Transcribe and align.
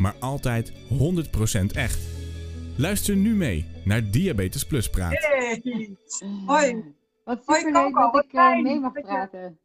maar 0.00 0.14
altijd 0.20 0.72
100% 0.72 0.74
echt. 1.74 1.98
Luister 2.76 3.16
nu 3.16 3.34
mee 3.34 3.66
naar 3.84 4.10
Diabetes 4.10 4.66
Plus 4.66 4.90
Praat. 4.90 5.12
Hey. 5.12 5.96
Hoi. 6.46 6.94
Wat 7.24 7.42
Hoi, 7.44 7.58
superleuk 7.58 7.92
Coco, 7.92 8.00
dat 8.00 8.12
wat 8.12 8.24
ik 8.24 8.32
eh, 8.32 8.40
fijn 8.40 8.62
mee 8.62 8.80
mag 8.80 8.92
praten. 8.92 9.58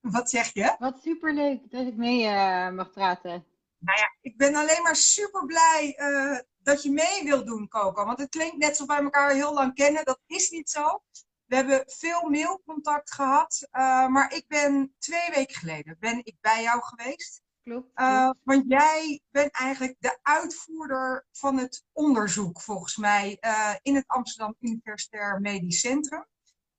Wat 0.00 0.30
zeg 0.30 0.52
je? 0.52 0.76
Wat 0.78 1.00
superleuk 1.02 1.70
dat 1.70 1.86
ik 1.86 1.96
mee 1.96 2.26
eh, 2.26 2.70
mag 2.70 2.90
praten. 2.90 3.44
Nou 3.78 3.98
ja, 3.98 4.16
ik 4.20 4.36
ben 4.36 4.54
alleen 4.54 4.82
maar 4.82 4.96
super 4.96 5.46
blij 5.46 5.94
eh, 5.96 6.38
dat 6.62 6.82
je 6.82 6.90
mee 6.90 7.24
wilt 7.24 7.46
doen, 7.46 7.68
Coco. 7.68 8.04
Want 8.04 8.18
het 8.18 8.28
klinkt 8.28 8.56
net 8.56 8.68
alsof 8.68 8.86
wij 8.86 9.02
elkaar 9.02 9.30
heel 9.32 9.54
lang 9.54 9.74
kennen. 9.74 10.04
Dat 10.04 10.20
is 10.26 10.50
niet 10.50 10.70
zo. 10.70 11.02
We 11.44 11.56
hebben 11.56 11.82
veel 11.86 12.30
mailcontact 12.30 13.14
gehad. 13.14 13.68
eh, 13.70 14.06
maar 14.08 14.34
ik 14.34 14.44
ben 14.48 14.94
twee 14.98 15.30
weken 15.34 15.54
geleden 15.56 15.96
ben 16.00 16.18
ik 16.24 16.36
bij 16.40 16.62
jou 16.62 16.82
geweest. 16.82 17.42
Klopt. 17.64 17.90
Eh, 17.94 18.22
klopt. 18.22 18.38
want 18.42 18.64
jij 18.66 19.20
bent 19.30 19.50
eigenlijk 19.50 19.96
de 19.98 20.18
uitvoerder 20.22 21.26
van 21.30 21.58
het 21.58 21.84
onderzoek, 21.92 22.60
volgens 22.60 22.96
mij, 22.96 23.36
eh, 23.40 23.74
in 23.82 23.94
het 23.94 24.06
Amsterdam 24.06 24.56
Universitair 24.60 25.40
Medisch 25.40 25.80
Centrum. 25.80 26.26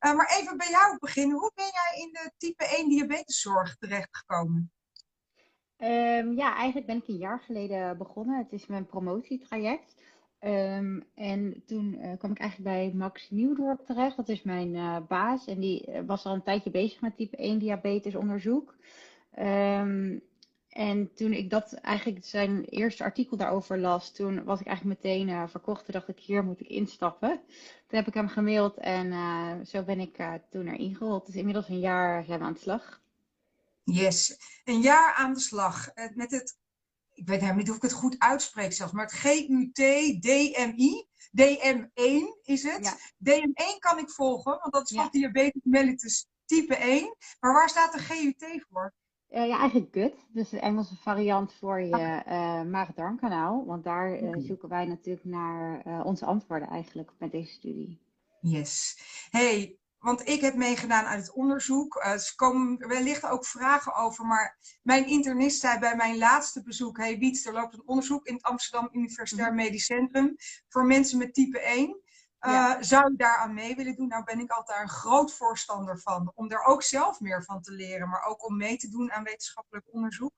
Eh, 0.06 0.16
maar 0.16 0.38
even 0.40 0.58
bij 0.58 0.70
jou 0.70 0.98
beginnen. 1.00 1.38
Hoe 1.38 1.52
ben 1.56 1.66
jij 1.66 2.02
in 2.04 2.10
de 2.12 2.32
type 2.38 2.78
1 2.78 2.90
diabeteszorg 2.90 3.76
terechtgekomen? 3.76 4.72
Ehm, 5.78 6.32
ja, 6.32 6.56
eigenlijk 6.56 6.88
ben 6.88 6.98
ik 6.98 7.08
een 7.08 7.18
jaar 7.18 7.40
geleden 7.40 7.98
begonnen. 7.98 8.38
Het 8.38 8.52
is 8.52 8.66
mijn 8.66 8.86
promotietraject. 8.86 9.96
Ehm, 10.40 11.00
en 11.16 11.64
toen 11.66 11.96
eh, 12.00 12.18
kwam 12.18 12.32
ik 12.32 12.40
eigenlijk 12.40 12.70
bij 12.70 12.94
Max 12.94 13.30
Nieuwdorp 13.30 13.86
terecht. 13.86 14.18
Dat 14.18 14.30
is 14.30 14.44
mijn 14.44 14.76
eh, 14.76 14.98
baas. 15.08 15.48
En 15.48 15.60
die 15.60 15.90
was 16.06 16.26
al 16.26 16.34
een 16.34 16.44
tijdje 16.44 16.72
bezig 16.72 17.02
met 17.02 17.18
type 17.18 17.38
1 17.38 17.60
diabetesonderzoek. 17.60 18.76
Ehm, 19.32 20.20
en 20.76 21.14
toen 21.14 21.34
ik 21.34 21.50
dat 21.50 21.74
eigenlijk 21.74 22.26
zijn 22.26 22.66
eerste 22.66 23.04
artikel 23.04 23.38
daarover 23.38 23.80
las, 23.80 24.12
toen 24.12 24.44
was 24.44 24.60
ik 24.60 24.68
eigenlijk 24.68 25.02
meteen 25.02 25.30
eh, 25.30 25.48
verkocht. 25.48 25.86
Toen 25.86 25.94
dacht 25.94 26.08
ik, 26.08 26.20
hier 26.20 26.44
moet 26.44 26.60
ik 26.60 26.68
instappen. 26.68 27.42
Toen 27.88 27.98
heb 27.98 28.08
ik 28.08 28.14
hem 28.14 28.28
gemaild 28.28 28.78
en 28.78 29.12
eh, 29.12 29.52
zo 29.66 29.84
ben 29.84 30.00
ik 30.00 30.18
eh, 30.18 30.34
toen 30.50 30.68
erin 30.68 30.96
gerold. 30.96 31.26
Dus 31.26 31.36
inmiddels 31.36 31.68
een 31.68 31.80
jaar 31.80 32.24
zijn 32.24 32.40
we 32.40 32.46
aan 32.46 32.54
de 32.54 32.60
slag. 32.60 33.02
Yes, 33.84 34.38
een 34.64 34.82
jaar 34.82 35.14
aan 35.14 35.34
de 35.34 35.40
slag 35.40 35.90
met 36.14 36.32
het, 36.32 36.58
ik 37.14 37.28
weet 37.28 37.40
helemaal 37.40 37.60
niet 37.60 37.70
of 37.70 37.76
ik 37.76 37.82
het 37.82 37.94
goed 37.94 38.16
uitspreek 38.20 38.74
zelfs, 38.74 38.94
maar 38.94 39.06
het 39.06 39.14
GUT-DMI. 39.14 41.08
DM1 41.42 42.42
is 42.44 42.64
het. 42.64 43.14
DM1 43.18 43.80
kan 43.80 43.98
ik 43.98 44.10
volgen, 44.10 44.60
want 44.60 44.74
dat 44.74 44.90
is 44.90 44.96
Ja. 44.96 45.02
van 45.02 45.12
diabetes 45.12 45.62
mellitus 45.64 46.28
type 46.46 46.76
1. 46.76 47.16
Maar 47.40 47.54
waar 47.54 47.70
staat 47.70 47.94
de 47.94 48.00
GUT 48.00 48.66
voor? 48.70 48.94
Eh, 49.36 49.48
ja, 49.48 49.60
eigenlijk 49.60 49.94
gut. 49.94 50.14
Dus 50.28 50.50
de 50.50 50.60
Engelse 50.60 50.96
variant 50.96 51.54
voor 51.54 51.82
je 51.82 52.22
eh 52.26 52.62
maag-darmkanaal. 52.62 53.66
Want 53.66 53.84
daar 53.84 54.14
eh, 54.14 54.30
zoeken 54.38 54.70
wij 54.70 54.86
natuurlijk 54.86 55.26
naar 55.26 55.82
onze 56.06 56.26
antwoorden 56.26 56.68
eigenlijk 56.68 57.12
met 57.18 57.32
deze 57.32 57.52
studie. 57.52 58.02
Yes. 58.40 59.00
Hey, 59.30 59.80
want 60.06 60.28
ik 60.28 60.42
heb 60.42 60.56
meegedaan 60.56 61.06
aan 61.06 61.18
het 61.18 61.34
onderzoek. 61.34 61.96
Eh, 61.96 62.12
er 62.12 62.34
komen 62.36 62.88
wellicht 62.88 63.26
ook 63.26 63.46
vragen 63.46 63.96
over, 63.96 64.26
maar 64.26 64.58
mijn 64.84 65.08
internist 65.08 65.60
zei 65.60 65.80
bij 65.80 65.96
mijn 65.96 66.18
laatste 66.18 66.64
bezoek: 66.64 66.98
Hey 66.98 67.18
Wiets, 67.18 67.46
er 67.46 67.54
loopt 67.54 67.74
een 67.74 67.88
onderzoek 67.88 68.26
in 68.26 68.34
het 68.34 68.44
Amsterdam 68.44 68.90
Universitair 68.92 69.48
Mhm. 69.48 69.56
Medisch 69.56 69.86
Centrum 69.86 70.36
voor 70.68 70.86
mensen 70.86 71.18
met 71.18 71.34
type 71.34 71.60
1. 71.60 72.02
Eh, 72.46 72.52
Ja. 72.52 72.84
Zou 72.84 73.12
je 73.12 73.18
daar 73.18 73.38
aan 73.38 73.54
mee 73.54 73.76
willen 73.76 73.96
doen? 73.96 74.08
Nou 74.08 74.24
ben 74.24 74.40
ik 74.40 74.52
altijd 74.52 74.82
een 74.82 74.90
groot 74.90 75.34
voorstander 75.34 76.00
van. 76.00 76.32
Om 76.36 76.52
er 76.52 76.64
ook 76.64 76.84
zelf 76.84 77.20
meer 77.20 77.44
van 77.44 77.62
te 77.62 77.72
leren, 77.72 78.10
maar 78.10 78.24
ook 78.24 78.46
om 78.48 78.58
mee 78.58 78.78
te 78.78 78.90
doen 78.90 79.12
aan 79.12 79.24
wetenschappelijk 79.24 79.86
onderzoek. 79.94 80.32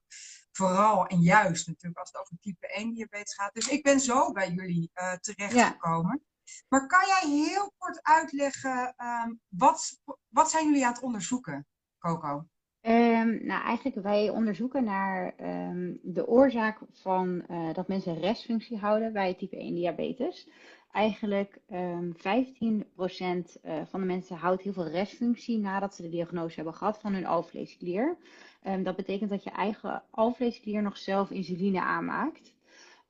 Vooral 0.52 1.06
en 1.08 1.20
juist 1.22 1.68
natuurlijk 1.68 2.00
als 2.00 2.12
het 2.12 2.22
over 2.22 2.38
type 2.42 2.68
1 2.68 2.94
diabetes 2.94 3.34
gaat. 3.36 3.54
Dus 3.54 3.68
ik 3.68 3.84
ben 3.84 4.00
zo 4.00 4.32
bij 4.32 4.50
jullie 4.52 4.90
eh, 4.94 5.14
terechtgekomen. 5.14 6.26
Maar 6.70 6.88
kan 6.88 7.06
jij 7.08 7.30
heel 7.30 7.74
kort 7.78 8.04
uitleggen, 8.04 8.94
ehm, 8.98 9.34
wat, 9.48 10.02
wat 10.28 10.50
zijn 10.52 10.66
jullie 10.66 10.86
aan 10.86 10.94
het 10.94 11.02
onderzoeken, 11.02 11.68
Coco? 12.00 12.48
Ehm, 12.82 13.46
nou, 13.46 13.64
eigenlijk 13.64 14.02
wij 14.02 14.30
onderzoeken 14.30 14.84
naar 14.84 15.34
ehm, 15.36 15.96
de 16.02 16.28
oorzaak 16.28 16.80
van 16.92 17.46
eh, 17.48 17.74
dat 17.74 17.88
mensen 17.88 18.20
restfunctie 18.20 18.78
houden 18.78 19.14
bij 19.14 19.34
type 19.36 19.58
1 19.58 19.76
diabetes. 19.76 20.50
Eigenlijk 20.98 21.60
ehm 21.68 22.12
15% 22.12 23.60
eh, 23.62 23.82
van 23.86 24.00
de 24.00 24.06
mensen 24.06 24.36
houdt 24.36 24.62
heel 24.62 24.74
veel 24.74 24.88
restfunctie 24.88 25.58
nadat 25.58 25.96
ze 25.96 26.02
de 26.02 26.10
diagnose 26.10 26.56
hebben 26.56 26.74
gehad 26.74 27.00
van 27.00 27.14
hun 27.14 27.26
alvleesklier. 27.26 28.18
Ehm, 28.62 28.84
dat 28.84 28.96
betekent 28.96 29.30
dat 29.30 29.44
je 29.44 29.50
eigen 29.50 30.04
alvleesklier 30.10 30.82
nog 30.82 30.98
zelf 30.98 31.32
insuline 31.32 31.82
aanmaakt. 31.82 32.54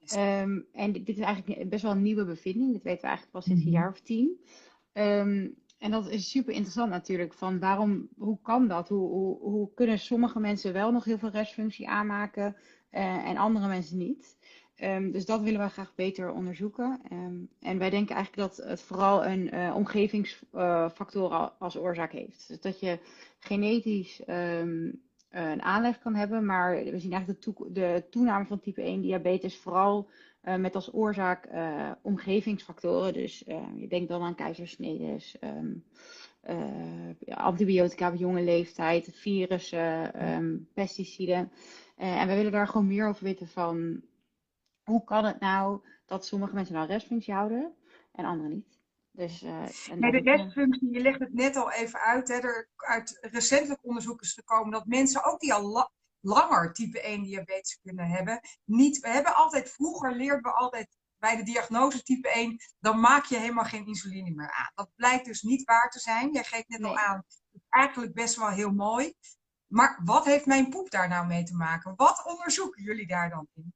Ehm, 0.06 0.60
en 0.72 0.92
dit, 0.92 1.06
dit 1.06 1.18
is 1.18 1.24
eigenlijk 1.24 1.70
best 1.70 1.84
wel 1.84 1.92
een 1.92 2.02
nieuwe 2.02 2.26
bevinding. 2.26 2.72
Dit 2.74 2.84
weten 2.84 3.02
we 3.02 3.08
eigenlijk 3.08 3.36
pas 3.36 3.46
sinds 3.46 3.62
een 3.62 3.70
Mhm. 3.70 3.78
jaar 3.78 3.90
of 3.90 4.00
tien. 4.02 4.40
Ehm, 4.92 5.48
en 5.78 5.92
dat 5.92 6.10
is 6.10 6.30
super 6.30 6.54
interessant 6.54 6.90
natuurlijk. 6.90 7.34
Van 7.34 7.60
waarom, 7.60 8.10
hoe 8.18 8.40
kan 8.42 8.68
dat? 8.68 8.90
Hoe, 8.90 9.10
hoe, 9.10 9.40
hoe 9.40 9.74
kunnen 9.74 10.00
sommige 10.00 10.40
mensen 10.40 10.74
wel 10.74 10.92
nog 10.92 11.04
heel 11.04 11.18
veel 11.18 11.30
restfunctie 11.30 11.90
aanmaken 11.90 12.56
eh, 12.90 13.30
en 13.30 13.38
andere 13.38 13.68
mensen 13.68 13.98
niet? 13.98 14.38
Ehm, 14.78 15.12
dus 15.12 15.26
dat 15.26 15.42
willen 15.42 15.60
we 15.62 15.70
graag 15.70 15.96
beter 15.96 16.32
onderzoeken. 16.32 17.00
Ehm, 17.10 17.36
en 17.60 17.78
wij 17.78 17.90
denken 17.90 18.16
eigenlijk 18.16 18.50
dat 18.50 18.66
het 18.68 18.82
vooral 18.82 19.26
een 19.26 19.52
eh, 19.52 19.76
omgevingsfactor 19.76 21.30
al- 21.30 21.52
als 21.60 21.78
oorzaak 21.78 22.12
heeft. 22.12 22.48
Dus 22.48 22.62
dat 22.62 22.80
je 22.80 23.00
genetisch 23.40 24.24
ehm, 24.26 24.92
eh, 25.30 25.50
een 25.50 25.62
aanleg 25.62 26.00
kan 26.00 26.16
hebben, 26.16 26.46
maar 26.46 26.84
we 26.84 27.00
zien 27.00 27.12
eigenlijk 27.12 27.44
de, 27.44 27.72
de 27.72 28.04
toename 28.10 28.46
van 28.46 28.60
type 28.60 28.82
1 28.82 29.02
diabetes 29.02 29.58
vooral 29.58 30.10
eh, 30.42 30.56
met 30.56 30.76
als 30.76 30.94
oorzaak 30.94 31.46
eh, 31.46 31.92
omgevingsfactoren. 32.02 33.14
Dus 33.14 33.44
eh, 33.44 33.64
je 33.76 33.88
denkt 33.88 34.10
dan 34.10 34.22
aan 34.22 34.36
keizersnedes, 34.36 35.40
eh, 35.40 35.52
antibiotica 37.30 38.10
op 38.12 38.16
jonge 38.16 38.42
leeftijd, 38.44 39.10
virussen, 39.14 40.12
pesticiden. 40.74 41.52
Eh, 41.98 42.22
en 42.22 42.28
we 42.28 42.36
willen 42.36 42.52
daar 42.52 42.68
gewoon 42.68 42.88
meer 42.88 43.08
over 43.08 43.24
weten 43.24 43.48
van 43.48 44.02
hoe 44.88 45.04
kan 45.04 45.26
het 45.26 45.40
nou 45.40 45.82
dat 46.06 46.26
sommige 46.26 46.54
mensen 46.54 46.74
nou 46.76 46.88
restfunctie 46.88 47.34
houden 47.34 47.76
en 48.12 48.26
anderen 48.26 48.52
niet. 48.52 48.80
Dus, 49.12 49.42
eh, 49.42 49.90
en 49.92 50.00
Nee, 50.00 50.12
de 50.12 50.22
dan- 50.22 50.36
restfunctie, 50.36 50.92
je 50.94 51.00
legt 51.00 51.20
het 51.20 51.34
net 51.34 51.56
al 51.56 51.72
even 51.72 52.00
uit. 52.00 52.28
Hè, 52.28 52.34
er, 52.36 52.70
uit 52.76 53.18
recentelijk 53.22 53.80
onderzoek 53.86 54.22
is 54.22 54.34
gekomen 54.34 54.72
dat 54.72 54.86
mensen 54.86 55.24
ook 55.24 55.40
die 55.40 55.54
al 55.54 55.64
la- 55.64 55.92
langer 56.20 56.74
type 56.74 57.08
1 57.08 57.24
diabetes 57.24 57.80
kunnen 57.84 58.06
hebben, 58.08 58.40
niet, 58.64 59.00
we 59.00 59.10
hebben 59.10 59.36
altijd, 59.36 59.70
vroeger 59.72 60.16
leerden 60.16 60.42
we 60.42 60.52
altijd 60.52 60.98
bij 61.18 61.36
de 61.36 61.44
diagnose 61.44 62.04
type 62.04 62.30
1, 62.36 62.58
dan 62.80 63.00
maak 63.00 63.26
je 63.26 63.38
helemaal 63.38 63.64
geen 63.64 63.86
insuline 63.88 64.32
meer 64.36 64.52
aan. 64.52 64.72
Dat 64.76 64.90
blijkt 64.96 65.26
dus 65.26 65.42
niet 65.42 65.64
waar 65.64 65.90
te 65.90 66.00
zijn. 66.00 66.32
Jij 66.32 66.44
geeft 66.44 66.68
net 66.70 66.84
al 66.84 66.98
aan, 66.98 67.18
het 67.18 67.44
is 67.52 67.62
eigenlijk 67.70 68.14
best 68.14 68.36
wel 68.36 68.50
heel 68.50 68.72
mooi. 68.72 69.14
Maar 69.68 70.02
wat 70.04 70.26
heeft 70.26 70.46
mijn 70.46 70.70
poep 70.70 70.90
daar 70.90 71.08
nou 71.08 71.28
mee 71.28 71.44
te 71.44 71.56
maken? 71.56 71.94
Wat 71.96 72.26
onderzoeken 72.26 72.84
jullie 72.84 73.08
daar 73.08 73.30
dan 73.30 73.48
in? 73.54 73.74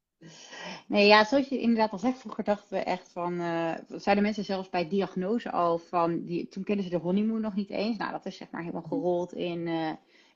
Nee, 0.88 1.08
ja, 1.08 1.24
zoals 1.24 1.48
je 1.48 1.60
inderdaad 1.60 1.92
al 1.92 1.98
zegt, 1.98 2.20
vroeger 2.20 2.44
dachten 2.44 2.78
we 2.78 2.84
echt 2.84 3.12
van, 3.12 3.40
eh 3.40 3.74
zeiden 3.88 4.24
mensen 4.24 4.44
zelfs 4.44 4.70
bij 4.70 4.90
diagnose 4.90 5.52
al 5.52 5.78
van, 5.78 6.26
die, 6.26 6.48
toen 6.48 6.64
kenden 6.64 6.84
ze 6.84 6.90
de 6.90 6.98
honeymoon 6.98 7.42
nog 7.42 7.56
niet 7.56 7.70
eens. 7.70 7.98
Nou, 7.98 8.12
dat 8.12 8.26
is 8.26 8.38
zeg 8.38 8.50
maar 8.52 8.62
helemaal 8.62 8.82
gerold 8.82 9.34
in, 9.34 9.68
eh, 9.68 9.92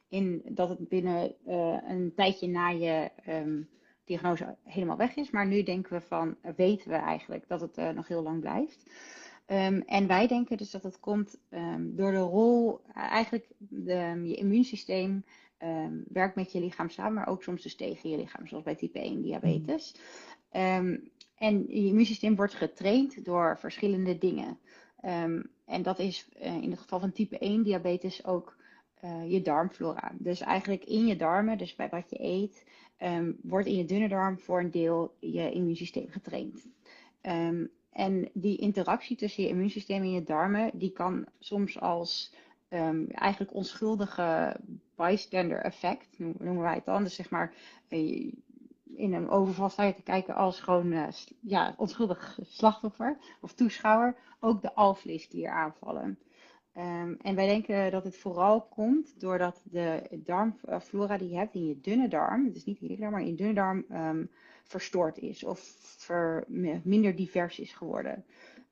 in 0.09 0.41
dat 0.45 0.69
het 0.69 0.89
binnen 0.89 1.35
eh, 1.45 1.77
een 1.87 2.13
tijdje 2.15 2.47
na 2.47 2.67
je 2.67 3.11
ehm, 3.15 3.61
diagnose 4.03 4.55
helemaal 4.63 4.97
weg 4.97 5.15
is. 5.15 5.29
Maar 5.29 5.47
nu 5.47 5.63
denken 5.63 5.93
we 5.93 6.01
van, 6.01 6.35
weten 6.55 6.89
we 6.89 6.95
eigenlijk 6.95 7.47
dat 7.47 7.61
het 7.61 7.95
nog 7.95 8.07
heel 8.07 8.23
lang 8.23 8.39
blijft. 8.39 8.89
Ehm, 9.45 9.81
en 9.85 10.07
wij 10.07 10.27
denken 10.27 10.57
dus 10.57 10.71
dat 10.71 10.83
het 10.83 10.99
komt 10.99 11.39
ehm, 11.49 11.95
door 11.95 12.11
de 12.11 12.17
rol, 12.17 12.81
eigenlijk 12.93 13.47
de, 13.57 14.21
je 14.23 14.35
immuunsysteem 14.35 15.23
ehm, 15.57 15.97
werkt 16.07 16.35
met 16.35 16.51
je 16.51 16.59
lichaam 16.59 16.89
samen, 16.89 17.13
maar 17.13 17.27
ook 17.27 17.43
soms 17.43 17.61
dus 17.61 17.75
tegen 17.75 18.09
je 18.09 18.17
lichaam, 18.17 18.47
zoals 18.47 18.63
bij 18.63 18.75
type 18.75 18.99
1 18.99 19.21
diabetes. 19.21 19.95
Ehm, 20.49 20.97
en 21.35 21.65
je 21.67 21.85
immuunsysteem 21.87 22.35
wordt 22.35 22.53
getraind 22.53 23.25
door 23.25 23.57
verschillende 23.59 24.17
dingen. 24.17 24.59
Ehm, 24.99 25.41
en 25.65 25.81
dat 25.81 25.99
is 25.99 26.29
eh, 26.29 26.55
in 26.55 26.71
het 26.71 26.79
geval 26.79 26.99
van 26.99 27.11
type 27.11 27.37
1 27.39 27.63
diabetes 27.63 28.25
ook 28.25 28.57
eh, 28.95 29.31
je 29.31 29.41
darmflora. 29.41 30.11
Dus 30.19 30.39
eigenlijk 30.39 30.85
in 30.85 31.05
je 31.05 31.15
darmen, 31.15 31.57
dus 31.57 31.75
bij 31.75 31.89
wat 31.89 32.09
je 32.09 32.23
eet, 32.23 32.65
wordt 33.41 33.67
in 33.67 33.75
je 33.75 33.85
dunne 33.85 34.07
darm 34.07 34.39
voor 34.39 34.59
een 34.59 34.71
deel 34.71 35.15
je 35.19 35.51
immuunsysteem 35.51 36.07
getraind. 36.09 36.67
Um, 37.21 37.71
en 37.95 38.29
die 38.33 38.57
interactie 38.57 39.17
tussen 39.17 39.43
je 39.43 39.49
immuunsysteem 39.49 40.01
en 40.01 40.11
je 40.11 40.23
darmen, 40.23 40.71
die 40.73 40.91
kan 40.91 41.25
soms 41.39 41.79
als 41.79 42.33
um, 42.69 43.07
eigenlijk 43.09 43.53
onschuldige 43.53 44.59
bystander 44.95 45.57
effect, 45.57 46.19
noemen 46.19 46.61
wij 46.61 46.75
het 46.75 46.85
dan. 46.85 47.03
Dus 47.03 47.15
zeg 47.15 47.29
maar, 47.29 47.53
eh, 47.87 48.31
in 48.95 49.13
een 49.13 49.29
overval 49.29 49.69
sta 49.69 49.83
je 49.83 49.93
te 49.93 50.01
kijken 50.01 50.35
als 50.35 50.59
gewoon 50.59 50.91
uh, 50.91 51.07
ja, 51.41 51.73
onschuldig 51.77 52.39
slachtoffer 52.41 53.17
of 53.41 53.53
toeschouwer, 53.53 54.15
ook 54.39 54.61
de 54.61 54.73
alvleesklier 54.73 55.49
aanvallen. 55.49 56.19
Um, 56.77 57.17
en 57.21 57.35
wij 57.35 57.47
denken 57.47 57.91
dat 57.91 58.03
het 58.03 58.17
vooral 58.17 58.61
komt 58.61 59.19
doordat 59.19 59.61
de 59.63 60.01
darmflora 60.11 61.17
die 61.17 61.29
je 61.29 61.37
hebt 61.37 61.55
in 61.55 61.67
je 61.67 61.79
dunne 61.81 62.07
darm, 62.07 62.51
dus 62.51 62.65
niet 62.65 62.79
hele 62.79 62.97
darm, 62.97 63.11
maar 63.11 63.21
in 63.21 63.27
je 63.27 63.35
dunne 63.35 63.53
darm, 63.53 63.85
um, 63.91 64.29
verstoord 64.63 65.17
is 65.17 65.43
of 65.43 65.59
ver, 65.97 66.43
minder 66.83 67.15
divers 67.15 67.59
is 67.59 67.73
geworden. 67.73 68.25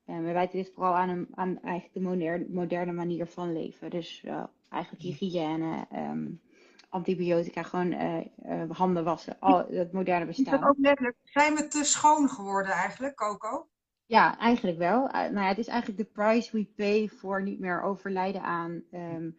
En 0.06 0.24
we 0.24 0.32
wijten 0.32 0.58
dit 0.58 0.72
vooral 0.74 0.94
aan, 0.94 1.08
een, 1.08 1.28
aan 1.34 1.60
eigenlijk 1.62 1.94
de 1.94 2.00
moderne, 2.00 2.46
moderne 2.48 2.92
manier 2.92 3.26
van 3.26 3.52
leven. 3.52 3.90
Dus 3.90 4.22
uh, 4.24 4.44
eigenlijk 4.68 5.02
hygiëne, 5.02 5.86
um, 5.92 6.40
antibiotica, 6.88 7.62
gewoon 7.62 7.92
uh, 7.92 8.20
uh, 8.46 8.70
handen 8.70 9.04
wassen, 9.04 9.36
al 9.40 9.66
het 9.68 9.92
moderne 9.92 10.26
bestaan. 10.26 10.54
Is 10.54 10.60
dat 10.60 10.68
ook 10.68 10.78
letterlijk, 10.78 11.16
zijn 11.24 11.54
we 11.54 11.68
te 11.68 11.84
schoon 11.84 12.28
geworden 12.28 12.72
eigenlijk, 12.72 13.14
Coco? 13.16 13.68
Ja, 14.06 14.38
eigenlijk 14.38 14.78
wel. 14.78 15.08
nou 15.08 15.34
ja, 15.34 15.48
het 15.48 15.58
is 15.58 15.66
eigenlijk 15.66 15.98
de 15.98 16.22
price 16.22 16.56
we 16.56 16.72
pay 16.76 17.08
voor 17.08 17.42
niet 17.42 17.60
meer 17.60 17.82
overlijden 17.82 18.42
aan, 18.42 18.82
um, 18.92 19.38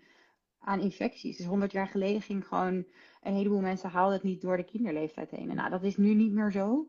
aan 0.59 0.79
infecties. 0.79 1.37
Dus 1.37 1.45
100 1.45 1.71
jaar 1.71 1.87
geleden 1.87 2.21
ging 2.21 2.47
gewoon 2.47 2.85
een 3.21 3.33
heleboel 3.33 3.61
mensen 3.61 3.89
haalden 3.89 4.13
het 4.13 4.23
niet 4.23 4.41
door 4.41 4.57
de 4.57 4.63
kinderleeftijd 4.63 5.31
heen. 5.31 5.49
En 5.49 5.55
nou, 5.55 5.69
dat 5.69 5.83
is 5.83 5.97
nu 5.97 6.13
niet 6.13 6.31
meer 6.31 6.51
zo. 6.51 6.87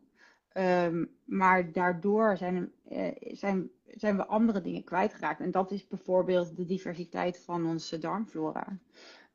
Um, 0.53 1.16
maar 1.27 1.71
daardoor 1.71 2.37
zijn, 2.37 2.71
uh, 2.91 3.07
zijn, 3.19 3.69
zijn 3.85 4.17
we 4.17 4.25
andere 4.25 4.61
dingen 4.61 4.83
kwijtgeraakt. 4.83 5.39
En 5.39 5.51
dat 5.51 5.71
is 5.71 5.87
bijvoorbeeld 5.87 6.55
de 6.55 6.65
diversiteit 6.65 7.39
van 7.39 7.65
onze 7.65 7.97
darmflora. 7.97 8.77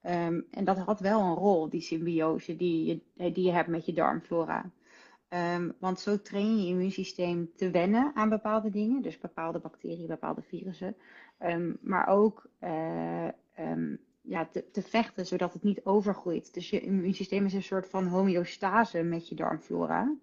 Um, 0.06 0.46
en 0.50 0.64
dat 0.64 0.78
had 0.78 1.00
wel 1.00 1.20
een 1.20 1.34
rol, 1.34 1.68
die 1.68 1.80
symbiose 1.80 2.56
die 2.56 3.02
je, 3.16 3.32
die 3.32 3.44
je 3.44 3.52
hebt 3.52 3.68
met 3.68 3.86
je 3.86 3.92
darmflora. 3.92 4.70
Um, 5.28 5.74
want 5.78 6.00
zo 6.00 6.22
train 6.22 6.56
je 6.56 6.62
je 6.62 6.68
immuunsysteem 6.68 7.50
te 7.56 7.70
wennen 7.70 8.10
aan 8.14 8.28
bepaalde 8.28 8.70
dingen. 8.70 9.02
Dus 9.02 9.18
bepaalde 9.18 9.58
bacteriën, 9.58 10.06
bepaalde 10.06 10.42
virussen. 10.42 10.96
maar 11.80 12.06
ook 12.06 12.46
uh, 12.60 13.28
ja, 14.22 14.48
te, 14.72 14.82
vechten, 14.82 15.26
zodat 15.26 15.52
het 15.52 15.62
niet 15.62 15.84
overgroeit. 15.84 16.54
Dus 16.54 16.70
je 16.70 16.80
immuunsysteem 16.80 17.44
is 17.44 17.54
een 17.54 17.62
soort 17.62 17.88
van 17.88 18.06
homeostase 18.06 19.02
met 19.02 19.28
je 19.28 19.34
darmflora. 19.34 20.14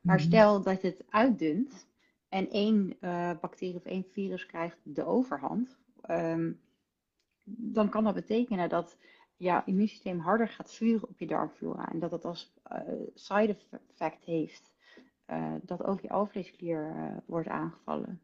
Maar 0.00 0.16
mhm. 0.16 0.26
stel 0.26 0.62
dat 0.62 0.82
het 0.82 1.04
uitdunt 1.08 1.86
en 2.28 2.50
één 2.50 2.96
uh, 3.00 3.30
bacterie 3.40 3.76
of 3.76 3.84
één 3.84 4.04
virus 4.04 4.46
krijgt 4.46 4.78
de 4.82 5.04
overhand, 5.04 5.78
um, 6.10 6.60
dan 7.44 7.88
kan 7.88 8.04
dat 8.04 8.14
betekenen 8.14 8.68
dat 8.68 8.96
jouw 9.36 9.62
immuunsysteem 9.64 10.18
harder 10.18 10.48
gaat 10.48 10.74
vuren 10.74 11.08
op 11.08 11.18
je 11.18 11.26
darmflora. 11.26 11.88
En 11.88 11.98
dat 11.98 12.10
het 12.10 12.24
als 12.24 12.54
uh, 12.72 12.78
side 13.14 13.58
effect 13.70 14.24
heeft 14.24 14.74
uh, 15.26 15.54
dat 15.62 15.84
ook 15.84 16.00
je 16.00 16.08
alvleesklier 16.08 16.94
wordt 17.26 17.48
aangevallen. 17.48 18.22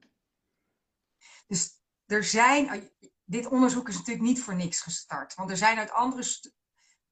Dus 1.47 1.83
er 2.07 2.25
zijn, 2.25 2.91
dit 3.25 3.47
onderzoek 3.47 3.89
is 3.89 3.97
natuurlijk 3.97 4.27
niet 4.27 4.43
voor 4.43 4.55
niks 4.55 4.81
gestart. 4.81 5.35
Want 5.35 5.51
er 5.51 5.57
zijn 5.57 5.79
uit 5.79 5.91
andere 5.91 6.23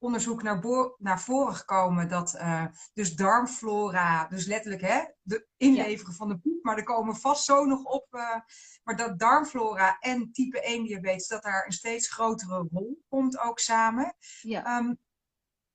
onderzoek 0.02 0.42
naar, 0.42 0.60
naar 0.98 1.20
voren 1.20 1.54
gekomen 1.54 2.08
dat 2.08 2.34
uh, 2.34 2.66
dus 2.94 3.14
darmflora, 3.14 4.26
dus 4.26 4.46
letterlijk 4.46 4.82
hè, 4.82 5.00
de 5.22 5.46
inleveren 5.56 6.14
van 6.14 6.28
de 6.28 6.38
poep, 6.38 6.64
maar 6.64 6.76
er 6.76 6.84
komen 6.84 7.16
vast 7.16 7.44
zo 7.44 7.64
nog 7.64 7.84
op, 7.84 8.06
uh, 8.10 8.36
maar 8.82 8.96
dat 8.96 9.18
darmflora 9.18 9.96
en 9.98 10.32
type 10.32 10.60
1 10.60 10.84
diabetes, 10.84 11.28
dat 11.28 11.42
daar 11.42 11.66
een 11.66 11.72
steeds 11.72 12.12
grotere 12.12 12.68
rol 12.72 13.02
komt 13.08 13.38
ook 13.38 13.58
samen. 13.58 14.14
Ja. 14.40 14.78
Um, 14.78 14.98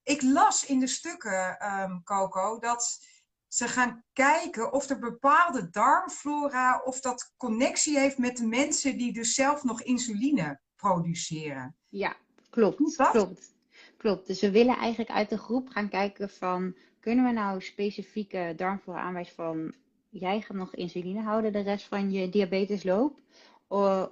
ik 0.03 0.21
las 0.21 0.65
in 0.65 0.80
de 0.80 0.88
stukken, 0.88 1.71
um, 1.81 2.03
Coco, 2.03 2.59
dat 2.59 3.06
ze 3.47 3.68
gaan 3.68 4.03
kijken 4.13 4.71
of 4.71 4.89
er 4.89 5.00
bepaalde 5.00 5.69
darmflora, 5.69 6.81
of 6.83 7.00
dat 7.00 7.33
connectie 7.38 8.00
heeft 8.00 8.18
met 8.18 8.38
de 8.38 8.45
mensen 8.45 8.97
die 8.97 9.13
dus 9.13 9.33
zelf 9.33 9.63
nog 9.63 9.81
insuline 9.81 10.59
produceren. 10.75 11.75
Ja, 11.88 12.15
klopt. 12.50 12.95
Klopt. 13.12 13.56
Klopt. 13.97 14.27
Dus 14.27 14.41
we 14.41 14.51
willen 14.51 14.77
eigenlijk 14.77 15.11
uit 15.11 15.29
de 15.29 15.38
groep 15.38 15.69
gaan 15.69 15.89
kijken 15.89 16.29
van 16.29 16.75
kunnen 16.99 17.25
we 17.25 17.31
nou 17.31 17.61
specifieke 17.61 18.53
darmflora 18.55 18.99
aanwijzen 18.99 19.35
van 19.35 19.73
jij 20.09 20.41
gaat 20.41 20.57
nog 20.57 20.75
insuline 20.75 21.21
houden 21.21 21.51
de 21.51 21.59
rest 21.59 21.85
van 21.85 22.11
je 22.11 22.29
diabetesloop. 22.29 23.19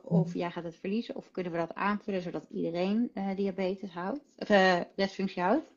Of 0.04 0.34
jij 0.34 0.52
gaat 0.52 0.64
het 0.64 0.76
verliezen. 0.76 1.16
Of 1.16 1.32
kunnen 1.32 1.52
we 1.52 1.58
dat 1.58 1.74
aanvullen 1.74 2.22
zodat 2.22 2.46
iedereen 2.50 3.12
uh, 3.14 3.36
diabetes 3.36 3.92
houdt. 3.92 4.20
Of 4.38 4.50
uh, 4.50 4.80
restfunctie 4.96 5.42
houdt. 5.42 5.68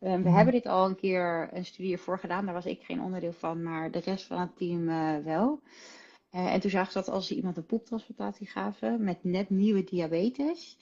Um, 0.00 0.22
we 0.22 0.28
mhm. 0.28 0.36
hebben 0.36 0.54
dit 0.54 0.66
al 0.66 0.86
een 0.86 0.96
keer 0.96 1.48
een 1.52 1.64
studie 1.64 1.92
ervoor 1.92 2.18
gedaan. 2.18 2.44
Daar 2.44 2.54
was 2.54 2.66
ik 2.66 2.82
geen 2.82 3.02
onderdeel 3.02 3.32
van, 3.32 3.62
maar 3.62 3.90
de 3.90 3.98
rest 3.98 4.26
van 4.26 4.40
het 4.40 4.56
team 4.56 4.88
uh, 4.88 5.18
wel. 5.24 5.60
En 6.30 6.60
toen 6.60 6.70
zagen 6.70 6.92
ze 6.92 6.98
dat 6.98 7.08
als 7.08 7.26
ze 7.26 7.34
iemand 7.34 7.56
een 7.56 7.66
poeptransplantatie 7.66 8.46
gaven 8.46 9.04
met 9.04 9.24
net 9.24 9.50
nieuwe 9.50 9.84
diabetes, 9.84 10.78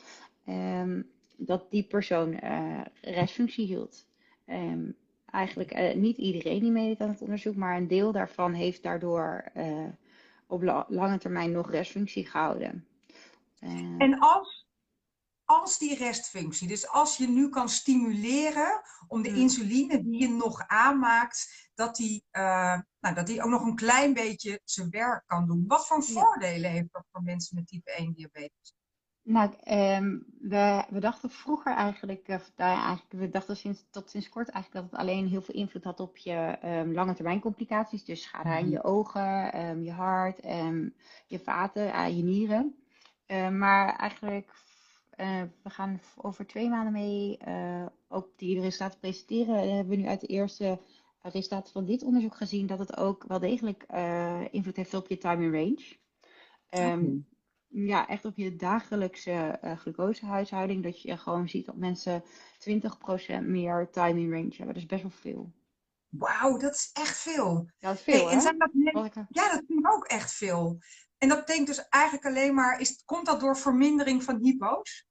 um, 0.48 1.10
dat 1.46 1.70
die 1.70 1.82
persoon 1.82 2.38
uh, 2.44 2.80
restfunctie 3.00 3.66
hield. 3.66 4.06
Um, 4.46 4.96
eigenlijk 5.26 5.94
niet 5.94 6.16
iedereen 6.16 6.60
die 6.60 6.70
meedeed 6.70 7.00
aan 7.00 7.08
het 7.08 7.22
onderzoek, 7.22 7.56
maar 7.56 7.76
een 7.76 7.88
deel 7.88 8.12
daarvan 8.12 8.52
heeft 8.52 8.82
daardoor 8.82 9.52
op 10.46 10.62
la 10.62 10.86
lange 10.88 11.18
termijn 11.18 11.52
nog 11.52 11.70
restfunctie 11.70 12.26
gehouden. 12.26 12.86
en 13.98 14.18
als 14.18 14.60
als 15.50 15.78
die 15.78 15.96
restfunctie. 15.96 16.68
Dus 16.68 16.88
als 16.88 17.16
je 17.16 17.28
nu 17.28 17.48
kan 17.48 17.68
stimuleren 17.68 18.80
om 19.08 19.22
de 19.22 19.28
hmm. 19.28 19.40
insuline 19.40 20.02
die 20.02 20.20
je 20.20 20.28
nog 20.28 20.66
aanmaakt, 20.66 21.68
dat 21.74 21.96
die, 21.96 22.24
nou, 22.30 23.14
dat 23.14 23.26
die 23.26 23.42
ook 23.42 23.50
nog 23.50 23.62
een 23.62 23.76
klein 23.76 24.14
beetje 24.14 24.60
zijn 24.64 24.90
werk 24.90 25.26
kan 25.26 25.46
doen. 25.46 25.64
Wat 25.66 25.86
voor 25.86 26.04
voordelen 26.04 26.70
heeft 26.70 26.92
dat 26.92 27.06
voor 27.12 27.22
mensen 27.22 27.56
met 27.56 27.66
type 27.66 27.90
1 27.90 28.12
diabetes? 28.12 28.74
Nou, 29.30 29.50
um, 29.70 30.24
we, 30.40 30.84
we, 30.88 31.00
dachten 31.00 31.30
vroeger 31.30 31.74
eigenlijk, 31.74 32.28
uh, 32.28 32.38
eigenlijk, 32.56 33.12
we 33.12 33.28
dachten 33.28 33.56
sinds, 33.56 33.84
tot 33.90 34.10
sinds 34.10 34.28
kort 34.28 34.48
eigenlijk 34.48 34.82
dat 34.84 34.92
het 34.92 35.00
alleen 35.00 35.28
heel 35.28 35.42
veel 35.42 35.54
invloed 35.54 35.84
had 35.84 36.00
op 36.00 36.16
je 36.16 36.58
um, 36.64 36.92
lange 36.92 37.14
termijn 37.14 37.40
complicaties. 37.40 38.04
Dus 38.04 38.22
schade 38.22 38.48
aan 38.48 38.62
mhm. 38.62 38.70
je 38.70 38.84
ogen, 38.84 39.60
um, 39.60 39.82
je 39.82 39.92
hart, 39.92 40.38
je 41.26 41.38
vaten, 41.38 41.92
aan 41.92 42.16
je 42.16 42.22
nieren. 42.22 42.74
maar 43.58 43.96
eigenlijk 43.96 44.50
uh, 45.16 45.42
we 45.62 45.70
gaan 45.70 46.00
over 46.16 46.46
twee 46.46 46.68
maanden 46.68 46.92
mee 46.92 47.38
ook 48.08 48.28
die 48.36 48.60
resultaten 48.60 49.00
presenteren. 49.00 49.56
En 49.56 49.74
hebben 49.74 49.96
we 49.96 50.02
nu 50.02 50.08
uit 50.08 50.20
de 50.20 50.26
eerste 50.26 50.78
resultaten 51.22 51.72
van 51.72 51.84
dit 51.84 52.02
onderzoek 52.02 52.34
gezien 52.34 52.66
dat 52.66 52.78
het 52.78 52.96
ook 52.96 53.24
wel 53.26 53.38
degelijk 53.38 53.82
invloed 54.50 54.76
heeft 54.76 54.94
op 54.94 55.08
je 55.08 55.18
time 55.18 55.44
in 55.44 55.52
range. 55.52 55.98
Um, 56.92 57.26
Ja, 57.72 58.08
echt 58.08 58.24
op 58.24 58.36
je 58.36 58.56
dagelijkse 58.56 59.58
glucosehuishouding. 59.78 60.82
Dat 60.82 61.02
je 61.02 61.16
gewoon 61.16 61.48
ziet 61.48 61.66
dat 61.66 61.76
mensen 61.76 62.22
20% 62.22 62.26
meer 63.42 63.88
time 63.90 64.20
in 64.20 64.30
range 64.32 64.54
hebben. 64.56 64.66
Dat 64.66 64.76
is 64.76 64.86
best 64.86 65.02
wel 65.02 65.10
veel. 65.10 65.52
Wauw, 66.08 66.56
dat 66.56 66.74
is 66.74 66.90
echt 66.92 67.18
veel. 67.18 67.70
Ja, 67.78 67.88
dat 67.88 67.96
is 67.96 68.02
veel, 68.02 68.26
hey, 68.26 68.34
en 68.34 68.40
zijn 68.40 68.58
dat, 68.58 68.70
Ja, 69.28 69.52
dat 69.52 69.62
vind 69.66 69.78
ik 69.78 69.92
ook 69.92 70.04
echt 70.04 70.32
veel. 70.32 70.78
En 71.18 71.28
dat 71.28 71.38
betekent 71.38 71.66
dus 71.66 71.88
eigenlijk 71.88 72.26
alleen 72.26 72.54
maar, 72.54 72.80
is, 72.80 73.02
komt 73.04 73.26
dat 73.26 73.40
door 73.40 73.56
vermindering 73.56 74.22
van 74.22 74.38
hypo's? 74.42 75.08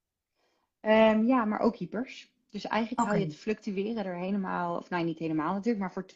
Um, 0.80 1.26
ja, 1.26 1.44
maar 1.44 1.60
ook 1.60 1.76
hypers. 1.76 2.34
Dus 2.48 2.64
eigenlijk 2.64 3.00
okay. 3.00 3.12
hou 3.12 3.26
je 3.26 3.32
het 3.32 3.42
fluctueren 3.42 4.04
er 4.04 4.16
helemaal, 4.16 4.76
of 4.76 4.90
nou 4.90 5.04
niet 5.04 5.18
helemaal 5.18 5.52
natuurlijk, 5.52 5.78
maar 5.78 5.92
voor 5.92 6.06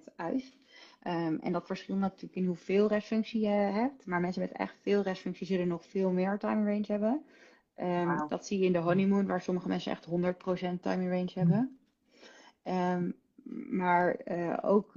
20% 0.00 0.14
uit. 0.16 0.58
Um, 1.06 1.38
en 1.38 1.52
dat 1.52 1.66
verschilt 1.66 1.98
natuurlijk 1.98 2.34
in 2.34 2.46
hoeveel 2.46 2.88
restfunctie 2.88 3.40
je 3.40 3.48
hebt. 3.48 4.06
Maar 4.06 4.20
mensen 4.20 4.42
met 4.42 4.52
echt 4.52 4.76
veel 4.82 5.02
restfunctie 5.02 5.46
zullen 5.46 5.68
nog 5.68 5.84
veel 5.84 6.10
meer 6.10 6.38
time 6.38 6.72
range 6.72 6.84
hebben. 6.86 7.24
Um, 7.76 8.16
wow. 8.16 8.30
Dat 8.30 8.46
zie 8.46 8.58
je 8.58 8.64
in 8.64 8.72
de 8.72 8.78
honeymoon, 8.78 9.26
waar 9.26 9.42
sommige 9.42 9.68
mensen 9.68 9.92
echt 9.92 10.06
100% 10.06 10.10
time 10.80 11.08
range 11.08 11.30
hebben. 11.34 11.78
Um, 12.64 13.14
maar 13.70 14.20
uh, 14.24 14.58
ook 14.62 14.92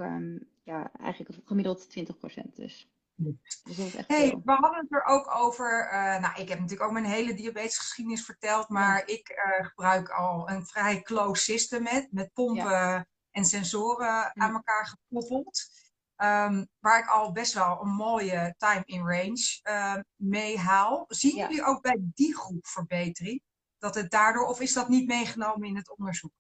ja, 0.64 0.92
eigenlijk 1.00 1.38
gemiddeld 1.46 1.88
20% 2.00 2.54
dus. 2.54 2.94
Dus 3.16 3.78
hey, 4.08 4.42
we 4.46 4.52
hadden 4.52 4.80
het 4.80 4.94
er 4.94 5.06
ook 5.06 5.36
over. 5.36 5.90
Uh, 5.94 6.20
nou, 6.20 6.42
ik 6.42 6.50
heb 6.50 6.60
natuurlijk 6.60 6.84
ook 6.84 6.92
mijn 6.92 7.06
hele 7.06 7.34
diabetesgeschiedenis 7.34 8.26
verteld, 8.26 8.70
maar 8.70 9.04
ik 9.06 9.30
uh, 9.30 9.66
gebruik 9.66 10.10
al 10.10 10.50
een 10.50 10.66
vrij 10.66 11.02
close 11.02 11.44
system 11.44 11.84
met, 11.84 12.08
met 12.12 12.34
pompen 12.34 12.72
ja. 12.72 13.06
en 13.32 13.46
sensoren 13.46 14.36
aan 14.36 14.54
elkaar 14.54 14.86
gekoppeld. 14.86 15.83
Um, 16.24 16.68
waar 16.80 17.00
ik 17.00 17.10
al 17.10 17.32
best 17.32 17.54
wel 17.54 17.82
een 17.82 17.96
mooie 17.96 18.54
time 18.58 18.82
in 18.86 19.00
range 19.00 19.60
uh, 19.64 19.96
mee 20.16 20.58
haal. 20.58 21.06
Zien 21.08 21.36
ja. 21.36 21.48
jullie 21.48 21.64
ook 21.64 21.82
bij 21.82 21.98
die 22.14 22.36
groep 22.36 22.66
verbetering? 22.66 23.42
Dat 23.78 23.96
het 23.96 24.12
daardoor, 24.12 24.48
of 24.48 24.62
is 24.62 24.74
dat 24.74 24.90
niet 24.90 25.08
meegenomen 25.08 25.68
in 25.68 25.76
het 25.76 25.98
onderzoek? 25.98 26.32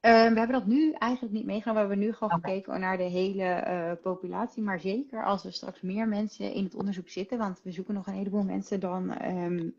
we 0.00 0.10
hebben 0.10 0.52
dat 0.52 0.66
nu 0.66 0.92
eigenlijk 0.92 1.34
niet 1.34 1.44
meegenomen. 1.44 1.82
We 1.82 1.88
hebben 1.88 2.06
nu 2.06 2.12
gewoon 2.12 2.40
gekeken 2.40 2.80
naar 2.80 2.96
de 2.96 3.02
hele 3.02 3.98
populatie. 4.02 4.62
Maar 4.62 4.80
zeker 4.80 5.24
als 5.24 5.44
er 5.44 5.52
straks 5.52 5.80
meer 5.80 6.08
mensen 6.08 6.52
in 6.52 6.64
het 6.64 6.74
onderzoek 6.74 7.08
zitten, 7.08 7.38
want 7.38 7.60
we 7.62 7.72
zoeken 7.72 7.94
nog 7.94 8.06
een 8.06 8.14
heleboel 8.14 8.44
mensen, 8.44 8.80
dan 8.80 9.12
ehm, 9.12 9.70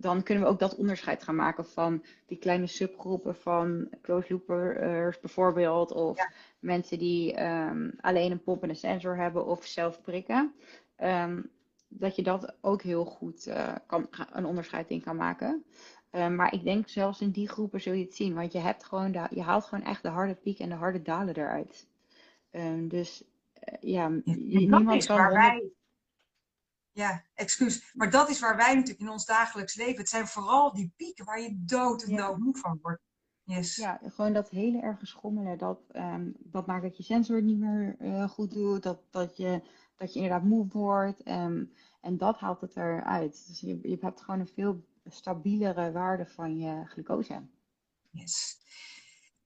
dan 0.00 0.22
kunnen 0.22 0.44
we 0.44 0.50
ook 0.50 0.58
dat 0.58 0.76
onderscheid 0.76 1.22
gaan 1.22 1.34
maken 1.34 1.66
van 1.66 2.04
die 2.26 2.38
kleine 2.38 2.66
subgroepen 2.66 3.36
van 3.36 3.88
close 4.02 4.32
loopers 4.32 5.20
bijvoorbeeld. 5.20 5.92
Of 5.92 6.26
mensen 6.58 6.98
die 6.98 7.34
ehm, 7.34 7.90
alleen 8.00 8.30
een 8.30 8.42
pomp 8.42 8.62
en 8.62 8.68
een 8.68 8.76
sensor 8.76 9.16
hebben 9.16 9.46
of 9.46 9.64
zelf 9.64 10.02
prikken. 10.02 10.54
Ehm, 10.96 11.42
dat 11.88 12.16
je 12.16 12.22
dat 12.22 12.56
ook 12.60 12.82
heel 12.82 13.04
goed 13.04 13.46
uh, 13.46 13.74
kan, 13.86 14.08
een 14.32 14.44
onderscheid 14.44 14.90
in 14.90 15.02
kan 15.02 15.16
maken. 15.16 15.64
Um, 16.12 16.34
maar 16.34 16.52
ik 16.52 16.64
denk 16.64 16.88
zelfs 16.88 17.20
in 17.20 17.30
die 17.30 17.48
groepen 17.48 17.80
zul 17.80 17.92
je 17.92 18.04
het 18.04 18.14
zien. 18.14 18.34
Want 18.34 18.52
je, 18.52 18.58
hebt 18.58 18.84
gewoon 18.84 19.12
de, 19.12 19.26
je 19.30 19.42
haalt 19.42 19.64
gewoon 19.64 19.84
echt 19.84 20.02
de 20.02 20.08
harde 20.08 20.34
piek 20.34 20.58
en 20.58 20.68
de 20.68 20.74
harde 20.74 21.02
dalen 21.02 21.36
eruit. 21.36 21.88
dus 22.88 23.24
uh, 23.68 23.74
ja, 23.80 24.10
niemand 24.24 25.06
kan... 25.06 25.16
Waar 25.16 25.32
wij 25.32 25.70
ja, 26.98 27.24
excuus. 27.34 27.92
Maar 27.94 28.10
dat 28.10 28.28
is 28.28 28.40
waar 28.40 28.56
wij 28.56 28.74
natuurlijk 28.74 29.00
in 29.00 29.08
ons 29.08 29.24
dagelijks 29.24 29.74
leven. 29.74 29.96
Het 29.96 30.08
zijn 30.08 30.26
vooral 30.26 30.72
die 30.72 30.92
pieken 30.96 31.24
waar 31.24 31.40
je 31.40 31.62
dood 31.64 32.02
en 32.02 32.16
dood 32.16 32.38
moe 32.38 32.56
van 32.56 32.78
wordt. 32.82 33.02
Yes. 33.42 33.76
Ja, 33.76 34.00
gewoon 34.02 34.32
dat 34.32 34.50
hele 34.50 34.80
erge 34.80 35.06
schommelen. 35.06 35.58
Dat, 35.58 35.80
um, 35.92 36.34
dat 36.38 36.66
maakt 36.66 36.82
dat 36.82 36.96
je 36.96 37.02
sensor 37.02 37.42
niet 37.42 37.58
meer 37.58 37.96
uh, 38.00 38.28
goed 38.28 38.52
doet. 38.52 38.82
Dat, 38.82 39.00
dat, 39.10 39.36
je, 39.36 39.62
dat 39.96 40.12
je 40.12 40.20
inderdaad 40.20 40.48
moe 40.48 40.66
wordt. 40.68 41.28
Um, 41.28 41.72
en 42.00 42.16
dat 42.16 42.38
haalt 42.38 42.60
het 42.60 42.76
eruit. 42.76 43.46
Dus 43.46 43.60
je, 43.60 43.78
je 43.82 43.98
hebt 44.00 44.20
gewoon 44.20 44.40
een 44.40 44.48
veel 44.54 44.84
stabielere 45.04 45.92
waarde 45.92 46.26
van 46.26 46.58
je 46.58 46.84
glucose. 46.86 47.48
Yes. 48.10 48.58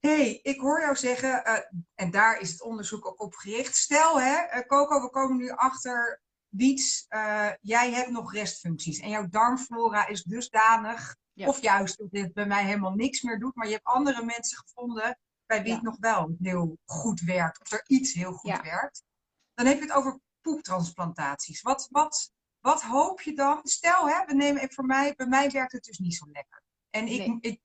hey, 0.00 0.40
ik 0.42 0.60
hoor 0.60 0.80
jou 0.80 0.96
zeggen, 0.96 1.42
uh, 1.46 1.58
en 1.94 2.10
daar 2.10 2.40
is 2.40 2.50
het 2.50 2.62
onderzoek 2.62 3.06
ook 3.06 3.22
op 3.22 3.34
gericht. 3.34 3.76
Stel, 3.76 4.20
hè, 4.20 4.58
uh, 4.58 4.66
Coco, 4.66 5.00
we 5.02 5.10
komen 5.10 5.36
nu 5.36 5.50
achter 5.50 6.22
Wiets, 6.52 7.06
uh, 7.08 7.50
jij 7.60 7.92
hebt 7.92 8.10
nog 8.10 8.32
restfuncties 8.32 8.98
en 8.98 9.08
jouw 9.08 9.28
darmflora 9.28 10.06
is 10.06 10.22
dusdanig, 10.22 11.16
of 11.34 11.60
juist 11.60 11.98
dat 11.98 12.10
dit 12.10 12.32
bij 12.32 12.46
mij 12.46 12.64
helemaal 12.64 12.94
niks 12.94 13.22
meer 13.22 13.38
doet, 13.38 13.54
maar 13.54 13.66
je 13.66 13.72
hebt 13.72 13.84
andere 13.84 14.24
mensen 14.24 14.58
gevonden 14.58 15.18
bij 15.46 15.62
wie 15.62 15.72
het 15.72 15.82
nog 15.82 15.96
wel 15.98 16.36
heel 16.40 16.78
goed 16.84 17.20
werkt, 17.20 17.60
of 17.60 17.72
er 17.72 17.84
iets 17.86 18.12
heel 18.12 18.32
goed 18.32 18.60
werkt. 18.62 19.02
Dan 19.54 19.66
heb 19.66 19.76
je 19.76 19.82
het 19.82 19.92
over 19.92 20.20
poeptransplantaties. 20.40 21.62
Wat, 21.62 21.88
wat, 21.90 22.32
wat 22.60 22.82
hoop 22.82 23.20
je 23.20 23.34
dan? 23.34 23.60
Stel, 23.62 24.08
hè, 24.08 24.24
we 24.26 24.34
nemen 24.34 24.72
voor 24.72 24.86
mij, 24.86 25.14
bij 25.14 25.26
mij 25.26 25.50
werkt 25.50 25.72
het 25.72 25.84
dus 25.84 25.98
niet 25.98 26.14
zo 26.14 26.26
lekker. 26.32 26.62
En 26.90 27.06
ik, 27.06 27.36
ik, 27.40 27.60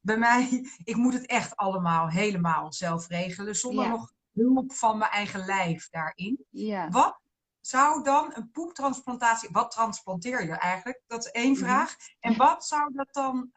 bij 0.00 0.18
mij, 0.18 0.68
ik 0.84 0.96
moet 0.96 1.12
het 1.12 1.26
echt 1.26 1.56
allemaal 1.56 2.08
helemaal 2.08 2.72
zelf 2.72 3.08
regelen, 3.08 3.56
zonder 3.56 3.88
nog 3.88 4.12
hulp 4.32 4.72
van 4.72 4.98
mijn 4.98 5.10
eigen 5.10 5.44
lijf 5.44 5.88
daarin. 5.88 6.46
Ja. 6.50 6.88
Wat 6.88 7.20
zou 7.66 8.02
dan 8.02 8.30
een 8.34 8.50
poeptransplantatie, 8.50 9.48
wat 9.52 9.70
transplanteer 9.70 10.46
je 10.46 10.52
eigenlijk? 10.52 11.02
Dat 11.06 11.24
is 11.24 11.30
één 11.30 11.52
mhm. 11.52 11.60
vraag. 11.60 11.96
En 12.20 12.36
wat 12.36 12.66
zou 12.66 12.92
dat 12.94 13.08
dan 13.10 13.50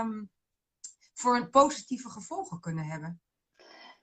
um, 0.00 0.30
voor 1.14 1.36
een 1.36 1.50
positieve 1.50 2.10
gevolgen 2.10 2.60
kunnen 2.60 2.84
hebben? 2.84 3.20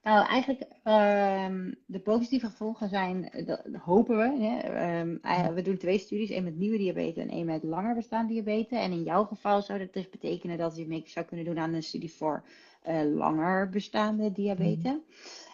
Nou, 0.01 0.27
eigenlijk 0.27 0.61
um, 0.61 1.75
de 1.85 1.99
positieve 1.99 2.49
gevolgen 2.49 2.89
zijn, 2.89 3.45
dat 3.45 3.61
hopen 3.81 4.17
we. 4.17 4.45
Hè? 4.45 4.99
Um, 4.99 5.19
we 5.53 5.61
doen 5.61 5.77
twee 5.77 5.99
studies, 5.99 6.29
één 6.29 6.43
met 6.43 6.55
nieuwe 6.55 6.77
diabetes 6.77 7.23
en 7.23 7.29
één 7.29 7.45
met 7.45 7.63
langer 7.63 7.95
bestaande 7.95 8.33
diabetes. 8.33 8.79
En 8.79 8.91
in 8.91 9.03
jouw 9.03 9.25
geval 9.25 9.61
zou 9.61 9.79
dat 9.79 9.93
dus 9.93 10.09
betekenen 10.09 10.57
dat 10.57 10.75
je 10.75 10.87
mee 10.87 11.03
zou 11.05 11.25
kunnen 11.25 11.45
doen 11.45 11.59
aan 11.59 11.73
een 11.73 11.83
studie 11.83 12.13
voor 12.13 12.43
uh, 12.87 13.01
langer 13.03 13.69
bestaande 13.69 14.31
diabetes. 14.31 14.97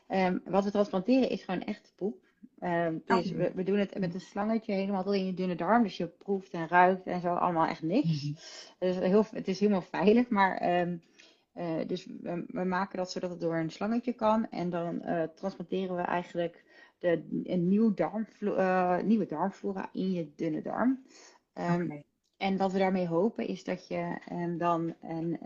Mm. 0.07 0.41
wat 0.45 0.63
we 0.63 0.71
transplanteren 0.71 1.29
is 1.29 1.43
gewoon 1.43 1.63
echt 1.63 1.93
poep. 1.95 2.24
Um, 2.59 3.01
dus 3.05 3.31
we, 3.31 3.51
we, 3.55 3.63
doen 3.63 3.77
het 3.77 3.99
met 3.99 4.13
een 4.13 4.19
slangetje 4.19 4.73
helemaal 4.73 5.03
tot 5.03 5.13
in 5.13 5.25
je 5.25 5.33
dunne 5.33 5.55
darm. 5.55 5.83
Dus 5.83 5.97
je 5.97 6.07
proeft 6.07 6.51
en 6.51 6.67
ruikt 6.67 7.07
en 7.07 7.21
zo 7.21 7.33
allemaal 7.33 7.67
echt 7.67 7.81
niks. 7.81 8.23
Mm 8.23 8.35
dus 8.79 8.97
heel, 8.97 9.25
het 9.31 9.47
is 9.47 9.59
helemaal 9.59 9.81
veilig. 9.81 10.29
Maar 10.29 10.79
um, 10.79 11.01
uh, 11.55 11.87
dus 11.87 12.05
we, 12.05 12.45
we, 12.47 12.63
maken 12.63 12.97
dat 12.97 13.11
zodat 13.11 13.29
het 13.29 13.39
door 13.39 13.55
een 13.55 13.69
slangetje 13.69 14.13
kan. 14.13 14.49
En 14.49 14.69
dan 14.69 15.01
uh, 15.05 15.23
transporteren 15.23 15.95
we 15.95 16.01
eigenlijk 16.01 16.63
de, 16.99 17.41
een 17.43 17.67
nieuw 17.67 17.93
darmflora, 17.93 18.97
uh, 18.97 19.03
nieuwe 19.03 19.25
darmflora 19.25 19.89
in 19.91 20.11
je 20.11 20.31
dunne 20.35 20.61
darm. 20.61 21.05
Um, 21.53 21.83
okay. 21.83 22.03
En 22.37 22.57
wat 22.57 22.71
we 22.71 22.79
daarmee 22.79 23.07
hopen 23.07 23.47
is 23.47 23.63
dat 23.63 23.87
je 23.87 24.19
dan 24.57 24.95
een 25.01 25.37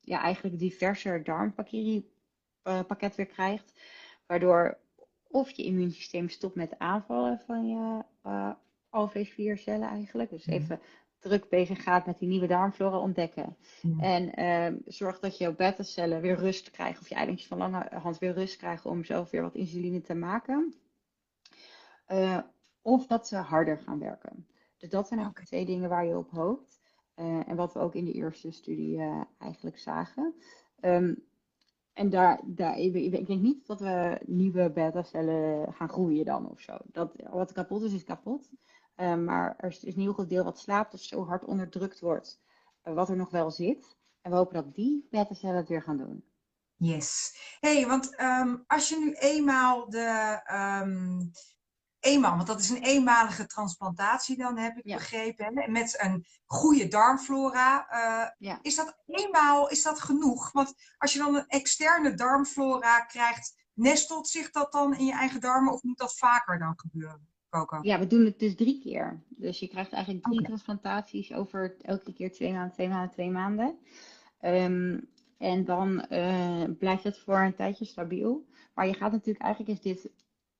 ja, 0.00 0.22
eigenlijk 0.22 0.58
diverser 0.58 1.24
darmbacteriepakket 1.24 3.14
weer 3.14 3.26
krijgt. 3.26 3.80
Waardoor 4.26 4.78
of 5.30 5.50
je 5.50 5.62
immuunsysteem 5.62 6.28
stopt 6.28 6.54
met 6.54 6.78
aanvallen 6.78 7.40
van 7.46 7.66
je 7.68 8.04
uh, 8.26 8.52
alvleeskliercellen 8.88 9.88
eigenlijk. 9.88 10.30
Dus 10.30 10.46
even 10.46 10.80
druk 11.18 11.48
bezig 11.48 11.82
gaat 11.82 12.06
met 12.06 12.18
die 12.18 12.28
nieuwe 12.28 12.46
darmflora 12.46 12.98
ontdekken. 12.98 13.56
En 13.98 14.40
uh, 14.40 14.80
zorg 14.86 15.18
dat 15.18 15.38
je 15.38 15.54
beta-cellen 15.54 16.20
weer 16.20 16.36
rust 16.36 16.70
krijgen. 16.70 17.00
Of 17.00 17.08
je 17.08 17.14
eilandjes 17.14 17.48
van 17.48 17.58
lange 17.58 17.88
hand 17.94 18.18
weer 18.18 18.32
rust 18.32 18.56
krijgen 18.56 18.90
om 18.90 19.04
zelf 19.04 19.30
weer 19.30 19.42
wat 19.42 19.54
insuline 19.54 20.00
te 20.00 20.14
maken. 20.14 20.74
Uh, 22.08 22.38
of 22.82 23.06
dat 23.06 23.28
ze 23.28 23.36
harder 23.36 23.78
gaan 23.78 23.98
werken. 23.98 24.46
Dus 24.76 24.88
dat 24.88 25.08
zijn 25.08 25.26
ook 25.26 25.40
twee 25.40 25.64
dingen 25.64 25.88
waar 25.88 26.06
je 26.06 26.16
op 26.16 26.30
hoopt. 26.30 26.80
Uh, 27.16 27.48
en 27.48 27.56
wat 27.56 27.72
we 27.72 27.78
ook 27.78 27.94
in 27.94 28.04
de 28.04 28.12
eerste 28.12 28.50
studie 28.50 29.00
eigenlijk 29.38 29.78
zagen. 29.78 30.34
Um, 30.80 31.28
en 31.92 32.10
daar, 32.10 32.40
daar, 32.44 32.78
ik 32.78 33.26
denk 33.26 33.40
niet 33.40 33.66
dat 33.66 33.80
we 33.80 34.20
nieuwe 34.26 34.70
beta-cellen 34.70 35.72
gaan 35.72 35.88
groeien 35.88 36.24
dan 36.24 36.50
of 36.50 36.60
zo. 36.60 36.76
Dat, 36.84 37.12
wat 37.30 37.52
kapot 37.52 37.82
is, 37.82 37.92
is 37.92 38.04
kapot. 38.04 38.50
Uh, 38.96 39.16
maar 39.16 39.54
er 39.58 39.68
is 39.68 39.82
een 39.82 40.00
heel 40.00 40.12
groot 40.12 40.28
deel 40.28 40.44
wat 40.44 40.58
slaapt 40.58 40.94
of 40.94 41.00
zo 41.00 41.26
hard 41.26 41.44
onderdrukt 41.44 42.00
wordt, 42.00 42.40
uh, 42.84 42.94
wat 42.94 43.08
er 43.08 43.16
nog 43.16 43.30
wel 43.30 43.50
zit. 43.50 43.96
En 44.20 44.30
we 44.30 44.36
hopen 44.36 44.54
dat 44.54 44.74
die 44.74 45.06
beta-cellen 45.10 45.56
het 45.56 45.68
weer 45.68 45.82
gaan 45.82 45.96
doen. 45.96 46.24
Yes. 46.76 47.36
hey, 47.60 47.86
want 47.86 48.20
um, 48.20 48.64
als 48.66 48.88
je 48.88 48.98
nu 48.98 49.12
eenmaal 49.12 49.90
de 49.90 50.40
um, 50.82 51.30
eenmaal, 52.00 52.36
want 52.36 52.46
dat 52.46 52.60
is 52.60 52.70
een 52.70 52.82
eenmalige 52.82 53.46
transplantatie 53.46 54.36
dan, 54.36 54.58
heb 54.58 54.76
ik 54.76 54.84
begrepen. 54.84 55.58
Hè? 55.58 55.70
Met 55.70 55.96
een 56.00 56.24
goede 56.46 56.88
darmflora. 56.88 57.86
Uh, 58.40 58.56
Is 58.62 58.74
dat 58.74 58.98
eenmaal, 59.06 59.68
is 59.68 59.82
dat 59.82 60.00
genoeg? 60.00 60.52
Want 60.52 60.74
als 60.98 61.12
je 61.12 61.18
dan 61.18 61.34
een 61.34 61.46
externe 61.46 62.14
darmflora 62.14 63.00
krijgt, 63.00 63.58
nestelt 63.74 64.28
zich 64.28 64.50
dat 64.50 64.72
dan 64.72 64.96
in 64.96 65.04
je 65.04 65.12
eigen 65.12 65.40
darmen 65.40 65.72
of 65.72 65.82
moet 65.82 65.98
dat 65.98 66.18
vaker 66.18 66.58
dan 66.58 66.72
gebeuren? 66.76 67.28
Coco? 67.50 67.78
Ja, 67.82 67.98
we 67.98 68.06
doen 68.06 68.24
het 68.24 68.38
dus 68.38 68.56
drie 68.56 68.80
keer. 68.80 69.22
Dus 69.28 69.58
je 69.58 69.68
krijgt 69.68 69.92
eigenlijk 69.92 70.24
drie 70.24 70.38
okay. 70.38 70.46
transplantaties 70.46 71.32
over 71.32 71.76
elke 71.82 72.12
keer 72.12 72.32
twee 72.32 72.52
maanden, 72.52 72.72
twee 72.72 72.88
maanden, 72.88 73.10
twee 73.10 73.30
maanden. 73.30 73.78
Um, 74.40 75.08
en 75.38 75.64
dan 75.64 76.04
uh, 76.10 76.64
blijft 76.78 77.04
het 77.04 77.18
voor 77.18 77.38
een 77.38 77.54
tijdje 77.54 77.84
stabiel. 77.84 78.46
Maar 78.74 78.86
je 78.86 78.94
gaat 78.94 79.12
natuurlijk, 79.12 79.44
eigenlijk 79.44 79.78
is 79.78 79.82
dit 79.84 80.10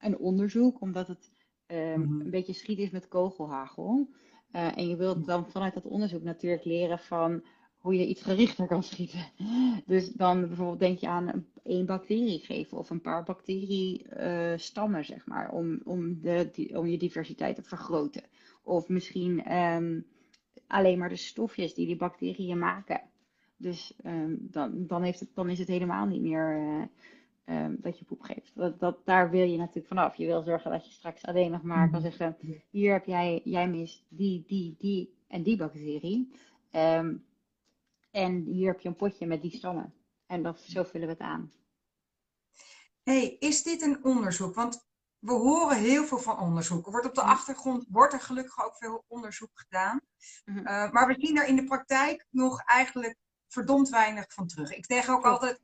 een 0.01 0.19
onderzoek, 0.19 0.81
omdat 0.81 1.09
het 1.09 1.31
um, 1.67 2.01
mm-hmm. 2.01 2.21
een 2.21 2.31
beetje 2.31 2.53
schiet 2.53 2.79
is 2.79 2.91
met 2.91 3.09
kogelhagel. 3.09 4.09
Uh, 4.53 4.79
en 4.79 4.89
je 4.89 4.97
wilt 4.97 5.27
dan 5.27 5.51
vanuit 5.51 5.75
dat 5.75 5.87
onderzoek 5.87 6.23
natuurlijk 6.23 6.65
leren 6.65 6.99
van 6.99 7.45
hoe 7.81 7.95
je 7.95 8.07
iets 8.07 8.23
gerichter 8.23 8.67
kan 8.67 8.83
schieten. 8.83 9.25
Dus 9.87 10.13
dan 10.13 10.41
bijvoorbeeld 10.41 10.81
denk 10.81 10.99
je 10.99 11.09
aan 11.09 11.47
één 11.63 11.87
bacterie 11.87 12.39
geven 12.39 12.79
of 12.79 12.91
een 12.91 13.01
paar 13.01 13.25
bacteriestammen, 13.25 15.01
uh, 15.01 15.07
zeg 15.07 15.27
maar, 15.27 15.51
om, 15.51 15.81
om, 15.85 16.21
de, 16.21 16.71
om 16.75 16.87
je 16.87 16.99
diversiteit 16.99 17.57
te 17.57 17.63
vergroten. 17.63 18.23
Of 18.63 18.89
misschien 18.89 19.57
um, 19.57 20.07
alleen 20.67 20.99
maar 20.99 21.09
de 21.09 21.17
stofjes 21.17 21.75
die 21.75 21.87
die 21.87 21.97
bacteriën 21.97 22.59
maken. 22.59 23.01
Dus 23.57 23.95
um, 24.05 24.39
dan, 24.41 24.87
dan, 24.87 25.03
heeft 25.03 25.21
het, 25.21 25.35
dan 25.35 25.49
is 25.49 25.59
het 25.59 25.69
helemaal 25.69 26.07
niet 26.07 26.23
meer 26.23 26.59
uh, 26.59 26.83
um, 27.45 27.77
dat 27.81 27.99
je 27.99 28.05
poep 28.05 28.21
geeft. 28.21 28.51
Dat, 28.55 28.81
dat, 28.81 29.05
daar 29.05 29.31
wil 29.31 29.47
je 29.47 29.57
natuurlijk 29.57 29.87
vanaf. 29.87 30.17
Je 30.17 30.27
wil 30.27 30.43
zorgen 30.43 30.71
dat 30.71 30.87
je 30.87 30.93
straks 30.93 31.25
alleen 31.25 31.51
nog 31.51 31.63
maar 31.63 31.91
kan 31.91 32.01
mhm. 32.01 32.11
zeggen: 32.11 32.37
hier 32.71 32.93
heb 32.93 33.05
jij, 33.05 33.41
jij 33.45 33.69
mist 33.69 34.05
die, 34.09 34.45
die, 34.47 34.75
die 34.79 35.19
en 35.29 35.43
die 35.43 35.57
bacterie. 35.57 36.33
Um, 36.73 37.25
en 38.11 38.43
hier 38.43 38.67
heb 38.67 38.81
je 38.81 38.89
een 38.89 38.97
potje 38.97 39.27
met 39.27 39.43
die 39.43 39.57
stammen. 39.57 39.95
En 40.27 40.43
dat, 40.43 40.61
zo 40.61 40.83
vullen 40.83 41.07
we 41.07 41.13
het 41.13 41.23
aan. 41.23 41.53
hey, 43.03 43.37
is 43.39 43.63
dit 43.63 43.83
een 43.83 44.05
onderzoek? 44.05 44.55
Want 44.55 44.89
we 45.19 45.33
horen 45.33 45.79
heel 45.79 46.05
veel 46.05 46.19
van 46.19 46.39
onderzoek. 46.39 46.87
Er 46.87 46.93
wordt 46.93 47.07
op 47.07 47.15
de 47.15 47.21
mhm. 47.21 47.31
achtergrond 47.31 47.87
wordt 47.89 48.13
er 48.13 48.21
gelukkig 48.21 48.65
ook 48.65 48.77
veel 48.77 49.05
onderzoek 49.07 49.51
gedaan. 49.53 50.01
Uh, 50.45 50.91
maar 50.91 51.07
we 51.07 51.15
zien 51.19 51.37
er 51.37 51.47
in 51.47 51.57
de 51.57 51.65
praktijk 51.65 52.27
nog 52.31 52.63
eigenlijk 52.65 53.17
verdomd 53.49 53.89
weinig 53.89 54.33
van 54.33 54.47
terug. 54.47 54.73
Ik 54.73 54.85
zeg 54.85 55.09
ook 55.09 55.25
altijd, 55.25 55.61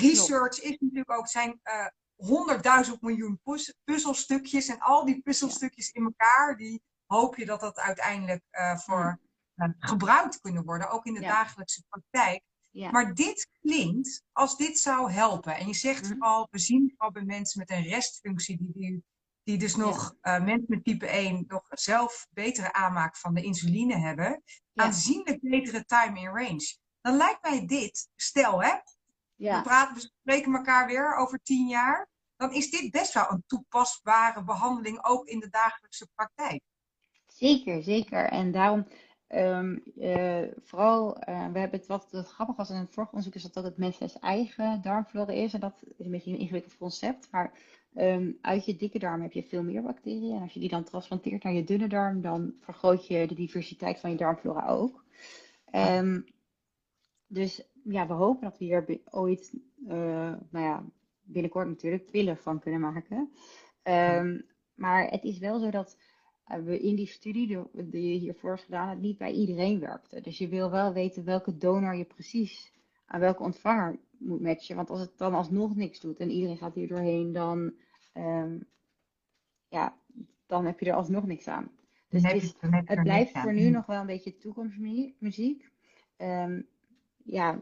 Research 0.00 0.60
is 0.60 0.76
natuurlijk 0.78 1.12
ook 1.12 1.28
zijn 1.28 1.60
uh, 1.64 1.86
honderdduizend 2.14 3.00
miljoen 3.02 3.40
puzzelstukjes. 3.84 4.68
En 4.68 4.78
al 4.78 5.04
die 5.04 5.20
puzzelstukjes 5.22 5.90
in 5.90 6.04
elkaar, 6.04 6.56
die 6.56 6.82
hoop 7.06 7.36
je 7.36 7.46
dat 7.46 7.60
dat 7.60 7.78
uiteindelijk 7.78 8.42
uh, 8.50 8.76
voor 8.78 9.20
uh, 9.56 9.68
gebruikt 9.78 10.40
kunnen 10.40 10.64
worden, 10.64 10.90
ook 10.90 11.06
in 11.06 11.14
de 11.14 11.20
ja. 11.20 11.28
dagelijkse 11.28 11.82
praktijk. 11.88 12.42
Ja. 12.70 12.90
Maar 12.90 13.14
dit 13.14 13.48
klinkt 13.60 14.22
als 14.32 14.56
dit 14.56 14.78
zou 14.78 15.10
helpen. 15.10 15.56
En 15.56 15.66
je 15.66 15.74
zegt 15.74 16.10
Mhm. 16.10 16.22
al, 16.22 16.48
we 16.50 16.58
zien 16.58 16.94
al 16.96 17.10
bij 17.10 17.22
mensen 17.24 17.58
met 17.58 17.70
een 17.70 17.82
restfunctie, 17.82 18.56
die, 18.56 18.72
die, 18.72 19.04
die 19.42 19.58
dus 19.58 19.76
nog, 19.76 20.14
eh, 20.20 20.44
mensen 20.44 20.64
met 20.68 20.84
type 20.84 21.06
1, 21.06 21.44
nog 21.46 21.66
zelf 21.68 22.26
betere 22.30 22.72
aanmaak 22.72 23.16
van 23.16 23.34
de 23.34 23.42
insuline 23.42 23.98
hebben, 23.98 24.42
Ja. 24.72 24.84
aanzienlijk 24.84 25.40
betere 25.40 25.84
time 25.84 26.20
in 26.20 26.26
range. 26.26 26.76
Dan 27.00 27.16
lijkt 27.16 27.42
mij 27.42 27.66
dit, 27.66 28.08
stel 28.16 28.62
hè, 28.62 28.74
we, 29.36 29.44
Ja. 29.44 29.62
praten, 29.62 29.94
we 29.94 30.00
spreken 30.00 30.54
elkaar 30.54 30.86
weer 30.86 31.16
over 31.16 31.38
tien 31.42 31.68
jaar, 31.68 32.08
dan 32.36 32.52
is 32.52 32.70
dit 32.70 32.90
best 32.90 33.14
wel 33.14 33.30
een 33.30 33.42
toepasbare 33.46 34.44
behandeling 34.44 35.04
ook 35.04 35.26
in 35.26 35.38
de 35.40 35.48
dagelijkse 35.48 36.08
praktijk. 36.14 36.62
Zeker, 37.26 37.82
zeker. 37.82 38.24
En 38.28 38.52
daarom, 38.52 38.86
ehm, 39.26 39.76
eh, 39.98 40.42
vooral, 40.62 41.16
eh, 41.18 41.52
we 41.52 41.58
hebben 41.58 41.78
het 41.78 41.86
wat, 41.86 42.08
wat 42.10 42.28
grappig 42.28 42.56
was 42.56 42.70
in 42.70 42.76
het 42.76 42.90
vorige 42.94 43.12
onderzoek, 43.12 43.34
is 43.34 43.42
dat 43.42 43.54
dat 43.54 43.64
het 43.64 43.76
mensens 43.78 44.18
eigen 44.18 44.82
darmflora 44.82 45.32
is. 45.32 45.54
En 45.54 45.60
dat 45.60 45.82
is 45.96 46.04
een 46.04 46.10
beetje 46.10 46.30
een 46.30 46.38
ingewikkeld 46.38 46.76
concept, 46.76 47.28
maar 47.30 47.52
ehm, 47.94 48.32
uit 48.40 48.64
je 48.64 48.76
dikke 48.76 48.98
darm 48.98 49.22
heb 49.22 49.32
je 49.32 49.42
veel 49.42 49.62
meer 49.62 49.82
bacteriën. 49.82 50.36
En 50.36 50.42
als 50.42 50.52
je 50.52 50.60
die 50.60 50.68
dan 50.68 50.84
transplanteert 50.84 51.42
naar 51.42 51.52
je 51.52 51.64
dunne 51.64 51.86
darm, 51.88 52.20
dan 52.20 52.54
vergroot 52.60 53.06
je 53.06 53.26
de 53.26 53.34
diversiteit 53.34 54.00
van 54.00 54.10
je 54.10 54.16
darmflora 54.16 54.66
ook. 54.66 55.04
Ehm, 55.64 56.20
dus 57.26 57.68
ja, 57.84 58.06
we 58.06 58.12
hopen 58.12 58.42
dat 58.42 58.58
we 58.58 58.64
hier 58.64 59.00
ooit, 59.10 59.54
eh, 59.86 60.34
nou 60.50 60.64
ja, 60.64 60.84
binnenkort 61.22 61.68
natuurlijk 61.68 62.10
pillen 62.10 62.36
van 62.36 62.58
kunnen 62.58 62.80
maken. 62.80 63.30
Ehm, 63.82 64.40
maar 64.74 65.10
het 65.10 65.24
is 65.24 65.38
wel 65.38 65.58
zo 65.58 65.70
dat 65.70 65.98
eh, 66.44 66.58
we 66.58 66.78
in 66.80 66.96
die 66.96 67.06
studie 67.06 67.58
die, 67.72 68.12
je 68.12 68.18
hiervoor 68.18 68.54
is 68.54 68.62
gedaan, 68.62 68.88
het 68.88 69.00
niet 69.00 69.18
bij 69.18 69.32
iedereen 69.32 69.80
werkte. 69.80 70.20
Dus 70.20 70.38
je 70.38 70.48
wil 70.48 70.70
wel 70.70 70.92
weten 70.92 71.24
welke 71.24 71.56
donor 71.56 71.94
je 71.94 72.04
precies 72.04 72.72
aan 73.06 73.20
welke 73.20 73.42
ontvanger 73.42 73.98
moet 74.18 74.40
matchen. 74.40 74.76
Want 74.76 74.90
als 74.90 75.00
het 75.00 75.18
dan 75.18 75.34
alsnog 75.34 75.74
niks 75.74 76.00
doet 76.00 76.20
en 76.20 76.30
iedereen 76.30 76.56
gaat 76.56 76.74
hier 76.74 76.88
doorheen, 76.88 77.32
dan, 77.32 77.74
ehm, 78.12 78.58
ja, 79.68 79.96
dan 80.46 80.66
heb 80.66 80.80
je 80.80 80.86
er 80.86 80.96
alsnog 80.96 81.26
niks 81.26 81.48
aan. 81.48 81.70
Dus 82.08 82.22
het, 82.22 82.42
is, 82.42 82.54
blijft 83.02 83.38
voor 83.38 83.52
nu 83.52 83.70
nog 83.70 83.86
wel 83.86 84.00
een 84.00 84.06
beetje 84.06 84.36
toekomstmuziek. 84.36 85.70
Ehm, 86.16 86.62
ja, 87.24 87.58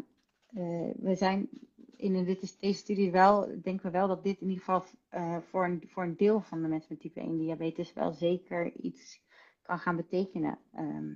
eh, 0.54 0.90
we 0.96 1.14
zijn 1.14 1.48
in 1.96 2.14
een- 2.14 2.24
dit 2.24 2.42
is, 2.42 2.58
deze 2.58 2.78
studie 2.78 3.10
wel, 3.10 3.40
denken 3.62 3.82
we 3.86 3.90
wel 3.90 4.08
dat 4.08 4.22
dit 4.24 4.40
in 4.40 4.48
ieder 4.48 4.64
geval 4.64 4.84
eh, 5.08 5.36
voor, 5.50 5.64
een, 5.64 5.82
voor 5.88 6.02
een 6.02 6.16
deel 6.16 6.40
van 6.40 6.62
de 6.62 6.68
mensen 6.68 6.88
met 6.90 7.00
type 7.00 7.20
1 7.20 7.38
diabetes 7.38 7.92
wel 7.92 8.12
zeker 8.12 8.72
iets 8.72 9.20
kan 9.62 9.78
gaan 9.78 9.96
betekenen. 9.96 10.58
ehm, 10.72 11.12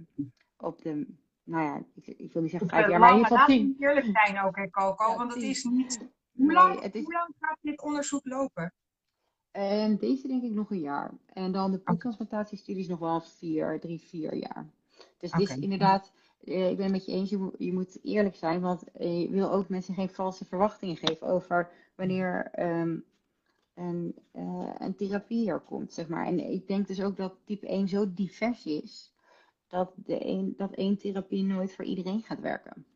op 0.59 0.83
de, 0.83 1.07
nou 1.45 1.65
ja, 1.65 1.85
ik, 1.95 2.07
ik 2.07 2.33
wil 2.33 2.43
niet 2.43 2.51
zeggen 2.51 2.69
vijf 2.69 2.89
jaar, 2.89 3.01
maar 3.01 3.11
in 3.11 3.17
ieder 3.17 3.31
geval 3.33 3.47
tien. 3.47 3.77
eerlijk 3.79 4.07
zijn 4.25 4.41
ook, 4.41 4.57
hè, 4.57 4.71
Coco, 4.71 5.11
Ja, 5.11 5.17
want 5.17 5.35
het 5.35 5.43
is 5.43 5.65
niet... 5.65 5.99
Hoe 6.33 6.47
Nee, 6.47 6.55
lang, 6.57 6.81
het 6.81 6.95
is- 6.95 7.05
hoe 7.05 7.13
lang 7.13 7.35
gaat 7.39 7.59
dit 7.61 7.83
onderzoek 7.83 8.27
lopen? 8.27 8.73
En 9.51 9.97
deze 9.97 10.27
denk 10.29 10.43
ik 10.43 10.53
nog 10.53 10.71
een 10.71 10.81
jaar. 10.81 11.15
En 11.27 11.53
dan 11.53 11.71
de 11.71 11.79
bloedtransplantatiestudies 11.79 12.89
nog 12.89 12.99
wel 12.99 13.21
vier, 13.21 13.81
drie, 13.81 14.01
vier 14.01 14.35
jaar. 14.35 14.67
Dus 15.19 15.33
het 15.33 15.41
is 15.41 15.57
inderdaad, 15.57 16.13
eh, 16.45 16.71
ik 16.71 16.77
ben 16.77 16.85
het 16.85 16.93
met 16.93 17.07
je 17.07 17.13
eens, 17.13 17.31
je 17.31 17.51
je 17.59 17.73
moet 17.73 17.99
eerlijk 18.03 18.37
zijn, 18.37 18.61
want 18.61 18.93
eh, 18.93 19.21
je 19.21 19.31
wil 19.31 19.53
ook 19.53 19.69
mensen 19.69 19.95
geen 19.95 20.09
valse 20.09 20.45
verwachtingen 20.45 20.97
geven 20.97 21.27
over 21.27 21.71
wanneer 21.95 22.51
ehm, 22.53 22.99
een, 23.75 24.15
eh, 24.33 24.75
een 24.79 24.97
therapie 24.97 25.49
er 25.49 25.61
komt, 25.61 25.93
zeg 25.93 26.09
maar. 26.09 26.27
En 26.27 26.51
ik 26.53 26.67
denk 26.67 26.87
dus 26.87 27.03
ook 27.03 27.17
dat 27.17 27.35
type 27.45 27.67
1 27.67 27.89
zo 27.89 28.13
divers 28.13 28.67
is, 28.67 29.15
dat, 29.69 29.93
de 29.97 30.53
dat 30.57 30.75
één 30.75 30.99
therapie 30.99 31.45
nooit 31.45 31.75
voor 31.75 31.85
iedereen 31.85 32.23
gaat 32.23 32.41
werken. 32.41 32.87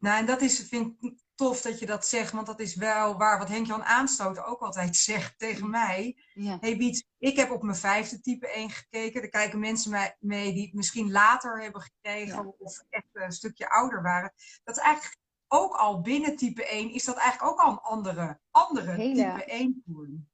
Nou, 0.00 0.18
en 0.18 0.26
dat 0.26 0.40
is, 0.40 0.60
vind 0.60 0.96
tof 1.40 1.62
dat 1.62 1.78
je 1.78 1.86
dat 1.86 2.06
zegt, 2.06 2.32
want 2.32 2.46
dat 2.46 2.60
is 2.60 2.74
wel 2.74 3.16
waar 3.18 3.38
wat 3.38 3.48
Henk-Jan 3.48 3.84
Aanstoot 3.84 4.44
ook 4.44 4.60
altijd 4.60 4.96
zegt 5.10 5.38
tegen 5.38 5.70
mij. 5.70 6.16
Ja, 6.34 6.56
Hey 6.60 6.76
Biet, 6.76 7.06
ik 7.18 7.36
heb 7.36 7.50
op 7.50 7.62
mijn 7.62 7.76
vijfde 7.76 8.20
type 8.20 8.48
1 8.48 8.70
gekeken. 8.70 9.22
Er 9.22 9.28
kijken 9.28 9.58
mensen 9.58 10.14
mee 10.18 10.52
die 10.52 10.64
het 10.64 10.74
misschien 10.74 11.10
later 11.10 11.62
hebben 11.62 11.80
gekregen 11.80 12.42
Ja. 12.42 12.52
of 12.58 12.84
echt 12.88 13.08
een 13.12 13.32
stukje 13.32 13.68
ouder 13.70 14.02
waren. 14.02 14.32
Dat 14.64 14.76
is 14.76 14.82
eigenlijk 14.82 15.18
ook 15.48 15.74
al 15.74 16.00
binnen 16.00 16.36
type 16.36 16.66
1 16.68 16.90
is 16.94 17.04
dat 17.04 17.16
eigenlijk 17.16 17.52
ook 17.52 17.60
al 17.60 17.70
een 17.72 17.78
andere, 17.78 18.38
andere 18.50 18.90
Hele- 18.92 19.14
type 19.14 19.44
1 19.44 19.82
vorm. 19.86 20.28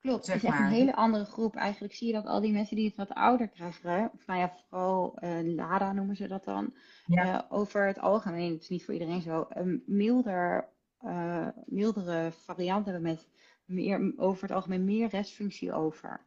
Klopt, 0.00 0.24
zeg 0.24 0.34
het 0.34 0.44
is 0.44 0.50
echt 0.50 0.58
maar. 0.58 0.68
een 0.68 0.74
hele 0.74 0.94
andere 0.94 1.24
groep. 1.24 1.56
Eigenlijk 1.56 1.94
zie 1.94 2.06
je 2.06 2.12
dat 2.12 2.24
al 2.26 2.40
die 2.40 2.52
mensen 2.52 2.76
die 2.76 2.86
het 2.86 2.96
wat 2.96 3.12
ouder 3.12 3.48
krijgen, 3.48 4.10
of 4.14 4.26
nou 4.26 4.38
ja, 4.40 4.56
vooral 4.68 5.16
eh, 5.18 5.54
LADA 5.54 5.92
noemen 5.92 6.16
ze 6.16 6.28
dat 6.28 6.44
dan, 6.44 6.74
Ja. 7.08 7.44
eh, 7.44 7.52
over 7.52 7.86
het 7.86 7.98
algemeen, 7.98 8.52
het 8.52 8.62
is 8.62 8.68
niet 8.68 8.84
voor 8.84 8.94
iedereen 8.94 9.20
zo, 9.22 9.46
een 9.48 9.82
milder, 9.86 10.68
eh, 10.98 11.48
mildere 11.66 12.30
variant 12.32 12.84
hebben 12.84 13.02
met 13.02 13.28
meer, 13.64 14.12
over 14.16 14.42
het 14.42 14.52
algemeen 14.52 14.84
meer 14.84 15.08
restfunctie 15.08 15.72
over. 15.72 16.26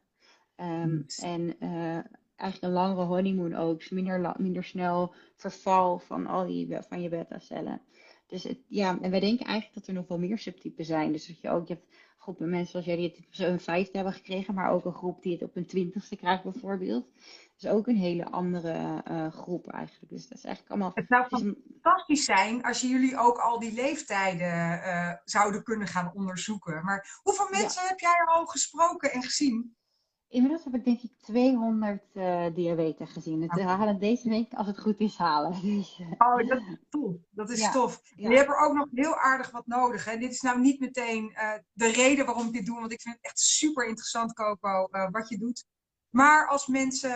Ehm, 0.56 0.96
Yes. 0.96 1.18
En 1.18 1.58
eh, 1.58 1.98
eigenlijk 2.36 2.62
een 2.62 2.70
langere 2.82 3.02
honeymoon 3.06 3.54
ook, 3.54 3.78
dus 3.78 3.90
minder, 3.90 4.34
minder 4.38 4.64
snel 4.64 5.14
verval 5.36 5.98
van 5.98 6.26
al 6.26 6.46
die 6.46 6.76
van 6.88 7.02
je 7.02 7.08
beta-cellen. 7.08 7.80
Dus 8.32 8.42
het, 8.42 8.58
ja, 8.68 8.98
en 9.00 9.10
wij 9.10 9.20
denken 9.20 9.46
eigenlijk 9.46 9.74
dat 9.78 9.86
er 9.86 9.94
nog 9.94 10.08
wel 10.08 10.18
meer 10.18 10.38
subtypen 10.38 10.84
zijn. 10.84 11.12
Dus 11.12 11.26
dat 11.26 11.40
je 11.40 11.50
ook, 11.50 11.66
je 11.68 11.74
hebt 11.74 11.86
groepen 12.18 12.50
mensen 12.50 12.70
zoals 12.70 12.86
jij 12.86 12.96
die 12.96 13.08
het 13.08 13.18
op 13.18 13.24
zo'n 13.34 13.58
vijfde 13.60 13.92
hebben 13.96 14.12
gekregen, 14.14 14.54
maar 14.54 14.70
ook 14.70 14.84
een 14.84 14.92
groep 14.94 15.22
die 15.22 15.32
het 15.32 15.42
op 15.42 15.56
een 15.56 15.66
twintigste 15.66 16.16
krijgt 16.16 16.42
bijvoorbeeld. 16.42 17.06
Dus 17.56 17.70
ook 17.70 17.86
een 17.86 17.96
hele 17.96 18.24
andere 18.30 19.02
eh, 19.04 19.32
groep 19.32 19.68
eigenlijk. 19.68 20.12
Dus 20.12 20.28
dat 20.28 20.38
is 20.38 20.44
eigenlijk 20.44 20.74
allemaal... 20.74 20.90
Het 20.94 21.06
zou 21.08 21.26
een- 21.46 21.62
fantastisch 21.82 22.24
zijn 22.24 22.62
als 22.62 22.80
jullie 22.80 23.18
ook 23.18 23.38
al 23.38 23.58
die 23.58 23.72
leeftijden 23.72 24.82
eh, 24.82 25.12
zouden 25.24 25.62
kunnen 25.62 25.86
gaan 25.88 26.10
onderzoeken. 26.14 26.84
Maar 26.84 27.20
hoeveel 27.22 27.48
Ja. 27.52 27.58
mensen 27.58 27.86
heb 27.88 27.98
jij 27.98 28.14
er 28.18 28.26
al 28.34 28.46
gesproken 28.46 29.12
en 29.12 29.22
gezien? 29.22 29.76
Inmiddels 30.32 30.64
heb 30.64 30.74
ik 30.74 30.84
denk 30.84 31.00
ik 31.02 31.10
200 31.20 32.02
eh 32.12 32.46
diabetes 32.54 33.10
gezien. 33.10 33.42
Het 33.42 33.50
Oké. 33.50 33.62
halen 33.62 33.98
deze 33.98 34.28
week, 34.28 34.52
als 34.54 34.66
het 34.66 34.78
goed 34.80 35.00
is, 35.00 35.16
halen. 35.16 35.60
Dus, 35.62 35.98
eh, 36.00 36.28
Oh, 36.28 36.48
dat 36.48 36.58
is 36.58 36.76
tof. 36.90 37.14
Dat 37.30 37.50
is 37.50 37.60
Ja, 37.60 37.70
tof. 37.72 38.00
ja. 38.16 38.30
Je 38.30 38.36
hebt 38.36 38.48
er 38.48 38.56
ook 38.58 38.74
nog 38.74 38.88
heel 38.92 39.16
aardig 39.16 39.50
wat 39.50 39.66
nodig. 39.66 40.04
Hè? 40.04 40.16
Dit 40.16 40.30
is 40.32 40.40
nou 40.40 40.60
niet 40.60 40.80
meteen 40.80 41.34
eh, 41.34 41.52
de 41.72 41.86
reden 41.86 42.26
waarom 42.26 42.46
ik 42.46 42.52
dit 42.52 42.66
doe, 42.66 42.80
want 42.80 42.92
ik 42.92 43.00
vind 43.00 43.14
het 43.14 43.24
echt 43.24 43.38
super 43.38 43.86
interessant, 43.86 44.32
Coco, 44.32 44.86
eh, 44.86 45.10
wat 45.10 45.28
je 45.28 45.38
doet. 45.38 45.64
Maar 46.10 46.48
als 46.48 46.66
mensen, 46.66 47.14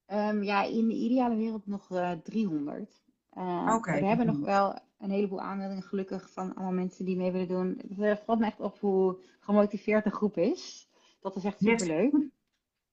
Ehm, 0.06 0.42
ja, 0.42 0.62
in 0.62 0.88
de 0.88 0.94
ideale 0.94 1.36
wereld 1.36 1.66
nog 1.66 1.90
eh 1.90 2.12
300. 2.12 3.02
Eh. 3.30 3.82
We 3.82 4.06
hebben 4.06 4.26
nog 4.26 4.38
wel 4.38 4.78
een 4.98 5.10
heleboel 5.10 5.40
aanmeldingen, 5.40 5.82
gelukkig, 5.82 6.30
van 6.30 6.54
allemaal 6.54 6.72
mensen 6.72 7.04
die 7.04 7.16
mee 7.16 7.32
willen 7.32 7.48
doen. 7.48 7.82
Het 7.98 8.22
valt 8.24 8.38
me 8.38 8.46
echt 8.46 8.60
op 8.60 8.78
hoe 8.80 9.22
gemotiveerd 9.40 10.04
de 10.04 10.10
groep 10.10 10.36
is. 10.36 10.88
Dat 11.20 11.36
is 11.36 11.44
echt 11.44 11.60
Yes. 11.60 11.82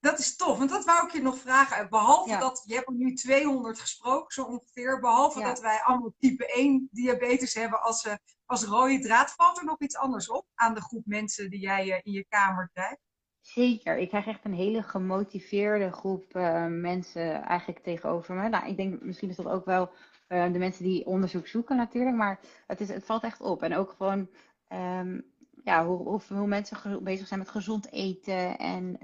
Dat 0.01 0.19
is 0.19 0.35
tof, 0.35 0.57
want 0.57 0.69
dat 0.69 0.85
wou 0.85 1.05
ik 1.05 1.11
je 1.13 1.21
nog 1.21 1.37
vragen. 1.37 1.89
Behalve 1.89 2.29
Ja. 2.29 2.39
dat, 2.39 2.63
je 2.65 2.73
hebt 2.75 2.87
er 2.87 2.93
nu 2.93 3.13
200 3.13 3.79
gesproken, 3.79 4.33
zo 4.33 4.43
ongeveer. 4.43 4.99
Behalve 4.99 5.39
Ja. 5.39 5.45
dat 5.45 5.59
wij 5.59 5.81
allemaal 5.83 6.13
type 6.19 6.53
1 6.57 6.87
diabetes 6.91 7.53
hebben 7.53 7.81
als, 7.81 8.05
eh, 8.05 8.13
als 8.45 8.63
rode 8.63 8.99
draad. 8.99 9.31
Valt 9.31 9.57
er 9.57 9.65
nog 9.65 9.79
iets 9.79 9.95
anders 9.97 10.29
op 10.29 10.45
aan 10.55 10.73
de 10.73 10.81
groep 10.81 11.05
mensen 11.05 11.49
die 11.49 11.59
jij 11.59 11.91
eh, 11.91 11.99
in 12.03 12.11
je 12.11 12.25
kamer 12.29 12.69
krijgt? 12.73 12.99
Zeker, 13.41 13.97
ik 13.97 14.09
krijg 14.09 14.27
echt 14.27 14.45
een 14.45 14.53
hele 14.53 14.83
gemotiveerde 14.83 15.91
groep 15.91 16.35
eh, 16.35 16.65
mensen 16.65 17.43
eigenlijk 17.43 17.83
tegenover 17.83 18.35
me. 18.35 18.49
Nou, 18.49 18.67
ik 18.67 18.77
denk 18.77 19.01
misschien 19.01 19.29
is 19.29 19.35
dat 19.35 19.47
ook 19.47 19.65
wel 19.65 19.91
eh, 20.27 20.51
de 20.51 20.59
mensen 20.59 20.83
die 20.83 21.05
onderzoek 21.05 21.47
zoeken 21.47 21.75
natuurlijk, 21.75 22.15
maar 22.15 22.39
het, 22.67 22.81
is, 22.81 22.89
het 22.89 23.05
valt 23.05 23.23
echt 23.23 23.41
op. 23.41 23.63
En 23.63 23.75
ook 23.75 23.91
gewoon 23.97 24.29
ehm, 24.67 25.21
ja, 25.63 25.85
hoe, 25.85 25.97
hoe, 25.97 26.21
hoe 26.27 26.47
mensen 26.47 27.03
bezig 27.03 27.27
zijn 27.27 27.39
met 27.39 27.49
gezond 27.49 27.91
eten 27.91 28.57
en 28.57 28.99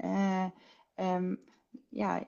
eh, 0.98 1.16
ehm, 1.16 1.36
ja, 1.90 2.26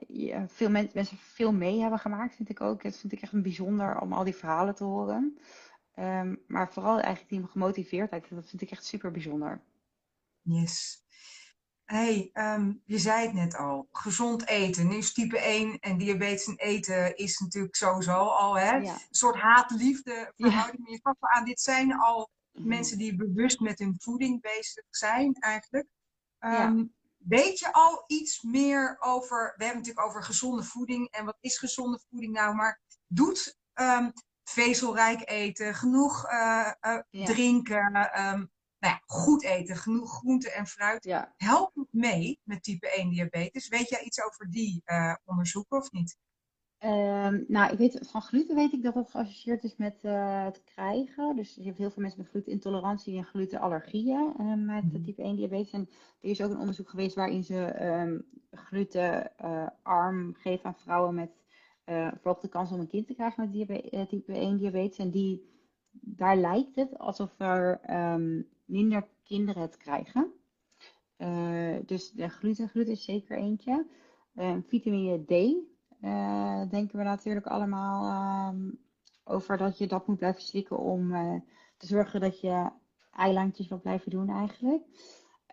veel 0.47 0.69
men, 0.69 0.89
mensen 0.93 1.17
veel 1.17 1.53
mee 1.53 1.79
hebben 1.79 1.99
gemaakt, 1.99 2.35
vind 2.35 2.49
ik 2.49 2.61
ook. 2.61 2.83
Dat 2.83 2.97
vind 2.97 3.13
ik 3.13 3.21
echt 3.21 3.33
een 3.33 3.41
bijzonder 3.41 3.99
om 3.99 4.13
al 4.13 4.23
die 4.23 4.35
verhalen 4.35 4.75
te 4.75 4.83
horen. 4.83 5.39
Ehm, 5.93 6.35
maar 6.47 6.73
vooral 6.73 6.99
eigenlijk 6.99 7.29
die 7.29 7.47
gemotiveerdheid, 7.47 8.29
dat 8.29 8.49
vind 8.49 8.61
ik 8.61 8.71
echt 8.71 8.85
super 8.85 9.11
bijzonder. 9.11 9.61
Yes. 10.41 11.03
hey, 11.85 12.29
ehm, 12.33 12.73
je 12.85 12.97
zei 12.97 13.25
het 13.25 13.33
net 13.33 13.55
al, 13.55 13.87
gezond 13.91 14.47
eten. 14.47 14.87
Nu 14.87 14.95
is 14.95 15.13
type 15.13 15.39
1 15.39 15.79
en 15.79 15.97
diabetes 15.97 16.47
en 16.47 16.55
eten 16.55 17.15
is 17.15 17.39
natuurlijk 17.39 17.75
sowieso 17.75 18.17
al 18.17 18.57
hè? 18.57 18.75
een 18.75 18.97
soort 19.09 19.35
haat-liefde 19.35 20.33
verhouding. 20.35 20.87
Ja. 20.87 20.93
Je 20.93 20.99
gaf 21.03 21.15
aan, 21.19 21.45
dit 21.45 21.59
zijn 21.59 21.93
al 21.93 22.29
mhm. 22.51 22.67
mensen 22.67 22.97
die 22.97 23.15
bewust 23.15 23.59
met 23.59 23.79
hun 23.79 23.95
voeding 23.97 24.41
bezig 24.41 24.83
zijn 24.89 25.33
eigenlijk. 25.33 25.87
Weet 27.19 27.59
je 27.59 27.73
al 27.73 28.03
iets 28.07 28.41
meer 28.41 28.97
over, 28.99 29.53
we 29.57 29.63
hebben 29.63 29.81
natuurlijk 29.81 30.07
over 30.07 30.23
gezonde 30.23 30.63
voeding 30.63 31.09
en 31.11 31.25
wat 31.25 31.37
is 31.39 31.57
gezonde 31.57 31.99
voeding 32.09 32.33
nou, 32.33 32.55
maar 32.55 32.81
doet 33.07 33.57
um, 33.73 34.13
vezelrijk 34.43 35.29
eten, 35.29 35.75
genoeg 35.75 36.31
uh, 36.31 36.71
uh, 36.81 37.25
drinken, 37.25 37.95
um, 37.95 38.51
nou 38.79 38.93
ja, 38.93 39.01
goed 39.05 39.43
eten, 39.43 39.77
genoeg 39.77 40.11
groente 40.11 40.51
en 40.51 40.67
fruit. 40.67 41.03
Ja. 41.03 41.33
Helpt 41.37 41.75
het 41.75 41.93
mee 41.93 42.39
met 42.43 42.63
type 42.63 42.89
1 42.89 43.09
diabetes? 43.09 43.67
Weet 43.67 43.89
jij 43.89 44.01
iets 44.01 44.23
over 44.23 44.49
die 44.51 44.81
uh, 44.85 45.15
onderzoeken 45.25 45.77
of 45.77 45.91
niet? 45.91 46.17
Um, 46.85 47.45
nou, 47.47 47.71
ik 47.71 47.77
weet, 47.77 47.99
van 48.01 48.21
gluten 48.21 48.55
weet 48.55 48.73
ik 48.73 48.83
dat 48.83 48.93
het 48.93 49.09
geassocieerd 49.09 49.63
is 49.63 49.75
met 49.75 50.03
uh, 50.03 50.43
het 50.43 50.63
krijgen. 50.63 51.35
Dus 51.35 51.55
je 51.55 51.63
hebt 51.63 51.77
heel 51.77 51.91
veel 51.91 52.01
mensen 52.01 52.21
met 52.21 52.29
glutenintolerantie 52.29 53.17
en 53.17 53.23
glutenallergieën 53.23 54.33
uh, 54.39 54.53
met 54.53 54.83
mm. 54.83 55.03
type 55.03 55.21
1 55.21 55.35
diabetes. 55.35 55.71
En 55.71 55.89
er 56.21 56.29
is 56.29 56.41
ook 56.41 56.51
een 56.51 56.59
onderzoek 56.59 56.89
geweest 56.89 57.15
waarin 57.15 57.43
ze 57.43 57.85
um, 57.85 58.25
glutenarm 58.51 60.33
geven 60.33 60.65
aan 60.65 60.75
vrouwen 60.75 61.15
met 61.15 61.31
verhoogde 61.85 62.47
kans 62.47 62.71
om 62.71 62.79
een 62.79 62.87
kind 62.87 63.07
te 63.07 63.13
krijgen 63.13 63.43
met 63.43 63.53
diabetes, 63.53 64.09
type 64.09 64.33
1 64.33 64.57
diabetes. 64.57 64.97
En 64.97 65.09
die, 65.09 65.49
daar 65.91 66.37
lijkt 66.37 66.75
het 66.75 66.99
alsof 66.99 67.39
er 67.39 67.79
um, 68.13 68.47
minder 68.65 69.07
kinderen 69.23 69.61
het 69.61 69.77
krijgen. 69.77 70.33
Dus 71.85 72.11
de 72.11 72.29
gluten, 72.29 72.69
gluten 72.69 72.93
is 72.93 73.03
zeker 73.03 73.37
eentje. 73.37 73.85
Vitamine 74.67 75.25
D 75.25 75.55
uh, 76.01 76.69
denken 76.69 76.97
we 76.97 77.03
natuurlijk 77.03 77.47
allemaal 77.47 78.03
ehm, 78.03 78.69
over 79.23 79.57
dat 79.57 79.77
je 79.77 79.87
dat 79.87 80.07
moet 80.07 80.17
blijven 80.17 80.41
slikken 80.41 80.77
om 80.77 81.11
te 81.77 81.87
zorgen 81.87 82.19
dat 82.19 82.41
je 82.41 82.69
eilandjes 83.11 83.67
wil 83.67 83.79
blijven 83.79 84.11
doen 84.11 84.29
eigenlijk. 84.29 84.83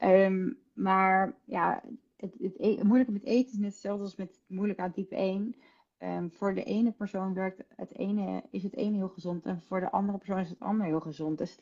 Um, 0.02 0.58
maar 0.74 1.36
ja, 1.44 1.82
het, 2.16 2.34
het, 2.38 2.54
het, 2.56 2.82
moeilijke 2.82 3.12
met 3.12 3.24
eten 3.24 3.52
is 3.52 3.58
net 3.58 3.70
hetzelfde 3.72 4.04
als 4.04 4.16
met 4.16 4.40
moeilijk 4.46 4.78
aan 4.78 4.92
type 4.92 5.16
1. 5.16 5.42
Um, 5.42 5.54
ehm, 5.98 6.28
voor 6.28 6.54
de 6.54 6.64
ene 6.64 6.92
persoon 6.92 7.34
werkt 7.34 7.64
het 7.76 7.98
ene, 7.98 8.42
is 8.50 8.62
het 8.62 8.74
ene 8.74 8.96
heel 8.96 9.08
gezond 9.08 9.44
en 9.46 9.62
voor 9.62 9.80
de 9.80 9.90
andere 9.90 10.18
persoon 10.18 10.38
is 10.38 10.48
het 10.48 10.60
ander 10.60 10.86
heel 10.86 11.00
gezond. 11.00 11.38
Dus 11.38 11.58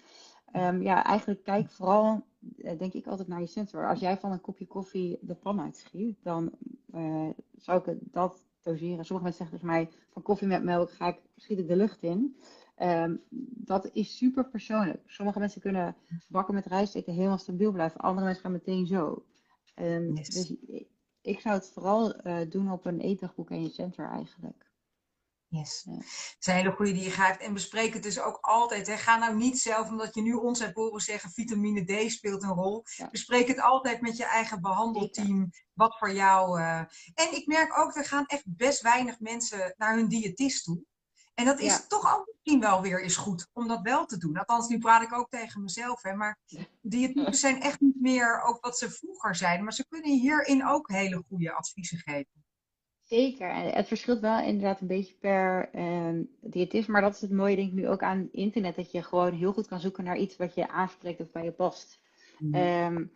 ja, 0.81 1.05
eigenlijk 1.05 1.45
kijk 1.45 1.71
vooral, 1.71 2.25
uh, 2.57 2.79
denk 2.79 2.93
ik 2.93 3.07
altijd 3.07 3.29
naar 3.29 3.41
je 3.41 3.47
sensor. 3.47 3.89
Als 3.89 4.01
jij 4.01 4.19
van 4.19 4.33
een 4.33 4.41
kopje 4.41 4.67
koffie 4.67 5.19
de 5.21 5.35
pan 5.35 5.61
uitschiet, 5.61 6.19
dan 6.23 6.53
zou 7.57 7.91
ik 7.91 7.99
dat 8.01 8.45
doseren. 8.65 9.05
Sommige 9.05 9.29
mensen 9.29 9.47
zeggen 9.47 9.61
tegen 9.61 9.67
mij, 9.67 9.91
van 10.11 10.23
koffie 10.23 10.49
met 10.49 10.63
melk 10.63 10.91
ga 10.91 11.09
ik, 11.09 11.21
schiet 11.37 11.59
ik 11.59 11.69
de 11.69 11.77
lucht 11.77 12.03
in. 12.03 12.37
Um, 12.79 13.23
dat 13.51 13.91
is 13.93 14.17
super 14.17 14.49
persoonlijk. 14.49 15.03
Sommige 15.07 15.39
mensen 15.39 15.61
kunnen 15.61 15.97
bakken 16.29 16.55
met 16.55 16.67
rijst 16.67 16.95
eten 16.95 17.15
helemaal 17.15 17.39
stabiel 17.39 17.73
blijven. 17.73 18.01
Andere 18.01 18.27
mensen 18.27 18.43
gaan 18.43 18.53
meteen 18.53 18.87
zo. 18.87 19.25
Um, 19.81 20.17
yes. 20.17 20.29
Dus 20.29 20.55
ik 21.23 21.41
zou 21.41 21.55
het 21.55 21.71
vooral 21.71 22.27
uh, 22.27 22.51
doen 22.51 22.73
op 22.73 22.85
een 22.85 23.01
eetdagboek 23.01 23.51
en 23.51 23.63
je 23.63 23.69
center 23.69 24.09
eigenlijk. 24.09 24.73
Yes. 25.59 25.83
Dat 25.83 26.03
is 26.39 26.47
een 26.47 26.55
hele 26.55 26.73
goede 26.73 26.93
die 26.93 27.03
je 27.03 27.11
geeft. 27.11 27.41
En 27.41 27.53
bespreek 27.53 27.95
het 27.95 28.03
dus 28.03 28.21
ook 28.21 28.39
altijd. 28.41 28.87
Hè. 28.87 28.97
Ga 28.97 29.17
nou 29.17 29.37
niet 29.37 29.59
zelf, 29.59 29.89
omdat 29.89 30.15
je 30.15 30.23
nu 30.23 30.33
ons 30.33 30.59
hebt 30.59 30.75
horen 30.75 31.01
zeggen, 31.01 31.31
vitamine 31.31 31.85
D 31.85 32.11
speelt 32.11 32.43
een 32.43 32.55
rol. 32.55 32.85
Bespreek 33.11 33.49
het 33.49 33.61
altijd 33.61 34.01
met 34.01 34.17
je 34.17 34.25
eigen 34.25 34.61
behandelteam. 34.61 35.51
Wat 35.73 35.99
voor 35.99 36.13
jou. 36.13 36.61
Uh... 36.61 36.79
En 37.15 37.35
ik 37.35 37.47
merk 37.47 37.79
ook, 37.79 37.97
er 37.97 38.05
gaan 38.05 38.27
echt 38.27 38.45
best 38.47 38.81
weinig 38.81 39.21
mensen 39.21 39.75
naar 39.77 39.95
hun 39.95 40.09
diëtist 40.09 40.65
toe. 40.65 40.83
En 41.35 41.45
dat 41.45 41.61
is 41.61 41.87
toch 41.89 42.17
ook 42.17 42.27
misschien 42.27 42.61
wel 42.61 42.83
weer 42.83 43.03
eens 43.03 43.17
goed 43.17 43.49
om 43.53 43.69
dat 43.69 43.81
wel 43.83 44.07
te 44.07 44.19
doen. 44.19 44.39
Althans, 44.39 44.69
nu 44.69 44.79
praat 44.79 45.03
ik 45.03 45.13
ook 45.13 45.31
tegen 45.31 45.63
mezelf. 45.63 46.03
Hè, 46.03 46.15
maar 46.15 46.39
diëtisten 46.81 47.35
zijn 47.35 47.61
echt 47.61 47.81
niet 47.81 48.01
meer 48.01 48.43
ook 48.43 48.61
wat 48.61 48.79
ze 48.79 48.91
vroeger 48.91 49.35
zeiden. 49.35 49.65
Maar 49.65 49.73
ze 49.73 49.87
kunnen 49.89 50.11
hierin 50.11 50.67
ook 50.67 50.91
hele 50.91 51.23
goede 51.29 51.53
adviezen 51.53 51.99
geven. 51.99 52.44
Zeker. 53.05 53.51
En 53.51 53.71
het 53.71 53.89
verschilt 53.89 54.21
wel 54.21 54.41
inderdaad 54.41 54.81
een 54.81 54.87
beetje 54.87 55.15
per 55.15 55.71
uh, 55.75 56.21
diëtist. 56.41 56.89
Maar 56.89 57.01
dat 57.01 57.15
is 57.15 57.21
het 57.21 57.31
mooie 57.33 57.57
denk 57.57 57.69
ik 57.69 57.75
nu 57.75 57.89
ook 57.89 58.03
aan 58.03 58.29
internet. 58.33 58.77
Dat 58.77 58.91
je 58.91 59.03
gewoon 59.03 59.33
heel 59.33 59.53
goed 59.53 59.67
kan 59.67 59.81
zoeken 59.81 60.05
naar 60.05 60.17
iets 60.17 60.37
wat 60.37 60.55
je 60.55 60.69
aanspreekt 60.69 61.21
of 61.21 61.31
bij 61.31 61.45
je 61.45 61.53
past. 61.53 62.01
Mm. 62.39 62.55
Um, 62.55 63.13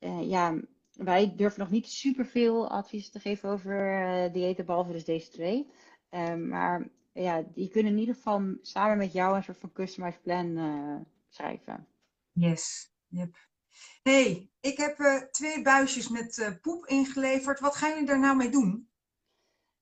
uh, 0.00 0.28
ja, 0.30 0.60
wij 0.92 1.34
durven 1.36 1.60
nog 1.60 1.70
niet 1.70 1.86
superveel 1.86 2.70
advies 2.70 3.10
te 3.10 3.20
geven 3.20 3.48
over 3.48 4.00
uh, 4.00 4.32
diëten, 4.32 4.66
behalve 4.66 4.92
dus 4.92 5.04
deze 5.04 5.30
twee. 5.30 5.70
Um, 6.10 6.48
maar 6.48 6.88
ja, 7.12 7.44
die 7.54 7.68
kunnen 7.68 7.92
in 7.92 7.98
ieder 7.98 8.14
geval 8.14 8.42
samen 8.60 8.96
met 8.96 9.12
jou 9.12 9.36
een 9.36 9.42
soort 9.42 9.58
van 9.58 9.72
customized 9.72 10.22
plan 10.22 10.46
uh, 10.46 10.96
schrijven. 11.28 11.86
Yes, 12.32 12.92
yep. 13.08 13.36
hey, 14.02 14.50
ik 14.60 14.76
heb 14.76 15.26
twee 15.30 15.62
buisjes 15.62 16.08
met 16.08 16.58
poep 16.62 16.86
ingeleverd. 16.86 17.60
Wat 17.60 17.76
gaan 17.76 17.90
jullie 17.90 18.06
daar 18.06 18.20
nou 18.20 18.36
mee 18.36 18.50
doen? 18.50 18.88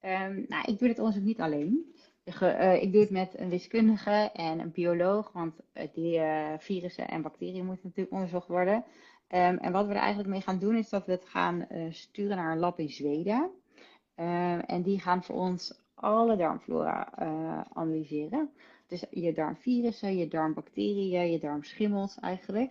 Um, 0.05 0.45
nou, 0.49 0.65
ik 0.67 0.79
doe 0.79 0.88
dit 0.88 0.99
onderzoek 0.99 1.25
niet 1.25 1.41
alleen. 1.41 1.95
Uh, 2.43 2.83
ik 2.83 2.93
doe 2.93 3.01
het 3.01 3.11
met 3.11 3.38
een 3.38 3.49
wiskundige 3.49 4.31
en 4.33 4.59
een 4.59 4.73
bioloog, 4.73 5.33
want 5.33 5.55
uh, 5.75 5.83
die 5.93 6.19
uh, 6.19 6.53
virussen 6.59 7.09
en 7.09 7.23
bacteriën 7.23 7.65
moeten 7.65 7.85
natuurlijk 7.85 8.15
onderzocht 8.15 8.49
worden. 8.49 8.75
Um, 8.75 9.59
en 9.59 9.73
wat 9.73 9.87
we 9.87 9.93
er 9.93 9.99
eigenlijk 9.99 10.29
mee 10.29 10.41
gaan 10.41 10.59
doen, 10.59 10.77
is 10.77 10.88
dat 10.88 11.07
we 11.07 11.12
het 11.12 11.25
gaan 11.25 11.67
sturen 11.91 12.37
naar 12.37 12.53
een 12.53 12.59
lab 12.59 12.79
in 12.79 12.88
Zweden. 12.88 13.51
Um, 14.17 14.61
en 14.61 14.83
die 14.83 15.01
gaan 15.01 15.23
voor 15.23 15.37
ons 15.37 15.81
alle 15.95 16.37
darmflora 16.37 17.12
analyseren. 17.73 18.51
Dus 18.87 19.05
je 19.11 19.33
darmvirussen, 19.33 20.17
je 20.17 20.29
darmbacteriën, 20.29 21.31
je 21.31 21.38
darmschimmels 21.38 22.19
eigenlijk. 22.21 22.71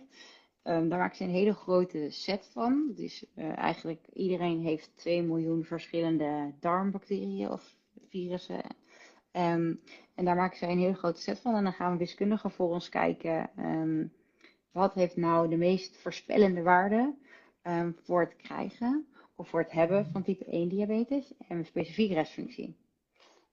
Um, 0.64 0.88
daar 0.88 0.98
maken 0.98 1.16
ze 1.16 1.24
een 1.24 1.30
hele 1.30 1.54
grote 1.54 2.06
set 2.10 2.46
van. 2.52 2.92
Dus 2.94 3.24
uh, 3.34 3.58
eigenlijk 3.58 4.06
iedereen 4.12 4.60
heeft 4.60 4.96
2 4.96 5.22
miljoen 5.22 5.64
verschillende 5.64 6.52
darmbacteriën 6.60 7.50
of 7.50 7.76
virussen. 8.08 8.62
Um, 9.32 9.80
en 10.14 10.24
daar 10.24 10.36
maken 10.36 10.58
ze 10.58 10.66
een 10.66 10.78
hele 10.78 10.94
grote 10.94 11.20
set 11.20 11.40
van. 11.40 11.54
En 11.54 11.64
dan 11.64 11.72
gaan 11.72 11.92
we 11.92 11.98
wiskundigen 11.98 12.50
voor 12.50 12.68
ons 12.68 12.88
kijken. 12.88 13.50
Um, 13.58 14.12
wat 14.70 14.94
heeft 14.94 15.16
nou 15.16 15.48
de 15.48 15.56
meest 15.56 15.96
voorspellende 15.96 16.62
waarde 16.62 17.14
voor 18.02 18.20
het 18.20 18.36
krijgen 18.36 19.06
of 19.34 19.48
voor 19.48 19.60
het 19.60 19.72
hebben 19.72 20.06
van 20.06 20.22
type 20.22 20.44
1 20.44 20.68
diabetes 20.68 21.32
en 21.48 21.56
een 21.56 21.64
specifieke 21.64 22.14
restfunctie. 22.14 22.76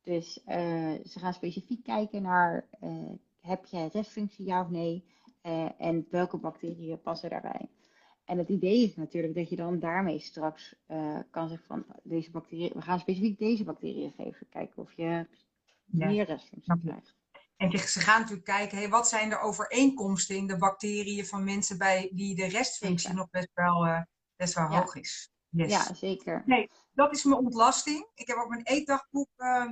Dus 0.03 0.41
uh, 0.47 0.93
ze 1.05 1.19
gaan 1.19 1.33
specifiek 1.33 1.83
kijken 1.83 2.21
naar 2.21 2.67
uh, 2.83 3.11
heb 3.39 3.65
je 3.65 3.89
restfunctie 3.91 4.45
ja 4.45 4.61
of 4.61 4.69
nee? 4.69 5.05
Uh, 5.43 5.69
en 5.77 6.07
welke 6.09 6.37
bacteriën 6.37 7.01
passen 7.01 7.29
daarbij. 7.29 7.69
En 8.23 8.37
het 8.37 8.49
idee 8.49 8.83
is 8.83 8.95
natuurlijk 8.95 9.35
dat 9.35 9.49
je 9.49 9.55
dan 9.55 9.79
daarmee 9.79 10.19
straks 10.19 10.75
uh, 10.87 11.19
kan 11.31 11.47
zeggen 11.49 11.67
van 11.67 11.85
deze 12.03 12.31
bacteriën, 12.31 12.71
we 12.73 12.81
gaan 12.81 12.99
specifiek 12.99 13.39
deze 13.39 13.63
bacteriën 13.63 14.11
geven, 14.11 14.47
kijken 14.49 14.81
of 14.81 14.93
je 14.93 15.27
ja. 15.85 16.07
meer 16.07 16.25
restfunctie 16.25 16.79
krijgt. 16.83 17.15
En 17.57 17.79
ze 17.79 17.99
gaan 17.99 18.19
natuurlijk 18.19 18.47
kijken, 18.47 18.77
hey, 18.77 18.89
wat 18.89 19.07
zijn 19.07 19.29
de 19.29 19.39
overeenkomsten 19.39 20.35
in 20.35 20.47
de 20.47 20.57
bacteriën 20.57 21.25
van 21.25 21.43
mensen 21.43 21.77
bij 21.77 22.11
wie 22.13 22.35
de 22.35 22.47
restfunctie 22.47 23.13
nog 23.13 23.29
best 23.29 23.51
wel, 23.53 23.85
uh, 23.85 24.01
best 24.35 24.53
wel 24.53 24.71
ja. 24.71 24.79
hoog 24.79 24.95
is. 24.95 25.31
Yes. 25.49 25.71
Ja, 25.71 25.93
zeker. 25.93 26.43
Nee, 26.45 26.69
dat 26.93 27.13
is 27.13 27.23
mijn 27.23 27.39
ontlasting. 27.39 28.07
Ik 28.13 28.27
heb 28.27 28.37
ook 28.37 28.49
mijn 28.49 28.65
eetdagboek 28.65 29.29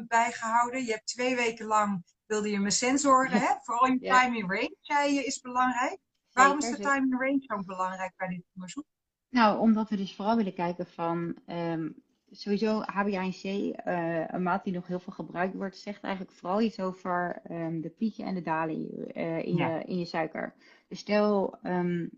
bijgehouden. 0.07 0.85
Je 0.85 0.91
hebt 0.91 1.07
twee 1.07 1.35
weken 1.35 1.65
lang 1.65 2.03
wilde 2.27 2.49
je 2.49 2.59
mijn 2.59 2.71
sensoren, 2.71 3.31
hè? 3.31 3.55
vooral 3.61 3.87
je 3.87 3.97
ja. 3.99 4.21
time 4.21 4.37
in 4.37 4.49
range, 4.49 4.75
zei 4.81 5.13
je, 5.13 5.23
is 5.23 5.41
belangrijk. 5.41 5.97
Waarom 6.31 6.57
is 6.57 6.69
de 6.69 6.79
time 6.79 7.05
in 7.05 7.17
range 7.19 7.41
zo 7.41 7.63
belangrijk 7.65 8.13
bij 8.17 8.27
dit 8.27 8.43
onderzoek? 8.53 8.85
Nou, 9.29 9.59
omdat 9.59 9.89
we 9.89 9.95
dus 9.95 10.15
vooral 10.15 10.35
willen 10.35 10.53
kijken 10.53 10.85
van, 10.87 11.37
um, 11.47 11.95
sowieso 12.31 12.81
HbA1c, 12.81 13.43
uh, 13.43 14.27
een 14.27 14.43
maat 14.43 14.63
die 14.63 14.73
nog 14.73 14.87
heel 14.87 14.99
veel 14.99 15.13
gebruikt 15.13 15.55
wordt, 15.55 15.77
zegt 15.77 16.03
eigenlijk 16.03 16.35
vooral 16.35 16.61
iets 16.61 16.79
over 16.79 17.41
um, 17.51 17.81
de 17.81 17.89
pieken 17.89 18.25
en 18.25 18.35
de 18.35 18.41
dalen 18.41 18.75
uh, 19.17 19.45
in, 19.45 19.55
ja. 19.55 19.77
je, 19.77 19.83
in 19.83 19.97
je 19.97 20.05
suiker. 20.05 20.53
Dus 20.87 20.99
stel, 20.99 21.57
um, 21.63 22.09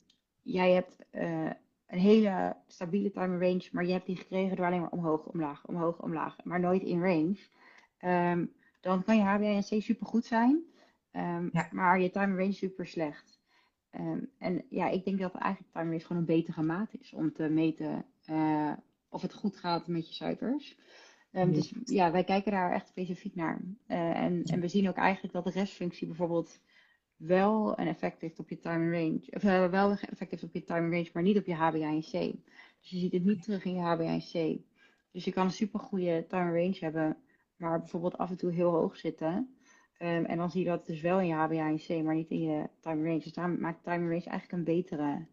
jij 0.42 0.72
hebt 0.72 0.96
uh, 1.12 1.52
een 1.88 2.00
hele 2.00 2.56
stabiele 2.68 3.12
time 3.12 3.34
in 3.34 3.50
range, 3.50 3.70
maar 3.72 3.86
je 3.86 3.92
hebt 3.92 4.06
die 4.06 4.18
gekregen 4.18 4.56
door 4.56 4.66
alleen 4.66 4.82
maar 4.82 4.90
omhoog, 4.90 5.26
omlaag, 5.26 5.66
omhoog, 5.66 6.02
omlaag, 6.02 6.36
maar 6.44 6.60
nooit 6.60 6.84
in 6.84 7.02
range 7.02 7.38
dan 8.80 9.04
kan 9.04 9.18
je 9.18 9.24
HbA1c 9.24 9.84
super 9.84 10.08
goed 10.08 10.26
zijn, 10.26 10.64
um, 11.12 11.50
ja. 11.54 11.70
maar 11.72 12.00
je 12.00 12.10
time 12.10 12.38
range 12.38 12.52
super 12.52 12.88
slecht. 12.88 13.40
Um, 13.92 14.32
en 14.38 14.66
ja, 14.70 14.90
ik 14.90 15.06
denk 15.06 15.20
dat 15.20 15.36
eigenlijk 15.36 15.74
time 15.74 15.90
range 15.90 16.00
gewoon 16.00 16.18
een 16.18 16.26
betere 16.26 16.62
maat 16.62 16.94
is 17.00 17.14
om 17.14 17.34
te 17.34 17.50
meten 17.50 18.06
uh, 18.30 18.74
of 19.10 19.22
het 19.22 19.34
goed 19.34 19.58
gaat 19.58 19.88
met 19.88 20.08
je 20.08 20.14
suikers. 20.14 20.78
Um, 21.32 21.52
dus 21.52 21.74
ja, 21.84 22.12
wij 22.12 22.24
kijken 22.24 22.52
daar 22.52 22.74
echt 22.74 22.88
specifiek 22.88 23.36
naar. 23.36 23.62
Uh, 23.88 24.18
en, 24.18 24.44
en 24.44 24.60
we 24.60 24.68
zien 24.68 24.90
ook 24.90 24.96
eigenlijk 24.96 25.34
dat 25.34 25.44
de 25.44 25.60
restfunctie 25.60 26.08
bijvoorbeeld 26.08 26.62
wel 27.16 27.80
een 27.80 27.88
effect 27.88 28.22
heeft 28.22 28.40
op 28.40 28.50
je 28.50 28.60
time 28.60 28.92
range. 28.92 29.22
Of 29.30 29.44
uh, 29.44 29.70
wel 29.70 29.92
een 29.92 29.98
effect 29.98 30.32
heeft 30.32 30.44
op 30.44 30.54
je 30.54 30.64
time 30.64 30.90
range, 30.90 31.10
maar 31.14 31.24
niet 31.24 31.38
op 31.38 31.46
je 31.46 31.56
HbA1c. 31.56 32.42
Dus 32.80 32.90
je 32.90 32.98
ziet 32.98 33.14
het 33.14 33.26
niet 33.26 33.44
terug 33.44 33.66
in 33.66 33.74
je 33.74 33.82
HbA1c. 33.82 34.68
Dus 35.12 35.26
je 35.26 35.32
kan 35.32 35.46
een 35.46 35.52
super 35.52 35.80
goede 35.80 36.26
time 36.28 36.62
range 36.62 36.78
hebben, 36.80 37.18
maar 37.60 37.80
bijvoorbeeld 37.80 38.18
af 38.18 38.30
en 38.30 38.38
toe 38.38 38.52
heel 38.52 38.72
hoog 38.72 38.98
zitten. 38.98 39.58
Um, 40.02 40.26
en 40.26 40.38
dan 40.38 40.52
zie 40.52 40.64
je 40.64 40.70
dat 40.70 40.86
dus 40.86 41.02
wel 41.02 41.20
in 41.20 41.28
je 41.28 41.34
HbA1c, 41.36 42.04
maar 42.04 42.16
niet 42.16 42.30
in 42.30 42.42
je 42.42 42.70
time 42.80 43.04
range. 43.08 43.20
Dus 43.20 43.34
daar 43.34 43.50
maakt 43.50 43.84
time 43.84 44.10
range 44.10 44.26
eigenlijk 44.26 44.52
een 44.52 44.64
betere 44.64 45.28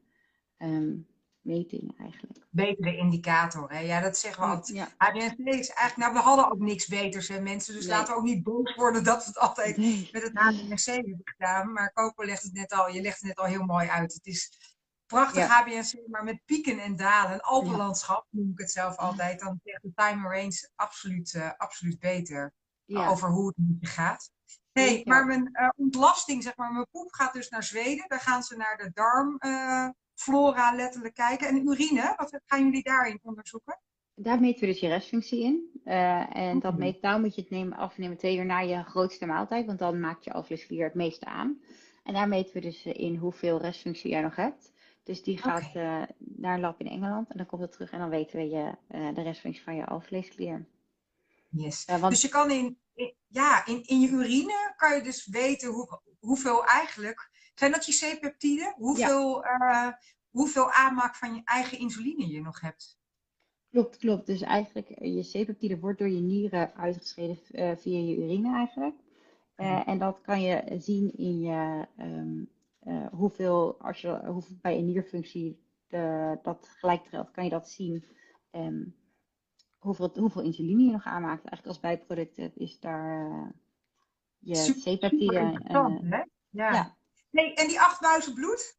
um, 0.58 1.06
meting 1.40 1.98
eigenlijk. 1.98 2.46
Betere 2.50 2.96
indicator, 2.96 3.70
hè? 3.70 3.78
Ja, 3.78 4.00
dat 4.00 4.18
zeggen 4.18 4.42
we 4.42 4.48
altijd. 4.48 4.76
Ja. 4.76 4.88
HbA1c 4.88 5.44
is 5.44 5.68
eigenlijk, 5.68 5.96
nou, 5.96 6.12
we 6.12 6.18
hadden 6.18 6.52
ook 6.52 6.58
niks 6.58 6.86
beters, 6.86 7.28
hè, 7.28 7.40
mensen. 7.40 7.74
Dus 7.74 7.86
laten 7.86 8.12
we 8.12 8.18
ook 8.18 8.26
niet 8.26 8.42
boos 8.42 8.74
worden 8.74 9.04
dat 9.04 9.18
we 9.18 9.26
het 9.26 9.38
altijd 9.38 9.76
met 10.12 10.22
het 10.22 10.32
HbA1c 10.32 10.94
hebben 10.94 11.20
gedaan. 11.24 11.72
Maar 11.72 11.92
Coco 11.92 12.24
legt 12.24 12.42
het 12.42 12.52
net 12.52 12.72
al, 12.72 12.88
je 12.88 13.00
legt 13.00 13.18
het 13.18 13.26
net 13.26 13.38
al 13.38 13.44
heel 13.44 13.64
mooi 13.64 13.88
uit. 13.88 14.12
Het 14.12 14.26
is 14.26 14.75
prachtig 15.06 15.46
ja. 15.46 15.66
HbA1c, 15.66 16.10
maar 16.10 16.24
met 16.24 16.44
pieken 16.44 16.78
en 16.78 16.96
dalen. 16.96 17.32
Een 17.32 17.40
alpenlandschap 17.40 18.26
noem 18.30 18.50
ik 18.50 18.58
het 18.58 18.70
zelf 18.70 18.96
altijd. 18.96 19.40
Dan 19.40 19.60
zegt 19.64 19.82
de 19.82 19.92
time 19.94 20.28
range 20.28 20.70
absoluut, 20.74 21.32
uh, 21.32 21.50
absoluut 21.56 21.98
beter 21.98 22.52
over 22.86 23.28
hoe 23.28 23.46
het 23.46 23.56
je 23.80 23.86
gaat. 23.86 24.30
Nee, 24.72 25.02
maar 25.04 25.26
mijn 25.26 25.48
uh, 25.52 25.68
ontlasting, 25.76 26.42
zeg 26.42 26.56
maar, 26.56 26.72
mijn 26.72 26.86
poep 26.90 27.12
gaat 27.12 27.32
dus 27.32 27.48
naar 27.48 27.62
Zweden. 27.62 28.04
Daar 28.08 28.20
gaan 28.20 28.42
ze 28.42 28.56
naar 28.56 28.76
de 28.76 28.90
darmflora 28.92 30.74
letterlijk 30.74 31.14
kijken. 31.14 31.48
En 31.48 31.68
urine, 31.68 32.14
wat 32.16 32.40
gaan 32.44 32.64
jullie 32.64 32.82
daarin 32.82 33.18
onderzoeken? 33.22 33.80
Daar 34.14 34.40
meten 34.40 34.60
we 34.60 34.66
dus 34.66 34.80
je 34.80 34.88
restfunctie 34.88 35.42
in. 35.42 35.80
Uh, 35.84 36.36
en 36.36 36.58
dat 36.60 36.78
meet, 36.78 37.02
daar 37.02 37.20
moet 37.20 37.34
je 37.34 37.40
het 37.40 37.50
nemen, 37.50 37.78
afnemen 37.78 38.16
twee 38.16 38.36
uur 38.36 38.46
na 38.46 38.58
je 38.58 38.82
grootste 38.82 39.26
maaltijd. 39.26 39.66
Want 39.66 39.78
dan 39.78 40.00
maakt 40.00 40.24
je 40.24 40.32
alvleesklier 40.32 40.84
het 40.84 40.94
meeste 40.94 41.24
aan. 41.24 41.60
En 42.04 42.14
daar 42.14 42.28
meten 42.28 42.54
we 42.54 42.60
dus 42.60 42.84
in 42.84 43.16
hoeveel 43.16 43.60
restfunctie 43.60 44.10
jij 44.10 44.20
nog 44.20 44.36
hebt. 44.36 44.72
Dus 45.06 45.22
die 45.22 45.38
gaat 45.38 45.68
okay. 45.68 46.08
naar 46.18 46.54
een 46.54 46.60
lab 46.60 46.80
in 46.80 46.86
Engeland. 46.86 47.30
En 47.30 47.36
dan 47.36 47.46
komt 47.46 47.62
het 47.62 47.72
terug 47.72 47.90
en 47.90 47.98
dan 47.98 48.08
weten 48.08 48.38
we 48.38 48.48
je, 48.48 48.74
de 49.14 49.22
restfunctie 49.22 49.62
van 49.62 49.76
je 49.76 49.86
alvleesklier. 49.86 50.66
Yes. 51.50 51.84
Want... 51.84 52.10
Dus 52.10 52.22
je 52.22 52.28
kan 52.28 52.50
in, 52.50 52.78
in, 52.94 53.14
ja, 53.26 53.66
in, 53.66 53.82
in 53.84 54.00
je 54.00 54.08
urine 54.08 54.74
kan 54.76 54.96
je 54.96 55.02
dus 55.02 55.26
weten 55.26 55.68
hoe, 55.68 56.00
hoeveel 56.18 56.64
eigenlijk. 56.64 57.30
Zijn 57.54 57.72
dat 57.72 57.86
je 57.86 58.16
C-peptiden? 58.16 58.74
Hoeveel, 58.76 59.44
ja. 59.44 59.86
uh, 59.86 59.92
hoeveel 60.30 60.70
aanmaak 60.70 61.14
van 61.14 61.34
je 61.34 61.40
eigen 61.44 61.78
insuline 61.78 62.28
je 62.28 62.40
nog 62.40 62.60
hebt? 62.60 62.98
Klopt, 63.70 63.96
klopt. 63.96 64.26
Dus 64.26 64.40
eigenlijk, 64.40 64.88
je 64.88 65.28
C-peptide 65.32 65.78
wordt 65.78 65.98
door 65.98 66.08
je 66.08 66.20
nieren 66.20 66.74
uitgescheiden 66.74 67.38
uh, 67.50 67.70
via 67.76 67.98
je 67.98 68.16
urine 68.16 68.54
eigenlijk. 68.56 68.96
Uh, 69.56 69.88
en 69.88 69.98
dat 69.98 70.20
kan 70.20 70.42
je 70.42 70.76
zien 70.78 71.16
in 71.16 71.40
je, 71.40 71.86
um, 71.98 72.50
hoeveel, 73.10 73.80
als 73.80 74.00
je 74.00 74.20
hoeveel 74.26 74.56
bij 74.60 74.78
een 74.78 74.86
nierfunctie 74.86 75.64
de, 75.86 76.38
dat 76.42 76.68
gelijk 76.68 77.04
telt, 77.04 77.30
kan 77.30 77.44
je 77.44 77.50
dat 77.50 77.68
zien. 77.68 78.04
Um, 78.50 78.94
hoeveel, 79.78 80.10
hoeveel 80.14 80.42
insuline 80.42 80.82
je 80.82 80.92
nog 80.92 81.04
aanmaakt. 81.04 81.44
Eigenlijk 81.44 81.66
als 81.66 81.80
bijproduct 81.80 82.38
is 82.54 82.80
daar 82.80 83.30
uh, 83.30 83.48
je 84.38 84.72
C-peptide. 84.82 85.60
Uh, 85.70 86.22
ja. 86.50 86.72
ja. 86.72 86.96
Nee, 87.30 87.54
en 87.54 87.68
die 87.68 87.80
8000 87.80 88.34
bloed? 88.34 88.78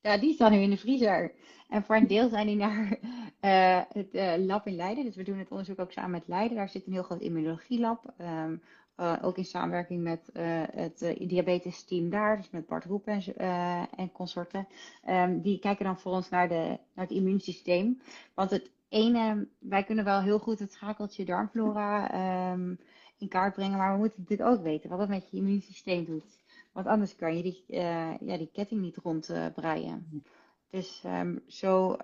Ja, 0.00 0.18
die 0.18 0.34
staan 0.34 0.52
nu 0.52 0.58
in 0.58 0.70
de 0.70 0.76
vriezer. 0.76 1.34
En 1.68 1.82
voor 1.84 1.96
een 1.96 2.06
deel 2.06 2.28
zijn 2.28 2.46
die 2.46 2.56
naar 2.56 2.98
uh, 3.40 3.82
het 4.02 4.14
uh, 4.14 4.34
lab 4.36 4.66
in 4.66 4.76
Leiden. 4.76 5.04
Dus 5.04 5.16
we 5.16 5.22
doen 5.22 5.38
het 5.38 5.50
onderzoek 5.50 5.78
ook 5.78 5.92
samen 5.92 6.10
met 6.10 6.28
Leiden. 6.28 6.56
Daar 6.56 6.68
zit 6.68 6.86
een 6.86 6.92
heel 6.92 7.02
groot 7.02 7.20
immunologielab. 7.20 8.14
Um, 8.18 8.62
uh, 9.02 9.18
ook 9.22 9.36
in 9.36 9.44
samenwerking 9.44 10.02
met 10.02 10.30
het 10.72 11.14
diabetes 11.18 11.84
team 11.84 12.10
daar. 12.10 12.36
Dus 12.36 12.50
met 12.50 12.66
Bart 12.66 12.84
Roep 12.84 13.06
en, 13.06 13.22
en 13.96 14.12
consorten. 14.12 14.66
Um, 15.08 15.40
die 15.40 15.58
kijken 15.58 15.84
dan 15.84 15.98
voor 15.98 16.12
ons 16.12 16.28
naar, 16.28 16.48
de, 16.48 16.78
naar 16.94 17.06
het 17.06 17.10
immuunsysteem. 17.10 18.00
Want 18.34 18.50
het 18.50 18.70
ene, 18.88 19.48
wij 19.58 19.84
kunnen 19.84 20.04
wel 20.04 20.20
heel 20.20 20.38
goed 20.38 20.58
het 20.58 20.72
schakeltje 20.72 21.24
darmflora 21.24 22.52
um, 22.52 22.78
in 23.18 23.28
kaart 23.28 23.54
brengen, 23.54 23.78
maar 23.78 23.92
we 23.92 23.98
moeten 23.98 24.20
natuurlijk 24.20 24.50
ook 24.50 24.62
weten 24.62 24.90
wat 24.90 24.98
het 24.98 25.08
met 25.08 25.30
je 25.30 25.36
immuunsysteem 25.36 26.04
doet. 26.04 26.40
Want 26.72 26.86
anders 26.86 27.16
kan 27.16 27.36
je 27.36 27.42
die, 27.42 27.64
ja, 28.20 28.36
die 28.36 28.50
ketting 28.52 28.80
niet 28.80 28.96
rondbreien. 28.96 30.24
Dus 30.70 31.02
um, 31.06 31.42
zo 31.46 31.96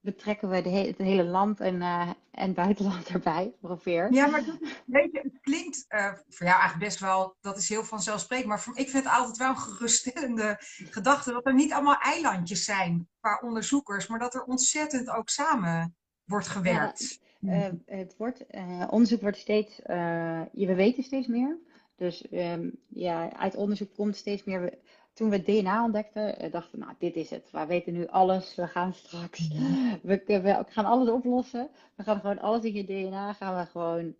betrekken 0.00 0.50
we 0.50 0.62
de 0.62 0.68
he 0.68 0.86
het 0.86 0.98
hele 0.98 1.24
land 1.24 1.60
en, 1.60 1.74
uh, 1.74 2.10
en 2.30 2.54
buitenland 2.54 3.08
erbij, 3.16 3.54
ongeveer. 3.60 4.12
Ja, 4.12 4.26
maar 4.26 4.44
dat, 4.44 4.58
weet 4.86 5.12
je, 5.12 5.20
het 5.22 5.40
klinkt 5.40 5.84
voor 6.28 6.46
jou 6.46 6.58
eigenlijk 6.60 6.78
best 6.78 7.00
wel, 7.00 7.36
dat 7.40 7.56
is 7.56 7.68
heel 7.68 7.84
vanzelfsprekend. 7.84 8.48
Maar 8.48 8.60
voor, 8.60 8.78
ik 8.78 8.88
vind 8.88 9.04
het 9.04 9.12
altijd 9.12 9.36
wel 9.36 9.48
een 9.48 9.56
geruststellende 9.56 10.56
gedachte 10.90 11.32
dat 11.32 11.46
er 11.46 11.54
niet 11.54 11.72
allemaal 11.72 11.98
eilandjes 11.98 12.64
zijn 12.64 13.08
qua 13.20 13.40
onderzoekers, 13.42 14.06
maar 14.06 14.18
dat 14.18 14.34
er 14.34 14.44
ontzettend 14.44 15.10
ook 15.10 15.28
samen 15.28 15.96
wordt 16.24 16.48
gewerkt. 16.48 17.20
Ja, 17.40 17.70
uh, 17.70 17.72
het 17.86 18.14
wordt, 18.16 18.44
uh, 18.50 18.86
onderzoek 18.90 19.20
wordt 19.20 19.36
steeds, 19.36 19.80
uh, 19.86 20.42
we 20.52 20.74
weten 20.74 21.02
steeds 21.02 21.26
meer. 21.26 21.58
Dus 21.96 22.26
um, 22.32 22.72
ja, 22.88 23.32
uit 23.32 23.56
onderzoek 23.56 23.94
komt 23.94 24.16
steeds 24.16 24.44
meer. 24.44 24.78
Toen 25.12 25.30
we 25.30 25.42
DNA 25.42 25.84
ontdekten, 25.84 26.50
dachten 26.50 26.78
we, 26.78 26.84
nou, 26.84 26.96
dit 26.98 27.16
is 27.16 27.30
het. 27.30 27.50
We 27.50 27.66
weten 27.66 27.92
nu 27.92 28.06
alles. 28.06 28.54
We 28.54 28.66
gaan 28.66 28.94
straks, 28.94 29.48
we, 30.02 30.22
we, 30.26 30.64
gaan 30.68 30.84
alles 30.84 31.08
oplossen. 31.08 31.70
We 31.94 32.02
gaan 32.02 32.20
gewoon 32.20 32.38
alles 32.38 32.64
in 32.64 32.74
je 32.74 32.84
DNA 32.84 33.32
gaan 33.32 33.56
we 33.56 33.66
gewoon, 33.66 34.14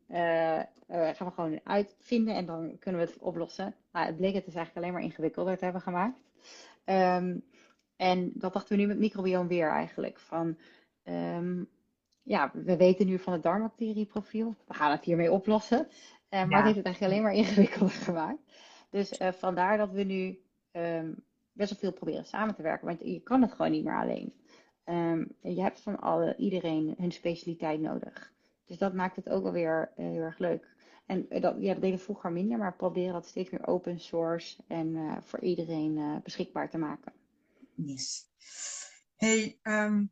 gaan 0.89 1.27
we 1.27 1.33
gewoon 1.35 1.61
uitvinden 1.65 2.35
en 2.35 2.47
dan 2.47 2.77
kunnen 2.79 3.01
we 3.01 3.07
het 3.07 3.19
oplossen. 3.19 3.75
Nou, 3.93 4.07
het 4.07 4.17
bleek 4.17 4.35
het 4.35 4.47
is 4.47 4.55
eigenlijk 4.55 4.77
alleen 4.77 4.93
maar 4.93 5.11
ingewikkelder 5.11 5.59
te 5.59 5.65
hebben 5.65 5.83
gemaakt. 5.83 6.19
Um, 6.85 7.45
en 7.97 8.31
dat 8.35 8.53
dachten 8.53 8.77
we 8.77 8.83
nu 8.83 8.89
met 8.89 8.99
microbiome 8.99 9.49
weer 9.49 9.71
eigenlijk. 9.71 10.19
Van, 10.19 10.59
um, 11.05 11.69
ja, 12.23 12.51
we 12.55 12.77
weten 12.77 13.07
nu 13.07 13.19
van 13.19 13.33
het 13.33 13.43
darmbacterieprofiel. 13.43 14.55
We 14.67 14.75
gaan 14.75 14.91
het 14.91 15.05
hiermee 15.05 15.33
oplossen. 15.33 15.87
Uh, 15.89 15.89
maar 16.31 16.49
ja. 16.49 16.57
het 16.57 16.65
heeft 16.65 16.77
het 16.77 16.87
eigenlijk 16.87 17.13
alleen 17.13 17.23
maar 17.23 17.35
ingewikkelder 17.35 17.95
gemaakt. 18.09 18.39
Dus 18.91 19.21
vandaar 19.39 19.77
dat 19.77 19.91
we 19.91 20.03
nu 20.03 20.39
um, 20.73 21.25
best 21.53 21.71
wel 21.71 21.79
veel 21.79 21.93
proberen 21.93 22.25
samen 22.25 22.55
te 22.55 22.63
werken. 22.63 22.87
Want 22.87 23.01
je 23.01 23.21
kan 23.21 23.43
het 23.43 23.53
gewoon 23.53 23.71
niet 23.71 23.85
meer 23.85 24.01
alleen. 24.01 24.35
Um, 24.85 25.37
je 25.41 25.63
hebt 25.63 25.81
van 25.81 26.01
alle, 26.01 26.37
iedereen 26.37 26.95
hun 26.99 27.13
specialiteit 27.13 27.81
nodig. 27.81 28.33
Dus 28.65 28.79
dat 28.79 28.95
maakt 28.95 29.17
het 29.17 29.29
ook 29.29 29.43
wel 29.43 29.53
weer 29.53 29.93
uh, 29.97 30.07
heel 30.07 30.23
erg 30.23 30.39
leuk. 30.39 30.69
En 31.07 31.27
dat, 31.29 31.57
ja, 31.59 31.73
dat 31.73 31.83
deden 31.83 31.99
vroeger 31.99 32.33
minder, 32.33 32.59
maar 32.59 32.77
proberen 32.77 33.13
dat 33.13 33.27
steeds 33.27 33.51
meer 33.51 33.67
open 33.67 34.01
source 34.01 34.63
en 34.69 35.19
voor 35.23 35.41
iedereen 35.41 36.21
beschikbaar 36.23 36.71
te 36.71 36.79
maken. 36.79 37.13
Yes. 37.75 38.29
Hey, 39.17 39.59
um, 39.63 40.11